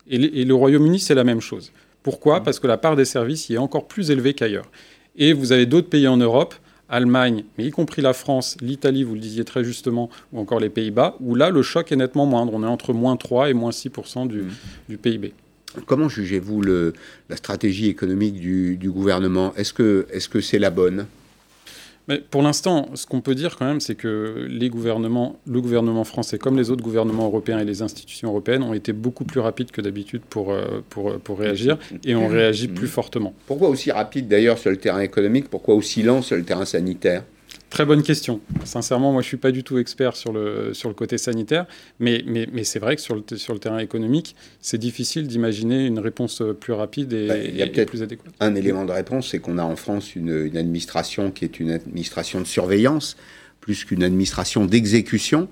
et 0.09 0.43
le 0.43 0.53
Royaume-Uni, 0.53 0.99
c'est 0.99 1.15
la 1.15 1.23
même 1.23 1.39
chose. 1.39 1.71
Pourquoi? 2.03 2.43
Parce 2.43 2.59
que 2.59 2.67
la 2.67 2.77
part 2.77 2.95
des 2.95 3.05
services 3.05 3.49
y 3.49 3.55
est 3.55 3.57
encore 3.57 3.87
plus 3.87 4.11
élevée 4.11 4.33
qu'ailleurs. 4.33 4.69
Et 5.15 5.33
vous 5.33 5.51
avez 5.51 5.65
d'autres 5.65 5.89
pays 5.89 6.07
en 6.07 6.17
Europe, 6.17 6.53
Allemagne, 6.89 7.45
mais 7.57 7.65
y 7.65 7.71
compris 7.71 8.01
la 8.01 8.13
France, 8.13 8.57
l'Italie, 8.61 9.03
vous 9.03 9.13
le 9.15 9.19
disiez 9.19 9.45
très 9.45 9.63
justement, 9.63 10.09
ou 10.31 10.39
encore 10.39 10.59
les 10.59 10.69
Pays-Bas, 10.69 11.15
où 11.21 11.33
là, 11.33 11.49
le 11.49 11.61
choc 11.63 11.91
est 11.91 11.95
nettement 11.95 12.25
moindre. 12.25 12.53
On 12.53 12.63
est 12.63 12.67
entre 12.67 12.93
moins 12.93 13.15
3 13.15 13.49
et 13.49 13.53
moins 13.53 13.71
6 13.71 13.89
du, 14.27 14.41
mmh. 14.41 14.51
du 14.89 14.97
PIB. 14.97 15.33
Comment 15.87 16.07
jugez-vous 16.07 16.61
la 16.61 17.35
stratégie 17.35 17.87
économique 17.87 18.39
du, 18.39 18.77
du 18.77 18.91
gouvernement? 18.91 19.53
Est-ce 19.55 19.73
que 19.73 20.05
c'est 20.11 20.19
-ce 20.19 20.41
c'est 20.41 20.59
la 20.59 20.69
bonne? 20.69 21.07
Mais 22.07 22.19
pour 22.19 22.41
l'instant, 22.41 22.89
ce 22.95 23.05
qu'on 23.05 23.21
peut 23.21 23.35
dire 23.35 23.57
quand 23.57 23.65
même, 23.65 23.79
c'est 23.79 23.95
que 23.95 24.45
les 24.49 24.69
gouvernements, 24.69 25.39
le 25.47 25.61
gouvernement 25.61 26.03
français, 26.03 26.37
comme 26.37 26.57
les 26.57 26.69
autres 26.69 26.83
gouvernements 26.83 27.25
européens 27.25 27.59
et 27.59 27.65
les 27.65 27.81
institutions 27.81 28.29
européennes, 28.29 28.63
ont 28.63 28.73
été 28.73 28.93
beaucoup 28.93 29.23
plus 29.23 29.39
rapides 29.39 29.71
que 29.71 29.81
d'habitude 29.81 30.21
pour, 30.29 30.51
euh, 30.51 30.83
pour, 30.89 31.17
pour 31.19 31.39
réagir 31.39 31.77
et 32.03 32.15
ont 32.15 32.27
réagi 32.27 32.67
plus 32.67 32.87
fortement. 32.87 33.33
Pourquoi 33.47 33.69
aussi 33.69 33.91
rapide 33.91 34.27
d'ailleurs 34.27 34.57
sur 34.57 34.69
le 34.69 34.77
terrain 34.77 34.99
économique? 34.99 35.49
Pourquoi 35.49 35.75
aussi 35.75 36.03
lent 36.03 36.21
sur 36.21 36.35
le 36.35 36.43
terrain 36.43 36.65
sanitaire? 36.65 37.23
Très 37.73 37.85
bonne 37.85 38.03
question. 38.03 38.39
Sincèrement, 38.65 39.11
moi, 39.11 39.23
je 39.23 39.25
ne 39.25 39.29
suis 39.29 39.37
pas 39.37 39.51
du 39.51 39.63
tout 39.63 39.79
expert 39.79 40.15
sur 40.15 40.31
le, 40.31 40.75
sur 40.75 40.89
le 40.89 40.95
côté 40.95 41.17
sanitaire, 41.17 41.65
mais, 41.99 42.23
mais, 42.27 42.47
mais 42.53 42.63
c'est 42.63 42.77
vrai 42.77 42.95
que 42.95 43.01
sur 43.01 43.15
le, 43.15 43.23
sur 43.35 43.51
le 43.55 43.59
terrain 43.59 43.79
économique, 43.79 44.35
c'est 44.61 44.77
difficile 44.77 45.25
d'imaginer 45.25 45.87
une 45.87 45.97
réponse 45.97 46.43
plus 46.59 46.73
rapide 46.73 47.13
et, 47.13 47.27
bah, 47.27 47.85
plus 47.85 48.03
adéquate. 48.03 48.31
Un 48.39 48.53
élément 48.53 48.85
de 48.85 48.91
réponse, 48.91 49.31
c'est 49.31 49.39
qu'on 49.39 49.57
a 49.57 49.63
en 49.63 49.75
France 49.75 50.15
une, 50.15 50.45
une, 50.45 50.55
administration 50.55 51.31
qui 51.31 51.45
est 51.45 51.59
une 51.59 51.71
administration 51.71 52.41
de 52.41 52.45
surveillance, 52.45 53.17
plus 53.59 53.85
qu'une 53.85 54.03
administration 54.03 54.65
d'exécution. 54.65 55.49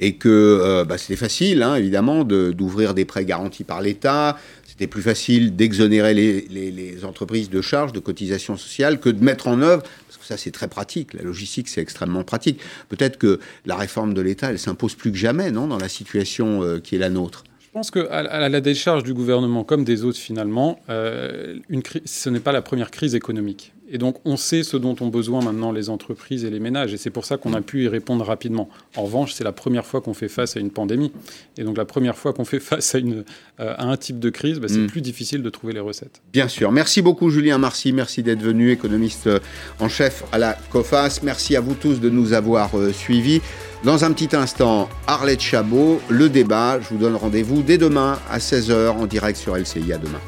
et 0.00 0.14
que 0.14 0.82
bah, 0.88 0.98
c'était 0.98 1.14
facile, 1.14 1.62
hein, 1.62 1.76
évidemment, 1.76 2.24
d'ouvrir 2.24 2.94
des 2.94 3.04
prêts 3.04 3.24
garantis 3.24 3.64
par 3.64 3.80
l'État. 3.80 4.36
C'était 4.80 4.92
plus 4.92 5.02
facile 5.02 5.56
d'exonérer 5.56 6.14
les, 6.14 7.04
entreprises 7.04 7.50
de 7.50 7.60
charges, 7.60 7.92
de 7.92 7.98
cotisations 7.98 8.56
sociales, 8.56 8.98
que 8.98 9.10
de 9.10 9.22
mettre 9.22 9.46
en 9.46 9.60
œuvre, 9.60 9.82
parce 10.06 10.16
que 10.16 10.24
ça 10.24 10.38
c'est 10.38 10.52
très 10.52 10.68
pratique, 10.68 11.12
la 11.12 11.22
logistique 11.22 11.68
c'est 11.68 11.82
extrêmement 11.82 12.24
pratique. 12.24 12.60
Peut-être 12.88 13.18
que 13.18 13.40
la 13.66 13.76
réforme 13.76 14.14
de 14.14 14.22
l'État, 14.22 14.48
elle 14.48 14.58
s'impose 14.58 14.94
plus 14.94 15.12
que 15.12 15.18
jamais, 15.18 15.50
non, 15.50 15.66
dans 15.66 15.76
la 15.76 15.90
situation 15.90 16.80
qui 16.82 16.94
est 16.94 16.98
la 16.98 17.10
nôtre. 17.10 17.44
Je 17.60 17.68
pense 17.74 17.90
qu'à 17.90 18.06
à 18.10 18.48
la 18.48 18.60
décharge 18.62 19.04
du 19.04 19.12
gouvernement, 19.12 19.64
comme 19.64 19.84
des 19.84 20.02
autres 20.02 20.18
finalement, 20.18 20.80
euh, 20.88 21.58
ce 22.06 22.30
n'est 22.30 22.40
pas 22.40 22.52
la 22.52 22.62
première 22.62 22.90
crise 22.90 23.14
économique. 23.14 23.74
Et 23.90 23.98
donc, 23.98 24.16
on 24.24 24.36
sait 24.36 24.62
ce 24.62 24.76
dont 24.76 24.94
ont 25.00 25.08
besoin 25.08 25.42
maintenant 25.42 25.72
les 25.72 25.90
entreprises 25.90 26.44
et 26.44 26.50
les 26.50 26.60
ménages. 26.60 26.94
Et 26.94 26.96
c'est 26.96 27.10
pour 27.10 27.24
ça 27.24 27.36
qu'on 27.36 27.52
a 27.54 27.60
pu 27.60 27.84
y 27.84 27.88
répondre 27.88 28.24
rapidement. 28.24 28.68
En 28.96 29.02
revanche, 29.02 29.32
c'est 29.32 29.42
la 29.42 29.52
première 29.52 29.84
fois 29.84 30.00
qu'on 30.00 30.14
fait 30.14 30.28
face 30.28 30.56
à 30.56 30.60
une 30.60 30.70
pandémie. 30.70 31.10
Et 31.58 31.64
donc, 31.64 31.76
la 31.76 31.84
première 31.84 32.16
fois 32.16 32.32
qu'on 32.32 32.44
fait 32.44 32.60
face 32.60 32.94
à, 32.94 32.98
une, 32.98 33.24
euh, 33.58 33.74
à 33.76 33.86
un 33.86 33.96
type 33.96 34.20
de 34.20 34.30
crise, 34.30 34.60
bah, 34.60 34.68
c'est 34.68 34.78
mm. 34.78 34.86
plus 34.86 35.00
difficile 35.00 35.42
de 35.42 35.50
trouver 35.50 35.72
les 35.72 35.80
recettes. 35.80 36.22
Bien 36.32 36.46
sûr. 36.46 36.70
Merci 36.70 37.02
beaucoup, 37.02 37.30
Julien 37.30 37.58
Marcy. 37.58 37.92
Merci 37.92 38.22
d'être 38.22 38.42
venu, 38.42 38.70
économiste 38.70 39.26
euh, 39.26 39.40
en 39.80 39.88
chef 39.88 40.22
à 40.30 40.38
la 40.38 40.56
COFAS. 40.70 41.20
Merci 41.24 41.56
à 41.56 41.60
vous 41.60 41.74
tous 41.74 42.00
de 42.00 42.08
nous 42.08 42.32
avoir 42.32 42.70
suivis. 42.92 43.40
Dans 43.82 44.04
un 44.04 44.12
petit 44.12 44.36
instant, 44.36 44.88
Arlette 45.06 45.40
Chabot, 45.40 46.00
le 46.08 46.28
débat. 46.28 46.78
Je 46.80 46.88
vous 46.90 46.98
donne 46.98 47.16
rendez-vous 47.16 47.62
dès 47.62 47.78
demain 47.78 48.18
à 48.30 48.38
16h 48.38 48.90
en 48.90 49.06
direct 49.06 49.38
sur 49.38 49.56
LCI. 49.56 49.92
À 49.92 49.98
demain. 49.98 50.20